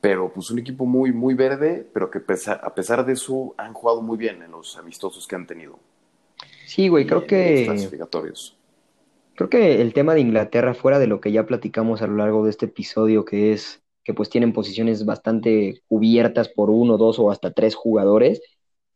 Pero 0.00 0.32
pues 0.32 0.50
un 0.50 0.58
equipo 0.58 0.84
muy, 0.84 1.12
muy 1.12 1.34
verde, 1.34 1.86
pero 1.92 2.10
que 2.10 2.18
a 2.18 2.74
pesar 2.74 3.06
de 3.06 3.12
eso 3.12 3.54
han 3.56 3.72
jugado 3.72 4.02
muy 4.02 4.18
bien 4.18 4.42
en 4.42 4.50
los 4.50 4.76
amistosos 4.76 5.28
que 5.28 5.36
han 5.36 5.46
tenido. 5.46 5.78
Sí, 6.66 6.88
güey, 6.88 7.06
creo 7.06 7.24
que... 7.24 7.64
Clasificatorios. 7.66 8.56
Creo 9.34 9.48
que 9.48 9.80
el 9.80 9.94
tema 9.94 10.14
de 10.14 10.20
Inglaterra, 10.20 10.74
fuera 10.74 10.98
de 10.98 11.06
lo 11.06 11.20
que 11.20 11.32
ya 11.32 11.46
platicamos 11.46 12.02
a 12.02 12.06
lo 12.06 12.16
largo 12.16 12.44
de 12.44 12.50
este 12.50 12.66
episodio, 12.66 13.24
que 13.24 13.52
es 13.52 13.82
que 14.04 14.14
pues 14.14 14.28
tienen 14.28 14.52
posiciones 14.52 15.04
bastante 15.04 15.82
cubiertas 15.88 16.48
por 16.48 16.70
uno, 16.70 16.98
dos 16.98 17.18
o 17.18 17.30
hasta 17.30 17.52
tres 17.52 17.74
jugadores, 17.74 18.42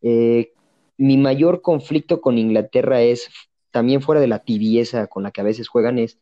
eh, 0.02 0.52
mi 0.98 1.16
mayor 1.16 1.62
conflicto 1.62 2.20
con 2.20 2.38
Inglaterra 2.38 3.02
es, 3.02 3.28
también 3.70 4.02
fuera 4.02 4.20
de 4.20 4.28
la 4.28 4.40
tibieza 4.40 5.06
con 5.06 5.22
la 5.22 5.30
que 5.30 5.40
a 5.40 5.44
veces 5.44 5.68
juegan, 5.68 5.98
es, 5.98 6.18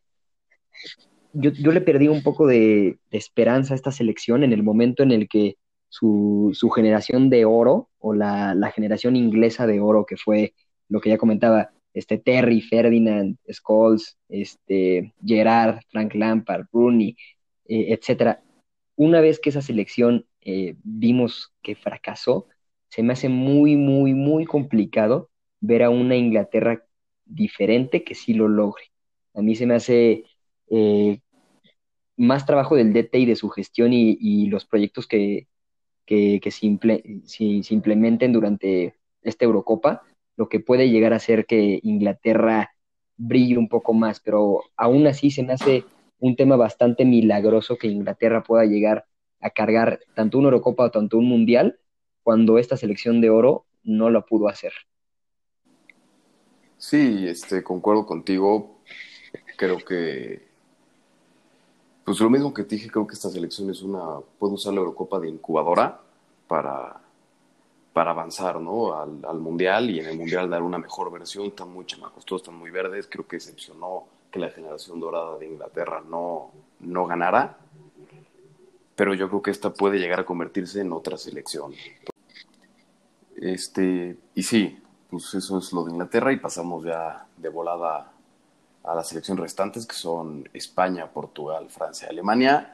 yo, 1.32 1.50
yo 1.50 1.72
le 1.72 1.80
perdí 1.80 2.08
un 2.08 2.22
poco 2.22 2.46
de, 2.46 2.98
esperanza 3.10 3.74
a 3.74 3.76
esta 3.76 3.90
selección 3.90 4.44
en 4.44 4.52
el 4.52 4.62
momento 4.62 5.02
en 5.02 5.12
el 5.12 5.28
que 5.28 5.56
su, 5.88 6.50
su 6.54 6.70
generación 6.70 7.30
de 7.30 7.44
oro, 7.44 7.90
o 7.98 8.14
la, 8.14 8.54
la, 8.54 8.70
generación 8.70 9.16
inglesa 9.16 9.66
de 9.66 9.80
oro, 9.80 10.06
que 10.06 10.16
fue 10.16 10.54
lo 10.88 11.00
que 11.00 11.10
ya 11.10 11.18
comentaba, 11.18 11.70
este 11.94 12.18
Terry, 12.18 12.60
Ferdinand, 12.60 13.38
Scholes, 13.48 14.18
este, 14.28 15.14
Gerard, 15.24 15.80
Frank 15.90 16.14
Lampard, 16.14 16.66
Rooney, 16.72 17.16
eh, 17.66 17.86
etcétera. 17.90 18.42
Una 18.96 19.20
vez 19.20 19.38
que 19.40 19.50
esa 19.50 19.62
selección 19.62 20.26
eh, 20.40 20.76
vimos 20.82 21.52
que 21.62 21.76
fracasó, 21.76 22.48
se 22.88 23.02
me 23.02 23.12
hace 23.12 23.28
muy, 23.28 23.76
muy, 23.76 24.14
muy 24.14 24.44
complicado 24.44 25.30
ver 25.60 25.82
a 25.84 25.90
una 25.90 26.16
Inglaterra 26.16 26.84
diferente 27.24 28.04
que 28.04 28.14
sí 28.14 28.34
lo 28.34 28.48
logre. 28.48 28.84
A 29.34 29.42
mí 29.42 29.56
se 29.56 29.66
me 29.66 29.74
hace 29.74 30.24
eh, 30.70 31.20
más 32.16 32.46
trabajo 32.46 32.76
del 32.76 32.92
DT 32.92 33.14
y 33.18 33.26
de 33.26 33.36
su 33.36 33.48
gestión 33.50 33.92
y, 33.92 34.46
los 34.48 34.66
proyectos 34.66 35.06
que, 35.06 35.48
que, 36.06 36.40
se, 36.50 36.66
implementen 37.74 38.32
durante 38.32 38.94
esta 39.22 39.44
Eurocopa, 39.44 40.02
lo 40.36 40.48
que 40.48 40.60
puede 40.60 40.90
llegar 40.90 41.12
a 41.12 41.18
ser 41.18 41.46
que 41.46 41.80
Inglaterra 41.82 42.74
brille 43.16 43.58
un 43.58 43.68
poco 43.68 43.92
más, 43.92 44.20
pero 44.20 44.62
aún 44.76 45.06
así 45.06 45.30
se 45.30 45.42
me 45.42 45.52
hace 45.52 45.84
un 46.18 46.36
tema 46.36 46.56
bastante 46.56 47.04
milagroso 47.04 47.76
que 47.76 47.88
Inglaterra 47.88 48.42
pueda 48.42 48.64
llegar 48.64 49.06
a 49.40 49.50
cargar 49.50 50.00
tanto 50.14 50.38
una 50.38 50.46
Eurocopa 50.46 50.84
o 50.84 50.90
tanto 50.90 51.18
un 51.18 51.28
Mundial 51.28 51.78
cuando 52.22 52.58
esta 52.58 52.76
selección 52.76 53.20
de 53.20 53.30
oro 53.30 53.66
no 53.82 54.10
lo 54.10 54.24
pudo 54.24 54.48
hacer. 54.48 54.72
Sí, 56.78 57.26
este, 57.28 57.62
concuerdo 57.62 58.06
contigo. 58.06 58.80
Creo 59.56 59.78
que, 59.78 60.48
pues 62.04 62.18
lo 62.20 62.30
mismo 62.30 62.52
que 62.52 62.64
te 62.64 62.76
dije, 62.76 62.90
creo 62.90 63.06
que 63.06 63.14
esta 63.14 63.28
selección 63.28 63.70
es 63.70 63.82
una, 63.82 64.20
puede 64.38 64.54
usar 64.54 64.72
la 64.72 64.80
Eurocopa 64.80 65.20
de 65.20 65.28
incubadora 65.28 66.00
para, 66.48 67.03
para 67.94 68.10
avanzar, 68.10 68.60
¿no? 68.60 68.92
Al, 69.00 69.20
al, 69.24 69.38
Mundial 69.38 69.88
y 69.88 70.00
en 70.00 70.06
el 70.06 70.18
Mundial 70.18 70.50
dar 70.50 70.62
una 70.62 70.78
mejor 70.78 71.10
versión. 71.12 71.46
Están 71.46 71.72
muy 71.72 71.86
chamacos, 71.86 72.26
todos 72.26 72.42
están 72.42 72.56
muy 72.56 72.70
verdes. 72.70 73.06
Creo 73.08 73.26
que 73.26 73.36
decepcionó 73.36 74.08
que 74.30 74.40
la 74.40 74.50
generación 74.50 74.98
dorada 74.98 75.38
de 75.38 75.46
Inglaterra 75.46 76.02
no, 76.06 76.50
no 76.80 77.06
ganara. 77.06 77.56
Pero 78.96 79.14
yo 79.14 79.28
creo 79.28 79.40
que 79.40 79.52
esta 79.52 79.72
puede 79.72 79.98
llegar 79.98 80.20
a 80.20 80.26
convertirse 80.26 80.80
en 80.80 80.92
otra 80.92 81.16
selección. 81.16 81.72
Este, 83.36 84.16
y 84.34 84.42
sí, 84.42 84.82
pues 85.08 85.32
eso 85.34 85.58
es 85.58 85.72
lo 85.72 85.84
de 85.84 85.92
Inglaterra 85.92 86.32
y 86.32 86.38
pasamos 86.38 86.84
ya 86.84 87.26
de 87.36 87.48
volada 87.48 88.10
a 88.82 88.94
las 88.94 89.08
selecciones 89.08 89.40
restantes 89.40 89.86
que 89.86 89.94
son 89.94 90.48
España, 90.52 91.06
Portugal, 91.06 91.68
Francia, 91.70 92.08
Alemania. 92.10 92.73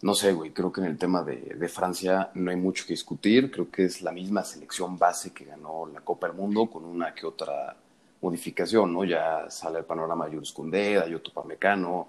No 0.00 0.14
sé, 0.14 0.32
güey, 0.32 0.52
creo 0.52 0.70
que 0.70 0.80
en 0.80 0.86
el 0.86 0.96
tema 0.96 1.22
de, 1.22 1.56
de, 1.56 1.68
Francia 1.68 2.30
no 2.34 2.52
hay 2.52 2.56
mucho 2.56 2.84
que 2.86 2.92
discutir. 2.92 3.50
Creo 3.50 3.68
que 3.68 3.84
es 3.84 4.00
la 4.00 4.12
misma 4.12 4.44
selección 4.44 4.96
base 4.96 5.32
que 5.32 5.44
ganó 5.44 5.86
la 5.92 6.00
Copa 6.02 6.28
del 6.28 6.36
Mundo 6.36 6.66
con 6.66 6.84
una 6.84 7.12
que 7.12 7.26
otra 7.26 7.74
modificación, 8.20 8.92
¿no? 8.92 9.04
Ya 9.04 9.50
sale 9.50 9.80
el 9.80 9.84
panorama 9.84 10.26
de 10.26 10.34
Jules 10.34 10.52
Koundé, 10.52 10.98
Ayoto 10.98 11.32
Pamecano, 11.32 12.08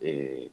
eh, 0.00 0.48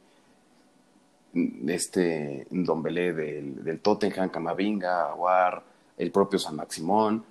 este 1.68 2.46
Ndombele 2.50 3.12
del, 3.12 3.64
del 3.64 3.80
Tottenham, 3.80 4.30
Camavinga, 4.30 5.10
Aguar, 5.10 5.62
el 5.96 6.10
propio 6.10 6.38
San 6.38 6.56
Maximón. 6.56 7.24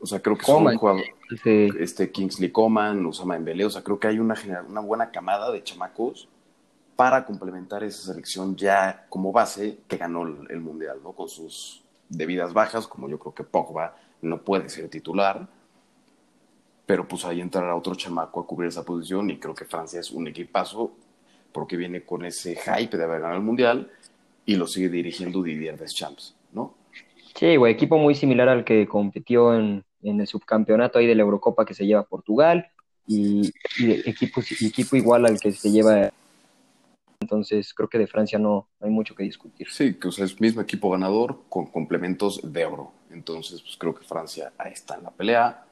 O 0.00 0.06
sea, 0.06 0.20
creo 0.20 0.36
que 0.36 0.46
son 0.46 0.76
jugadores, 0.76 1.10
este 1.78 2.10
Kingsley 2.10 2.50
Coman, 2.50 3.04
Usama 3.04 3.34
Dembélé, 3.34 3.64
o 3.64 3.70
sea, 3.70 3.82
creo 3.82 3.98
que 3.98 4.08
hay 4.08 4.18
una, 4.18 4.34
una 4.68 4.80
buena 4.80 5.10
camada 5.10 5.50
de 5.50 5.62
chamacos 5.62 6.28
para 6.96 7.26
complementar 7.26 7.84
esa 7.84 8.12
selección 8.12 8.56
ya 8.56 9.06
como 9.10 9.30
base 9.30 9.78
que 9.86 9.98
ganó 9.98 10.22
el, 10.48 10.60
Mundial, 10.60 10.98
¿no? 11.02 11.12
Con 11.12 11.28
sus 11.28 11.82
debidas 12.08 12.54
bajas, 12.54 12.86
como 12.86 13.08
yo 13.08 13.18
creo 13.18 13.34
que 13.34 13.44
Pogba 13.44 13.94
no 14.22 14.40
puede 14.40 14.70
ser 14.70 14.88
titular, 14.88 15.46
pero 16.86 17.06
pues 17.06 17.24
ahí 17.26 17.40
entrará 17.40 17.76
otro 17.76 17.94
chamaco 17.94 18.40
a 18.40 18.46
cubrir 18.46 18.68
esa 18.68 18.84
posición 18.84 19.28
y 19.30 19.38
creo 19.38 19.54
que 19.54 19.66
Francia 19.66 20.00
es 20.00 20.10
un 20.10 20.26
equipazo 20.26 20.92
porque 21.52 21.76
viene 21.76 22.02
con 22.02 22.24
ese 22.24 22.56
hype 22.56 22.96
de 22.96 23.04
haber 23.04 23.20
ganado 23.20 23.36
el 23.36 23.44
Mundial 23.44 23.90
y 24.46 24.56
lo 24.56 24.66
sigue 24.66 24.88
dirigiendo 24.88 25.42
Didier 25.42 25.78
Deschamps, 25.78 26.34
¿no? 26.52 26.74
Sí, 27.34 27.56
güey, 27.56 27.74
equipo 27.74 27.98
muy 27.98 28.14
similar 28.14 28.48
al 28.48 28.64
que 28.64 28.86
compitió 28.86 29.54
en, 29.54 29.84
el 30.02 30.26
subcampeonato 30.26 30.98
ahí 30.98 31.06
de 31.06 31.14
la 31.14 31.22
Eurocopa 31.22 31.66
que 31.66 31.74
se 31.74 31.84
lleva 31.84 32.04
Portugal 32.04 32.70
y, 33.06 33.52
equipo, 33.78 34.40
equipo 34.60 34.96
igual 34.96 35.26
al 35.26 35.38
que 35.38 35.52
se 35.52 35.70
lleva. 35.70 36.10
Entonces, 37.20 37.72
creo 37.74 37.88
que 37.88 37.98
de 37.98 38.06
Francia 38.06 38.38
no 38.38 38.68
hay 38.80 38.90
mucho 38.90 39.14
que 39.14 39.24
discutir. 39.24 39.68
Sí, 39.70 39.94
que 39.94 40.08
o 40.08 40.12
sea, 40.12 40.24
es 40.24 40.40
mismo 40.40 40.60
equipo 40.60 40.90
ganador 40.90 41.40
con 41.48 41.66
complementos 41.66 42.40
de 42.42 42.64
oro. 42.64 42.92
Entonces, 43.10 43.62
pues 43.62 43.76
creo 43.76 43.94
que 43.94 44.04
Francia 44.04 44.52
ahí 44.58 44.72
está 44.72 44.96
en 44.96 45.04
la 45.04 45.10
pelea. 45.10 45.64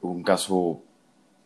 Un 0.00 0.22
caso 0.22 0.82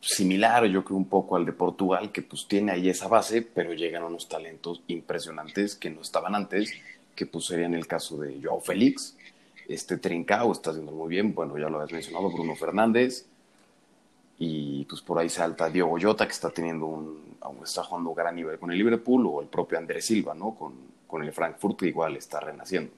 similar, 0.01 0.64
yo 0.66 0.85
creo 0.85 0.97
un 0.97 1.09
poco 1.09 1.37
al 1.37 1.45
de 1.45 1.53
Portugal, 1.53 2.12
que 2.12 2.23
pues 2.23 2.47
tiene 2.47 2.73
ahí 2.73 2.89
esa 2.89 3.09
base, 3.09 3.43
pero 3.43 3.73
llegan 3.73 4.05
unos 4.05 4.29
talentos 4.29 4.83
impresionantes 4.87 5.75
que 5.75 5.91
no 5.91 6.03
estaban 6.03 6.35
antes, 6.35 6.73
que 7.14 7.27
pues 7.27 7.47
sería 7.47 7.66
en 7.66 7.75
el 7.75 7.87
caso 7.87 8.16
de 8.19 8.41
Joao 8.43 8.61
Félix, 8.61 9.16
este 9.69 9.99
Trincao 9.99 10.53
está 10.53 10.71
haciendo 10.71 10.93
muy 10.93 11.09
bien, 11.09 11.35
bueno, 11.35 11.59
ya 11.59 11.69
lo 11.69 11.81
habías 11.81 11.93
mencionado, 11.93 12.31
Bruno 12.31 12.55
Fernández, 12.55 13.27
y 14.39 14.85
pues 14.85 15.03
por 15.03 15.19
ahí 15.19 15.29
salta 15.29 15.69
Diego 15.69 15.97
Jota, 16.01 16.27
que 16.27 16.33
está 16.33 16.51
teniendo 16.51 16.87
un, 16.87 17.28
está 17.64 17.82
jugando 17.84 18.14
gran 18.14 18.36
nivel 18.36 18.59
con 18.59 18.70
el 18.70 18.78
Liverpool, 18.78 19.26
o 19.26 19.41
el 19.41 19.49
propio 19.49 19.78
Andrés 19.78 20.07
Silva, 20.07 20.34
¿no? 20.34 20.55
Con, 20.55 20.74
con 21.07 21.22
el 21.22 21.32
Frankfurt, 21.32 21.78
que 21.78 21.89
igual 21.89 22.16
está 22.16 22.41
renaciendo. 22.41 22.93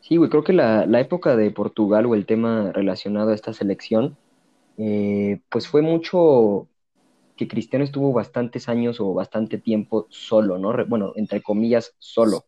Sí, 0.00 0.16
güey, 0.16 0.30
creo 0.30 0.44
que 0.44 0.52
la, 0.52 0.86
la, 0.86 1.00
época 1.00 1.36
de 1.36 1.50
Portugal 1.50 2.06
o 2.06 2.14
el 2.14 2.26
tema 2.26 2.70
relacionado 2.72 3.30
a 3.30 3.34
esta 3.34 3.52
selección, 3.52 4.16
eh, 4.78 5.40
pues 5.48 5.66
fue 5.66 5.82
mucho 5.82 6.68
que 7.36 7.48
Cristiano 7.48 7.84
estuvo 7.84 8.12
bastantes 8.12 8.68
años 8.68 9.00
o 9.00 9.12
bastante 9.14 9.58
tiempo 9.58 10.06
solo, 10.08 10.58
¿no? 10.58 10.72
Bueno, 10.86 11.12
entre 11.16 11.42
comillas, 11.42 11.94
solo, 11.98 12.44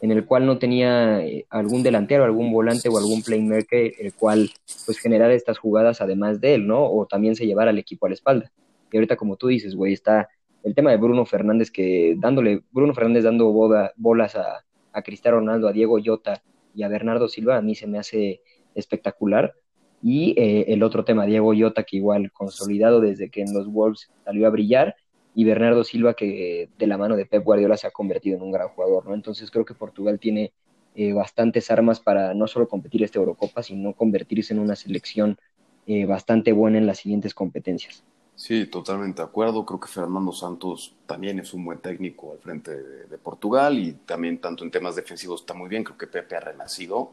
en 0.00 0.12
el 0.12 0.24
cual 0.24 0.46
no 0.46 0.58
tenía 0.58 1.20
eh, 1.24 1.46
algún 1.50 1.82
delantero, 1.82 2.24
algún 2.24 2.52
volante 2.52 2.88
o 2.88 2.98
algún 2.98 3.22
playmaker, 3.22 3.94
el 3.98 4.14
cual 4.14 4.50
pues 4.86 4.98
generara 4.98 5.34
estas 5.34 5.58
jugadas 5.58 6.00
además 6.00 6.40
de 6.40 6.54
él, 6.54 6.66
¿no? 6.66 6.84
O 6.84 7.06
también 7.06 7.34
se 7.34 7.46
llevara 7.46 7.70
al 7.70 7.78
equipo 7.78 8.06
a 8.06 8.10
la 8.10 8.14
espalda. 8.14 8.52
Y 8.90 8.96
ahorita, 8.96 9.16
como 9.16 9.36
tú 9.36 9.48
dices, 9.48 9.74
güey, 9.74 9.92
está 9.92 10.28
el 10.62 10.74
tema 10.74 10.90
de 10.90 10.96
Bruno 10.96 11.24
Fernández, 11.24 11.70
que 11.70 12.14
dándole, 12.18 12.62
Bruno 12.70 12.94
Fernández 12.94 13.24
dando 13.24 13.52
bolas 13.96 14.36
a, 14.36 14.64
a 14.92 15.02
Cristiano 15.02 15.38
Ronaldo, 15.38 15.68
a 15.68 15.72
Diego 15.72 15.98
Llota 15.98 16.42
y 16.74 16.82
a 16.82 16.88
Bernardo 16.88 17.28
Silva, 17.28 17.56
a 17.56 17.62
mí 17.62 17.74
se 17.74 17.86
me 17.86 17.98
hace 17.98 18.40
espectacular. 18.74 19.54
Y 20.02 20.34
eh, 20.38 20.66
el 20.68 20.82
otro 20.82 21.04
tema, 21.04 21.26
Diego 21.26 21.52
Llota, 21.52 21.82
que 21.82 21.96
igual 21.96 22.32
consolidado 22.32 23.00
desde 23.00 23.30
que 23.30 23.42
en 23.42 23.52
los 23.52 23.70
Wolves 23.70 24.10
salió 24.24 24.46
a 24.46 24.50
brillar, 24.50 24.96
y 25.34 25.44
Bernardo 25.44 25.84
Silva, 25.84 26.14
que 26.14 26.68
de 26.78 26.86
la 26.86 26.98
mano 26.98 27.16
de 27.16 27.26
Pep 27.26 27.44
Guardiola 27.44 27.76
se 27.76 27.86
ha 27.86 27.90
convertido 27.90 28.36
en 28.36 28.42
un 28.42 28.50
gran 28.50 28.68
jugador, 28.68 29.06
¿no? 29.06 29.14
Entonces 29.14 29.50
creo 29.50 29.64
que 29.64 29.74
Portugal 29.74 30.18
tiene 30.18 30.52
eh, 30.96 31.12
bastantes 31.12 31.70
armas 31.70 32.00
para 32.00 32.34
no 32.34 32.48
solo 32.48 32.68
competir 32.68 33.04
esta 33.04 33.20
Eurocopa, 33.20 33.62
sino 33.62 33.94
convertirse 33.94 34.52
en 34.52 34.58
una 34.58 34.74
selección 34.74 35.38
eh, 35.86 36.04
bastante 36.04 36.52
buena 36.52 36.78
en 36.78 36.86
las 36.86 36.98
siguientes 36.98 37.32
competencias. 37.32 38.04
Sí, 38.40 38.64
totalmente 38.64 39.20
de 39.20 39.28
acuerdo. 39.28 39.66
Creo 39.66 39.78
que 39.78 39.86
Fernando 39.86 40.32
Santos 40.32 40.94
también 41.04 41.38
es 41.40 41.52
un 41.52 41.62
buen 41.62 41.78
técnico 41.78 42.32
al 42.32 42.38
frente 42.38 42.74
de, 42.74 43.18
Portugal 43.18 43.78
y 43.78 43.92
también 43.92 44.40
tanto 44.40 44.64
en 44.64 44.70
temas 44.70 44.96
defensivos 44.96 45.42
está 45.42 45.52
muy 45.52 45.68
bien. 45.68 45.84
Creo 45.84 45.98
que 45.98 46.06
Pepe 46.06 46.36
ha 46.36 46.40
renacido. 46.40 47.10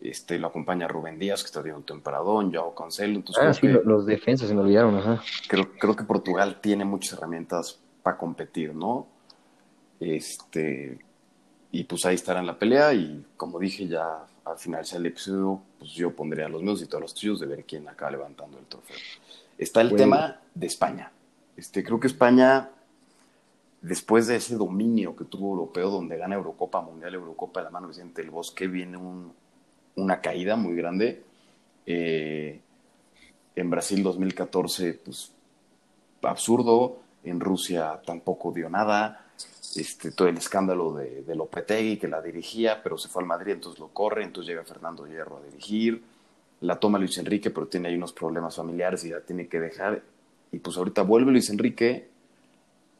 Este, 0.00 0.38
lo 0.38 0.46
acompaña 0.46 0.88
Rubén 0.88 1.18
Díaz, 1.18 1.42
que 1.42 1.48
está 1.48 1.60
teniendo 1.60 1.80
un 1.80 1.84
temporadón, 1.84 2.54
Joao 2.54 2.74
Cancelo. 2.74 3.16
Entonces, 3.16 3.44
ah, 3.44 3.52
sí, 3.52 3.68
los 3.68 4.06
defensas 4.06 4.48
se 4.48 4.54
me 4.54 4.62
olvidaron. 4.62 4.96
Ajá. 4.96 5.22
Creo, 5.46 5.72
creo 5.78 5.94
que 5.94 6.04
Portugal 6.04 6.58
tiene 6.62 6.86
muchas 6.86 7.18
herramientas 7.18 7.78
para 8.02 8.16
competir, 8.16 8.74
¿no? 8.74 9.06
Este, 10.00 10.98
y 11.70 11.84
pues 11.84 12.06
ahí 12.06 12.14
estará 12.14 12.40
en 12.40 12.46
la 12.46 12.58
pelea 12.58 12.94
y 12.94 13.26
como 13.36 13.58
dije 13.58 13.86
ya 13.86 14.24
al 14.46 14.56
final 14.56 14.86
del 14.90 15.04
episodio, 15.04 15.60
pues 15.78 15.90
yo 15.90 16.16
pondría 16.16 16.48
los 16.48 16.62
míos 16.62 16.80
y 16.80 16.86
todos 16.86 17.02
los 17.02 17.14
tuyos 17.14 17.40
de 17.40 17.46
ver 17.46 17.64
quién 17.64 17.86
acaba 17.90 18.12
levantando 18.12 18.58
el 18.58 18.64
trofeo. 18.64 18.96
Está 19.58 19.80
el 19.80 19.94
tema 19.96 20.40
de 20.54 20.66
España. 20.66 21.10
Este, 21.56 21.82
creo 21.82 21.98
que 21.98 22.06
España, 22.06 22.70
después 23.80 24.26
de 24.26 24.36
ese 24.36 24.56
dominio 24.56 25.16
que 25.16 25.24
tuvo 25.24 25.52
europeo, 25.52 25.90
donde 25.90 26.18
gana 26.18 26.34
Eurocopa, 26.34 26.82
Mundial, 26.82 27.14
Eurocopa 27.14 27.60
de 27.60 27.64
la 27.64 27.70
mano 27.70 27.88
Vicente 27.88 28.22
del 28.22 28.30
Bosque, 28.30 28.66
viene 28.66 28.98
una 29.94 30.20
caída 30.20 30.56
muy 30.56 30.76
grande. 30.76 31.22
Eh, 31.86 32.60
en 33.54 33.70
Brasil 33.70 34.02
2014, 34.02 35.00
pues 35.04 35.32
absurdo. 36.22 36.98
En 37.24 37.40
Rusia 37.40 38.00
tampoco 38.04 38.52
dio 38.52 38.68
nada. 38.68 39.26
Este, 39.74 40.12
todo 40.12 40.28
el 40.28 40.36
escándalo 40.36 40.92
de, 40.94 41.22
de 41.22 41.34
Lopetegui 41.34 41.96
que 41.98 42.08
la 42.08 42.20
dirigía, 42.20 42.82
pero 42.82 42.98
se 42.98 43.08
fue 43.08 43.22
al 43.22 43.28
Madrid, 43.28 43.52
entonces 43.52 43.80
lo 43.80 43.88
corre, 43.88 44.22
entonces 44.22 44.48
llega 44.48 44.64
Fernando 44.64 45.06
Hierro 45.06 45.38
a 45.38 45.42
dirigir 45.42 46.02
la 46.60 46.76
toma 46.76 46.98
Luis 46.98 47.18
Enrique, 47.18 47.50
pero 47.50 47.66
tiene 47.66 47.88
ahí 47.88 47.96
unos 47.96 48.12
problemas 48.12 48.56
familiares 48.56 49.04
y 49.04 49.10
la 49.10 49.20
tiene 49.20 49.48
que 49.48 49.60
dejar. 49.60 50.02
Y 50.52 50.58
pues 50.58 50.76
ahorita 50.76 51.02
vuelve 51.02 51.32
Luis 51.32 51.50
Enrique 51.50 52.08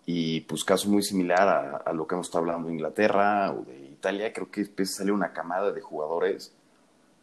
y 0.04 0.40
pues 0.42 0.62
caso 0.64 0.88
muy 0.88 1.02
similar 1.02 1.82
a, 1.84 1.92
lo 1.92 2.06
que 2.06 2.14
hemos 2.14 2.28
estado 2.28 2.44
hablando 2.44 2.68
de 2.68 2.74
Inglaterra 2.74 3.52
o 3.52 3.64
de 3.64 3.76
Italia, 3.86 4.32
creo 4.32 4.50
que 4.50 4.60
empieza 4.60 4.94
a 4.94 4.96
salir 4.98 5.12
una 5.12 5.32
camada 5.32 5.72
de 5.72 5.80
jugadores 5.80 6.52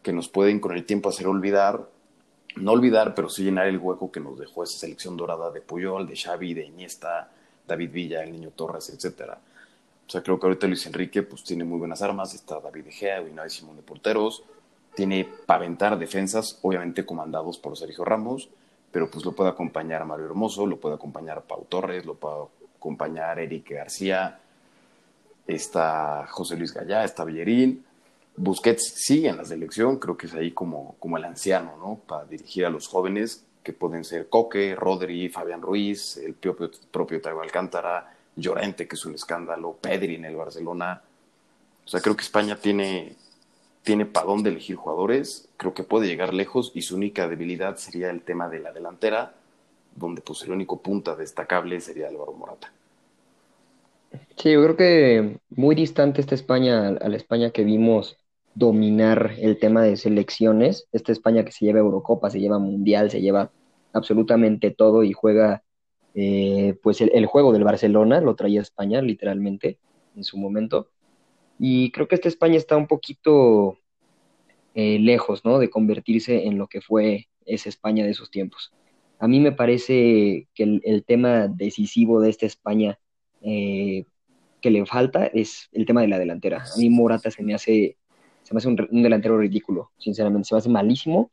que 0.02 0.12
nos 0.12 0.28
pueden 0.28 0.60
con 0.60 0.72
el 0.72 0.84
tiempo 0.84 1.08
hacer 1.08 1.26
olvidar, 1.26 1.88
no 2.56 2.72
olvidar, 2.72 3.14
pero 3.14 3.30
sí 3.30 3.42
llenar 3.42 3.68
el 3.68 3.78
hueco 3.78 4.12
que 4.12 4.20
nos 4.20 4.38
dejó 4.38 4.64
esa 4.64 4.78
selección 4.78 5.16
dorada 5.16 5.50
de 5.50 5.62
Puyol, 5.62 6.06
de 6.06 6.14
Xavi, 6.14 6.52
de 6.52 6.66
Iniesta, 6.66 7.30
David 7.66 7.90
Villa, 7.90 8.22
el 8.22 8.32
Niño 8.32 8.50
Torres, 8.50 8.90
etcétera. 8.90 9.38
O 10.06 10.10
sea, 10.10 10.22
creo 10.22 10.38
que 10.38 10.46
ahorita 10.46 10.66
Luis 10.66 10.84
Enrique 10.86 11.22
pues 11.22 11.42
tiene 11.42 11.64
muy 11.64 11.78
buenas 11.78 12.02
armas, 12.02 12.34
está 12.34 12.60
David 12.60 12.84
De 12.84 12.92
Gea, 12.92 13.22
Unai 13.22 13.48
Simón 13.48 13.76
de 13.76 13.82
porteros, 13.82 14.44
tiene 14.94 15.28
para 15.46 15.58
aventar 15.58 15.98
defensas, 15.98 16.58
obviamente 16.62 17.04
comandados 17.04 17.58
por 17.58 17.76
Sergio 17.76 18.04
Ramos, 18.04 18.48
pero 18.90 19.10
pues 19.10 19.24
lo 19.24 19.32
puede 19.32 19.50
acompañar 19.50 20.04
Mario 20.04 20.26
Hermoso, 20.26 20.66
lo 20.66 20.78
puede 20.78 20.94
acompañar 20.94 21.42
Pau 21.42 21.66
Torres, 21.68 22.06
lo 22.06 22.14
puede 22.14 22.46
acompañar 22.76 23.38
Eric 23.38 23.70
García, 23.70 24.38
está 25.46 26.26
José 26.28 26.56
Luis 26.56 26.72
Gallá, 26.72 27.04
está 27.04 27.24
Bellerín. 27.24 27.84
Busquets 28.36 28.94
sigue 28.96 29.28
en 29.28 29.36
la 29.36 29.44
selección, 29.44 29.98
creo 29.98 30.16
que 30.16 30.26
es 30.26 30.34
ahí 30.34 30.50
como, 30.52 30.96
como 30.98 31.16
el 31.16 31.24
anciano, 31.24 31.76
¿no? 31.78 32.00
Para 32.06 32.24
dirigir 32.24 32.66
a 32.66 32.70
los 32.70 32.88
jóvenes, 32.88 33.44
que 33.62 33.72
pueden 33.72 34.04
ser 34.04 34.28
Coque, 34.28 34.76
Rodri, 34.76 35.28
Fabián 35.28 35.62
Ruiz, 35.62 36.18
el 36.18 36.34
propio, 36.34 36.70
propio 36.90 37.20
Alcántara, 37.40 38.14
Llorente, 38.36 38.86
que 38.86 38.96
es 38.96 39.04
un 39.06 39.14
escándalo, 39.14 39.76
Pedri 39.80 40.16
en 40.16 40.26
el 40.26 40.36
Barcelona. 40.36 41.02
O 41.84 41.88
sea, 41.88 42.00
creo 42.00 42.16
que 42.16 42.22
España 42.22 42.56
tiene, 42.56 43.16
tiene 43.84 44.06
para 44.06 44.26
dónde 44.26 44.50
elegir 44.50 44.76
jugadores, 44.76 45.48
creo 45.58 45.74
que 45.74 45.84
puede 45.84 46.06
llegar 46.06 46.32
lejos 46.32 46.72
y 46.74 46.82
su 46.82 46.96
única 46.96 47.28
debilidad 47.28 47.76
sería 47.76 48.10
el 48.10 48.22
tema 48.22 48.48
de 48.48 48.58
la 48.58 48.72
delantera, 48.72 49.34
donde 49.94 50.22
pues 50.22 50.42
el 50.42 50.52
único 50.52 50.80
punta 50.80 51.14
destacable 51.14 51.80
sería 51.80 52.08
Álvaro 52.08 52.32
Morata. 52.32 52.72
Sí, 54.36 54.52
yo 54.52 54.62
creo 54.62 54.76
que 54.76 55.38
muy 55.50 55.74
distante 55.74 56.20
esta 56.20 56.34
España 56.34 56.88
a 56.88 57.08
la 57.08 57.16
España 57.16 57.50
que 57.50 57.62
vimos 57.62 58.16
dominar 58.54 59.34
el 59.38 59.58
tema 59.58 59.82
de 59.82 59.96
selecciones, 59.96 60.86
esta 60.92 61.12
España 61.12 61.44
que 61.44 61.52
se 61.52 61.66
lleva 61.66 61.80
Eurocopa, 61.80 62.30
se 62.30 62.40
lleva 62.40 62.58
Mundial, 62.58 63.10
se 63.10 63.20
lleva 63.20 63.50
absolutamente 63.92 64.70
todo 64.70 65.04
y 65.04 65.12
juega 65.12 65.62
eh, 66.14 66.78
pues 66.82 67.00
el, 67.00 67.10
el, 67.12 67.26
juego 67.26 67.52
del 67.52 67.64
Barcelona, 67.64 68.20
lo 68.20 68.34
traía 68.34 68.62
España 68.62 69.02
literalmente 69.02 69.78
en 70.16 70.24
su 70.24 70.38
momento. 70.38 70.88
Y 71.58 71.90
creo 71.92 72.08
que 72.08 72.14
esta 72.14 72.28
España 72.28 72.56
está 72.56 72.76
un 72.76 72.86
poquito 72.86 73.78
eh, 74.74 74.98
lejos, 74.98 75.44
¿no? 75.44 75.58
De 75.58 75.70
convertirse 75.70 76.46
en 76.46 76.58
lo 76.58 76.66
que 76.66 76.80
fue 76.80 77.28
esa 77.46 77.68
España 77.68 78.04
de 78.04 78.10
esos 78.10 78.30
tiempos. 78.30 78.72
A 79.18 79.28
mí 79.28 79.40
me 79.40 79.52
parece 79.52 80.48
que 80.54 80.80
el, 80.82 81.04
tema 81.06 81.48
decisivo 81.48 82.20
de 82.20 82.30
esta 82.30 82.46
España 82.46 82.98
eh, 83.42 84.04
que 84.60 84.70
le 84.70 84.84
falta 84.86 85.26
es 85.26 85.68
el 85.72 85.86
tema 85.86 86.00
de 86.00 86.08
la 86.08 86.18
delantera. 86.18 86.64
A 86.64 86.78
mí 86.78 86.90
Morata 86.90 87.30
se 87.30 87.42
me 87.42 87.54
hace, 87.54 87.96
se 88.42 88.54
me 88.54 88.58
hace 88.58 88.68
un, 88.68 88.76
delantero 88.76 89.38
ridículo, 89.38 89.90
sinceramente, 89.98 90.48
se 90.48 90.54
me 90.54 90.58
hace 90.58 90.70
malísimo. 90.70 91.30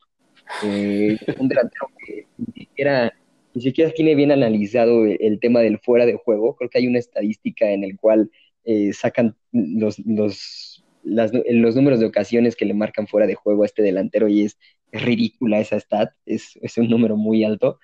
Eh, 0.64 1.16
un 1.38 1.48
delantero 1.48 1.88
que 1.98 2.26
ni 2.36 2.52
siquiera, 2.52 3.12
ni 3.54 3.62
siquiera 3.62 3.90
tiene 3.90 4.14
bien 4.14 4.32
analizado 4.32 5.04
el, 5.04 5.40
tema 5.40 5.60
del 5.60 5.78
fuera 5.78 6.06
de 6.06 6.16
juego. 6.16 6.54
Creo 6.56 6.70
que 6.70 6.78
hay 6.78 6.86
una 6.86 6.98
estadística 6.98 7.70
en 7.70 7.84
el 7.84 7.98
cual 7.98 8.30
eh, 8.64 8.92
sacan 8.92 9.36
los, 9.52 9.98
los, 10.00 10.84
los 11.04 11.76
números 11.76 12.00
de 12.00 12.06
ocasiones 12.06 12.56
que 12.56 12.64
le 12.64 12.74
marcan 12.74 13.06
fuera 13.06 13.26
de 13.26 13.34
juego 13.34 13.62
a 13.62 13.66
este 13.66 13.82
delantero 13.82 14.28
y 14.28 14.42
es, 14.42 14.58
ridícula 14.92 15.58
esa 15.58 15.80
stat, 15.80 16.12
es, 16.26 16.58
un 16.76 16.88
número 16.88 17.16
muy 17.16 17.44
alto 17.44 17.78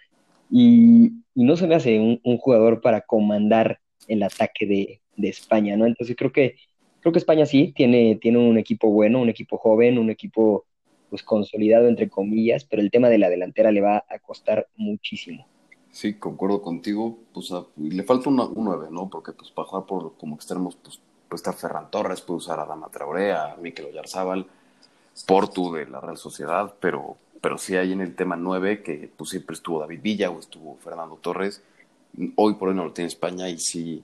y, 0.51 1.12
no 1.35 1.57
se 1.57 1.68
me 1.68 1.76
hace 1.76 1.99
un, 2.01 2.39
jugador 2.39 2.81
para 2.81 3.03
comandar 3.03 3.81
el 4.09 4.24
ataque 4.24 4.66
de, 4.66 5.01
de, 5.16 5.29
España, 5.29 5.76
¿no? 5.76 5.87
Entonces 5.87 6.16
creo 6.16 6.33
que, 6.33 6.57
creo 7.01 7.12
que 7.12 7.20
España 7.20 7.47
sí 7.47 7.72
tiene, 7.76 8.18
tiene 8.20 8.39
un 8.39 8.59
equipo 8.59 8.91
bueno, 8.91 9.20
un 9.20 9.29
equipo 9.29 9.57
joven, 9.57 9.99
un 9.99 10.11
equipo 10.11 10.66
pues 11.11 11.22
consolidado 11.22 11.87
entre 11.89 12.09
comillas, 12.09 12.64
pero 12.64 12.83
el 12.83 12.91
tema 12.91 13.09
de 13.09 13.18
la 13.18 13.31
delantera 13.31 13.70
le 13.70 13.81
va 13.81 14.05
a 14.09 14.18
costar 14.18 14.66
muchísimo. 14.76 15.47
Sí, 15.93 16.14
concuerdo 16.14 16.62
contigo. 16.62 17.18
Pues 17.32 17.53
le 17.76 18.03
falta 18.03 18.28
un 18.28 18.36
9, 18.55 18.89
¿no? 18.91 19.09
Porque 19.09 19.32
pues 19.32 19.51
para 19.51 19.68
jugar 19.68 19.86
por 19.86 20.16
como 20.16 20.36
extremos, 20.36 20.76
pues 20.76 21.01
puede 21.28 21.39
estar 21.39 21.55
Ferran 21.55 21.91
Torres, 21.91 22.20
puede 22.20 22.39
usar 22.39 22.61
a 22.61 22.66
Dama 22.66 22.89
Traoré, 22.89 23.32
a 23.32 23.57
Mikel 23.61 23.86
Oyarzábal, 23.86 24.47
Portu 25.26 25.72
de 25.72 25.86
la 25.86 26.01
Real 26.01 26.16
Sociedad, 26.16 26.74
pero, 26.80 27.16
pero 27.41 27.59
sí 27.59 27.76
hay 27.76 27.93
en 27.93 28.01
el 28.01 28.14
tema 28.14 28.36
9 28.36 28.82
que 28.82 29.11
pues 29.16 29.30
siempre 29.30 29.55
estuvo 29.55 29.80
David 29.80 30.01
Villa 30.03 30.30
o 30.30 30.39
estuvo 30.39 30.76
Fernando 30.76 31.16
Torres. 31.16 31.62
Hoy 32.36 32.55
por 32.55 32.70
hoy 32.70 32.74
no 32.74 32.84
lo 32.84 32.93
tiene 32.93 33.09
España 33.09 33.49
y 33.49 33.59
sí, 33.59 34.03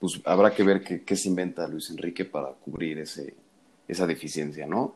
pues 0.00 0.20
habrá 0.24 0.52
que 0.52 0.62
ver 0.62 0.82
qué, 0.82 1.02
qué 1.02 1.16
se 1.16 1.28
inventa 1.28 1.68
Luis 1.68 1.90
Enrique 1.90 2.24
para 2.24 2.48
cubrir 2.48 2.98
ese, 2.98 3.34
esa 3.86 4.06
deficiencia, 4.06 4.66
¿no? 4.66 4.94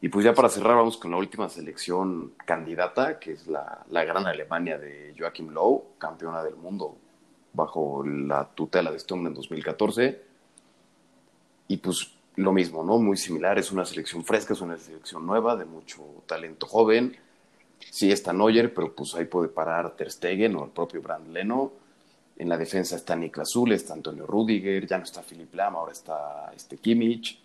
Y 0.00 0.08
pues 0.08 0.24
ya 0.24 0.32
para 0.32 0.48
cerrar 0.48 0.76
vamos 0.76 0.96
con 0.96 1.10
la 1.10 1.16
última 1.16 1.48
selección 1.48 2.34
candidata, 2.44 3.18
que 3.18 3.32
es 3.32 3.48
la, 3.48 3.84
la 3.90 4.04
gran 4.04 4.26
Alemania 4.26 4.78
de 4.78 5.14
Joachim 5.18 5.50
Low, 5.50 5.94
campeona 5.98 6.44
del 6.44 6.54
mundo 6.54 6.96
bajo 7.52 8.04
la 8.06 8.44
tutela 8.44 8.92
de 8.92 9.02
hombre 9.10 9.30
en 9.30 9.34
2014. 9.34 10.22
Y 11.66 11.76
pues 11.78 12.12
lo 12.36 12.52
mismo, 12.52 12.84
¿no? 12.84 12.98
Muy 12.98 13.16
similar, 13.16 13.58
es 13.58 13.72
una 13.72 13.84
selección 13.84 14.24
fresca, 14.24 14.52
es 14.52 14.60
una 14.60 14.78
selección 14.78 15.26
nueva, 15.26 15.56
de 15.56 15.64
mucho 15.64 16.04
talento 16.26 16.68
joven. 16.68 17.16
Sí 17.90 18.12
está 18.12 18.32
Neuer, 18.32 18.72
pero 18.72 18.94
pues 18.94 19.16
ahí 19.16 19.24
puede 19.24 19.48
parar 19.48 19.96
Ter 19.96 20.12
Stegen 20.12 20.54
o 20.54 20.64
el 20.64 20.70
propio 20.70 21.02
Brand 21.02 21.32
Leno. 21.32 21.72
En 22.36 22.48
la 22.48 22.56
defensa 22.56 22.94
está 22.94 23.16
Niklas 23.16 23.50
Zule, 23.50 23.74
está 23.74 23.94
Antonio 23.94 24.24
Rudiger, 24.24 24.86
ya 24.86 24.98
no 24.98 25.02
está 25.02 25.22
Philip 25.22 25.52
Lam, 25.54 25.74
ahora 25.74 25.90
está 25.90 26.52
este 26.54 26.76
Kimmich, 26.76 27.42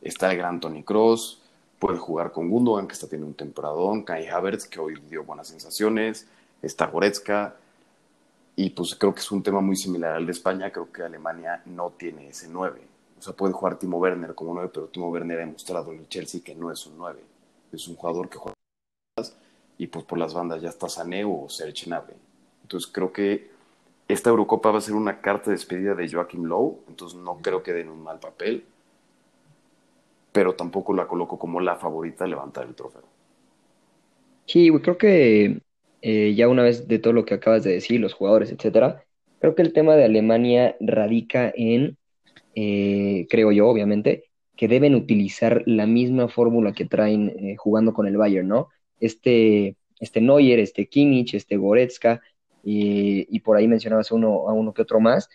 está 0.00 0.30
el 0.30 0.38
gran 0.38 0.58
Tony 0.60 0.82
Cross 0.82 1.43
puede 1.78 1.98
jugar 1.98 2.32
con 2.32 2.48
Gundogan, 2.50 2.86
que 2.86 2.94
está 2.94 3.06
teniendo 3.06 3.28
un 3.28 3.34
temporadón, 3.34 4.02
Kai 4.02 4.26
Havertz, 4.26 4.66
que 4.66 4.80
hoy 4.80 4.94
dio 5.08 5.24
buenas 5.24 5.48
sensaciones, 5.48 6.26
está 6.62 6.86
Goretzka. 6.86 7.56
Y 8.56 8.70
pues 8.70 8.94
creo 8.94 9.12
que 9.12 9.20
es 9.20 9.32
un 9.32 9.42
tema 9.42 9.60
muy 9.60 9.74
similar 9.76 10.14
al 10.14 10.26
de 10.26 10.32
España. 10.32 10.70
Creo 10.70 10.92
que 10.92 11.02
Alemania 11.02 11.62
no 11.66 11.90
tiene 11.90 12.28
ese 12.28 12.48
9. 12.48 12.80
O 13.18 13.22
sea, 13.22 13.32
puede 13.32 13.52
jugar 13.52 13.78
Timo 13.78 13.98
Werner 13.98 14.34
como 14.34 14.54
9, 14.54 14.70
pero 14.72 14.86
Timo 14.86 15.08
Werner 15.10 15.38
ha 15.38 15.40
demostrado 15.40 15.92
en 15.92 15.98
el 15.98 16.08
Chelsea 16.08 16.40
que 16.44 16.54
no 16.54 16.70
es 16.70 16.86
un 16.86 16.96
9. 16.96 17.20
Es 17.72 17.88
un 17.88 17.96
jugador 17.96 18.28
que 18.28 18.38
juega 18.38 18.54
y 19.78 19.86
pues 19.86 20.04
por 20.04 20.18
las 20.18 20.34
bandas 20.34 20.62
ya 20.62 20.68
está 20.68 20.88
Sané 20.88 21.24
o 21.24 21.48
Serge 21.48 21.86
Gnabry. 21.86 22.14
Entonces 22.62 22.90
creo 22.92 23.12
que 23.12 23.50
esta 24.08 24.30
Eurocopa 24.30 24.70
va 24.70 24.78
a 24.78 24.82
ser 24.82 24.94
una 24.94 25.20
carta 25.20 25.50
de 25.50 25.56
despedida 25.56 25.94
de 25.94 26.10
Joachim 26.10 26.44
Lowe, 26.44 26.80
entonces 26.88 27.18
no 27.18 27.38
creo 27.38 27.62
que 27.62 27.72
den 27.72 27.88
un 27.88 28.02
mal 28.02 28.18
papel, 28.18 28.64
pero 30.34 30.56
tampoco 30.56 30.92
la 30.92 31.06
coloco 31.06 31.38
como 31.38 31.60
la 31.60 31.76
favorita 31.76 32.24
a 32.24 32.26
levantar 32.26 32.66
el 32.66 32.74
trofeo. 32.74 33.04
Sí, 34.46 34.68
creo 34.82 34.98
que 34.98 35.60
eh, 36.02 36.34
ya 36.34 36.48
una 36.48 36.64
vez 36.64 36.88
de 36.88 36.98
todo 36.98 37.12
lo 37.12 37.24
que 37.24 37.34
acabas 37.34 37.62
de 37.62 37.70
decir, 37.70 38.00
los 38.00 38.14
jugadores, 38.14 38.50
etcétera, 38.50 39.04
creo 39.38 39.54
que 39.54 39.62
el 39.62 39.72
tema 39.72 39.94
de 39.94 40.02
Alemania 40.02 40.74
radica 40.80 41.52
en, 41.54 41.96
eh, 42.56 43.28
creo 43.30 43.52
yo, 43.52 43.68
obviamente, 43.68 44.24
que 44.56 44.66
deben 44.66 44.96
utilizar 44.96 45.62
la 45.66 45.86
misma 45.86 46.26
fórmula 46.26 46.72
que 46.72 46.84
traen 46.84 47.28
eh, 47.38 47.54
jugando 47.56 47.94
con 47.94 48.08
el 48.08 48.16
Bayern, 48.16 48.48
¿no? 48.48 48.70
Este, 48.98 49.76
este 50.00 50.20
Neuer, 50.20 50.58
este 50.58 50.86
Kimmich, 50.86 51.34
este 51.34 51.56
Goretzka, 51.56 52.20
y, 52.64 53.38
por 53.40 53.56
ahí 53.56 53.68
mencionabas 53.68 54.10
uno, 54.10 54.48
a 54.48 54.52
uno 54.52 54.74
que 54.74 54.82
otro 54.82 54.98
más. 54.98 55.28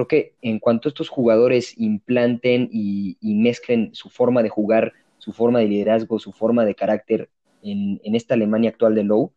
Creo 0.00 0.08
que 0.08 0.34
en 0.40 0.60
cuanto 0.60 0.88
estos 0.88 1.10
jugadores 1.10 1.78
implanten 1.78 2.70
y, 2.72 3.18
mezclen 3.20 3.90
su 3.92 4.08
forma 4.08 4.42
de 4.42 4.48
jugar, 4.48 4.94
su 5.18 5.34
forma 5.34 5.58
de 5.58 5.66
liderazgo, 5.66 6.18
su 6.18 6.32
forma 6.32 6.64
de 6.64 6.74
carácter 6.74 7.28
en, 7.62 8.00
esta 8.14 8.32
Alemania 8.32 8.70
actual 8.70 8.94
de 8.94 9.04
Low, 9.04 9.30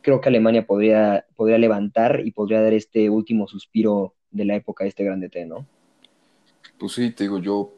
creo 0.00 0.20
que 0.20 0.28
Alemania 0.28 0.64
podría, 0.64 1.26
podría 1.34 1.58
levantar 1.58 2.20
y 2.24 2.30
podría 2.30 2.62
dar 2.62 2.74
este 2.74 3.10
último 3.10 3.48
suspiro 3.48 4.14
de 4.30 4.44
la 4.44 4.54
época 4.54 4.84
de 4.84 4.90
este 4.90 5.02
grande 5.02 5.28
T, 5.30 5.44
¿no? 5.46 5.66
Pues 6.78 6.92
sí, 6.92 7.10
te 7.10 7.24
digo, 7.24 7.40
yo 7.40 7.74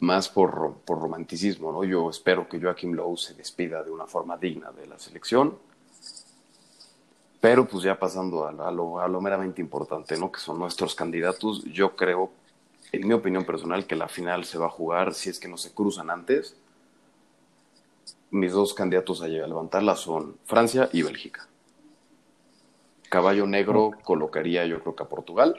más 0.00 0.28
por, 0.28 0.80
por 0.84 1.00
romanticismo, 1.00 1.70
¿no? 1.70 1.84
Yo 1.84 2.10
espero 2.10 2.48
que 2.48 2.60
Joachim 2.60 2.94
Lowe 2.94 3.16
se 3.16 3.34
despida 3.34 3.84
de 3.84 3.92
una 3.92 4.08
forma 4.08 4.36
digna 4.36 4.72
de 4.72 4.88
la 4.88 4.98
selección 4.98 5.56
pero 7.40 7.66
pues 7.66 7.82
ya 7.82 7.98
pasando 7.98 8.46
a, 8.46 8.70
lo, 8.70 9.00
a 9.00 9.08
lo 9.08 9.20
meramente 9.20 9.62
importante, 9.62 10.18
¿no? 10.18 10.30
Que 10.30 10.40
son 10.40 10.58
nuestros 10.58 10.94
candidatos, 10.94 11.64
yo 11.64 11.96
creo, 11.96 12.30
en 12.92 13.08
mi 13.08 13.14
opinión 13.14 13.44
personal, 13.44 13.86
que 13.86 13.96
la 13.96 14.08
final 14.08 14.44
se 14.44 14.58
va 14.58 14.66
a 14.66 14.70
jugar 14.70 15.14
si 15.14 15.30
es 15.30 15.40
que 15.40 15.48
no 15.48 15.56
se 15.56 15.72
cruzan 15.72 16.10
antes. 16.10 16.56
Mis 18.30 18.52
dos 18.52 18.74
candidatos 18.74 19.22
a 19.22 19.28
levantarla 19.28 19.96
son 19.96 20.36
Francia 20.44 20.90
y 20.92 21.02
Bélgica. 21.02 21.48
Caballo 23.08 23.46
negro 23.46 23.92
colocaría 24.04 24.66
yo 24.66 24.80
creo 24.80 24.94
que 24.94 25.02
a 25.02 25.08
Portugal 25.08 25.56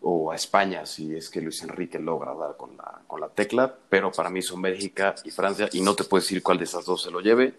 o 0.00 0.32
a 0.32 0.34
España 0.34 0.84
si 0.84 1.14
es 1.14 1.30
que 1.30 1.40
Luis 1.40 1.62
Enrique 1.62 2.00
logra 2.00 2.34
dar 2.34 2.56
con 2.56 2.76
la, 2.76 3.02
con 3.06 3.20
la 3.20 3.28
tecla, 3.28 3.72
pero 3.88 4.10
para 4.10 4.30
mí 4.30 4.42
son 4.42 4.60
Bélgica 4.60 5.14
y 5.24 5.30
Francia 5.30 5.68
y 5.72 5.80
no 5.80 5.94
te 5.94 6.02
puedo 6.02 6.22
decir 6.22 6.42
cuál 6.42 6.58
de 6.58 6.64
esas 6.64 6.86
dos 6.86 7.02
se 7.02 7.12
lo 7.12 7.20
lleve 7.20 7.54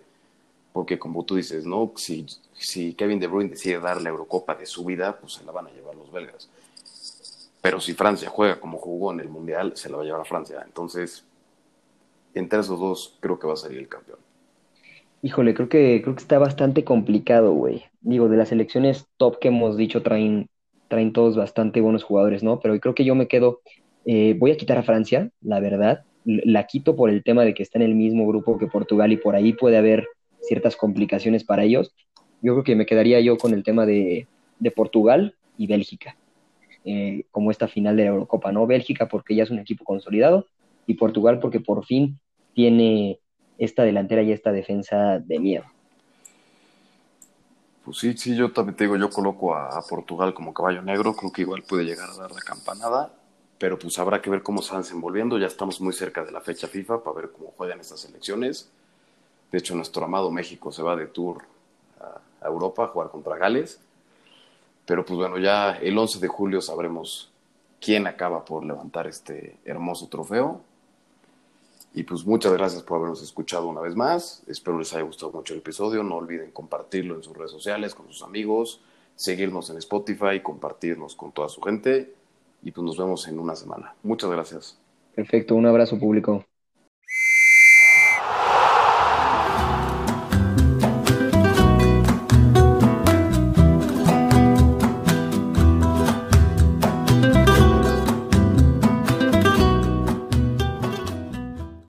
porque 0.76 1.00
como 1.00 1.24
tú 1.24 1.38
dices, 1.38 1.66
¿no? 1.66 1.94
Si, 1.96 2.26
si 2.52 2.96
Kevin 2.96 3.18
De 3.18 3.28
Bruyne 3.28 3.52
decide 3.52 3.80
dar 3.80 4.02
la 4.02 4.10
Eurocopa 4.10 4.56
de 4.56 4.66
su 4.66 4.84
vida, 4.84 5.18
pues 5.18 5.32
se 5.32 5.46
la 5.46 5.54
van 5.54 5.68
a 5.68 5.70
llevar 5.72 5.96
los 5.96 6.12
belgas. 6.12 6.50
Pero 7.62 7.80
si 7.80 7.94
Francia 7.94 8.28
juega 8.30 8.60
como 8.60 8.78
jugó 8.78 9.14
en 9.14 9.22
el 9.22 9.30
Mundial, 9.30 9.72
se 9.78 9.90
la 9.90 9.96
va 9.96 10.04
a 10.04 10.06
llevar 10.06 10.20
a 10.20 10.26
Francia. 10.26 10.62
Entonces, 10.66 11.24
entre 12.34 12.60
esos 12.60 12.78
dos, 12.78 13.16
creo 13.22 13.40
que 13.40 13.48
va 13.48 13.54
a 13.54 13.56
salir 13.56 13.80
el 13.80 13.88
campeón. 13.88 14.20
Híjole, 15.22 15.54
creo 15.54 15.70
que, 15.70 16.02
creo 16.04 16.14
que 16.14 16.22
está 16.22 16.40
bastante 16.40 16.84
complicado, 16.84 17.54
güey. 17.54 17.86
Digo, 18.02 18.28
de 18.28 18.36
las 18.36 18.50
selecciones 18.50 19.06
top 19.16 19.40
que 19.40 19.48
hemos 19.48 19.78
dicho, 19.78 20.04
traen, 20.04 20.50
traen 20.90 21.14
todos 21.14 21.38
bastante 21.38 21.80
buenos 21.80 22.04
jugadores, 22.04 22.44
¿no? 22.44 22.60
Pero 22.60 22.78
creo 22.82 22.96
que 22.96 23.06
yo 23.06 23.16
me 23.16 23.30
quedo, 23.30 23.62
eh, 24.06 24.36
voy 24.38 24.52
a 24.52 24.58
quitar 24.58 24.78
a 24.78 24.84
Francia, 24.84 25.30
la 25.40 25.62
verdad. 25.62 26.04
La 26.26 26.68
quito 26.68 26.98
por 26.98 27.10
el 27.10 27.24
tema 27.24 27.46
de 27.46 27.54
que 27.54 27.64
está 27.64 27.80
en 27.80 27.86
el 27.86 27.96
mismo 27.96 28.28
grupo 28.28 28.58
que 28.58 28.68
Portugal 28.68 29.14
y 29.14 29.18
por 29.18 29.36
ahí 29.36 29.54
puede 29.54 29.78
haber 29.78 30.06
ciertas 30.48 30.76
complicaciones 30.76 31.44
para 31.44 31.64
ellos. 31.64 31.94
Yo 32.42 32.54
creo 32.54 32.64
que 32.64 32.76
me 32.76 32.86
quedaría 32.86 33.20
yo 33.20 33.38
con 33.38 33.54
el 33.54 33.64
tema 33.64 33.86
de, 33.86 34.28
Portugal 34.76 35.36
y 35.58 35.68
Bélgica, 35.68 36.18
eh, 36.86 37.26
como 37.32 37.52
esta 37.52 37.68
final 37.68 37.96
de 37.96 38.04
la 38.04 38.10
Eurocopa, 38.10 38.52
¿no? 38.52 38.66
Bélgica 38.66 39.08
porque 39.08 39.36
ya 39.36 39.44
es 39.44 39.52
un 39.52 39.60
equipo 39.60 39.84
consolidado 39.84 40.48
y 40.88 40.96
Portugal 40.96 41.40
porque 41.40 41.60
por 41.60 41.86
fin 41.86 42.20
tiene 42.54 43.20
esta 43.58 43.84
delantera 43.84 44.22
y 44.24 44.32
esta 44.32 44.52
defensa 44.52 45.20
de 45.20 45.40
miedo. 45.40 45.66
Pues 47.84 47.98
sí, 48.00 48.18
sí, 48.18 48.36
yo 48.36 48.52
también 48.52 48.76
te 48.76 48.86
digo, 48.86 48.98
yo 48.98 49.10
coloco 49.12 49.56
a, 49.56 49.80
Portugal 49.88 50.34
como 50.34 50.54
caballo 50.54 50.82
negro, 50.82 51.16
creo 51.16 51.32
que 51.32 51.42
igual 51.42 51.62
puede 51.62 51.86
llegar 51.86 52.10
a 52.10 52.18
dar 52.18 52.32
la 52.32 52.42
campanada, 52.42 53.14
pero 53.60 53.78
pues 53.78 54.00
habrá 54.00 54.22
que 54.24 54.32
ver 54.32 54.42
cómo 54.42 54.64
se 54.64 54.74
van 54.74 54.82
desenvolviendo, 54.82 55.38
ya 55.38 55.46
estamos 55.46 55.80
muy 55.80 55.94
cerca 55.94 56.24
de 56.24 56.32
la 56.32 56.42
fecha 56.42 56.68
FIFA 56.68 57.04
para 57.04 57.16
ver 57.18 57.32
cómo 57.32 57.54
juegan 57.56 57.80
estas 57.80 58.04
elecciones 58.06 58.72
de 59.52 59.58
hecho, 59.58 59.76
nuestro 59.76 60.06
amado 60.06 60.32
México 60.32 60.72
se 60.72 60.84
va 60.84 60.96
de 60.96 61.08
tour 61.08 61.44
a, 62.42 62.48
Europa 62.48 62.84
a 62.84 62.88
jugar 62.88 63.10
contra 63.10 63.38
Gales. 63.38 63.80
Pero 64.86 65.06
pues 65.06 65.18
bueno, 65.18 65.38
ya 65.40 65.72
el 65.78 65.98
11 65.98 66.20
de 66.20 66.28
julio 66.28 66.62
sabremos 66.62 67.32
quién 67.80 68.08
acaba 68.08 68.46
por 68.46 68.66
levantar 68.66 69.08
este 69.08 69.58
hermoso 69.66 70.08
trofeo. 70.08 70.62
Y 71.94 72.04
pues 72.04 72.26
muchas 72.26 72.52
gracias 72.54 72.84
por 72.84 72.98
habernos 72.98 73.24
escuchado 73.24 73.68
una 73.68 73.82
vez 73.82 73.96
más. 73.96 74.44
Espero 74.48 74.78
les 74.78 74.94
haya 74.94 75.04
gustado 75.04 75.32
mucho 75.32 75.54
el 75.54 75.60
episodio. 75.60 76.04
No 76.04 76.18
olviden 76.18 76.52
compartirlo 76.52 77.16
en 77.16 77.24
sus 77.24 77.36
redes 77.36 77.52
sociales, 77.52 77.96
con 77.96 78.08
sus 78.08 78.22
amigos, 78.22 78.82
seguirnos 79.16 79.70
en 79.70 79.78
Spotify, 79.78 80.42
compartirnos 80.44 81.16
con 81.16 81.32
toda 81.32 81.48
su 81.48 81.62
gente. 81.62 82.14
Y 82.62 82.72
pues 82.72 82.84
nos 82.84 82.98
vemos 82.98 83.28
en 83.28 83.40
una 83.40 83.56
semana. 83.56 83.96
Muchas 84.04 84.30
gracias. 84.30 84.78
Perfecto, 85.16 85.56
un 85.56 85.66
abrazo 85.66 85.98
público. 85.98 86.44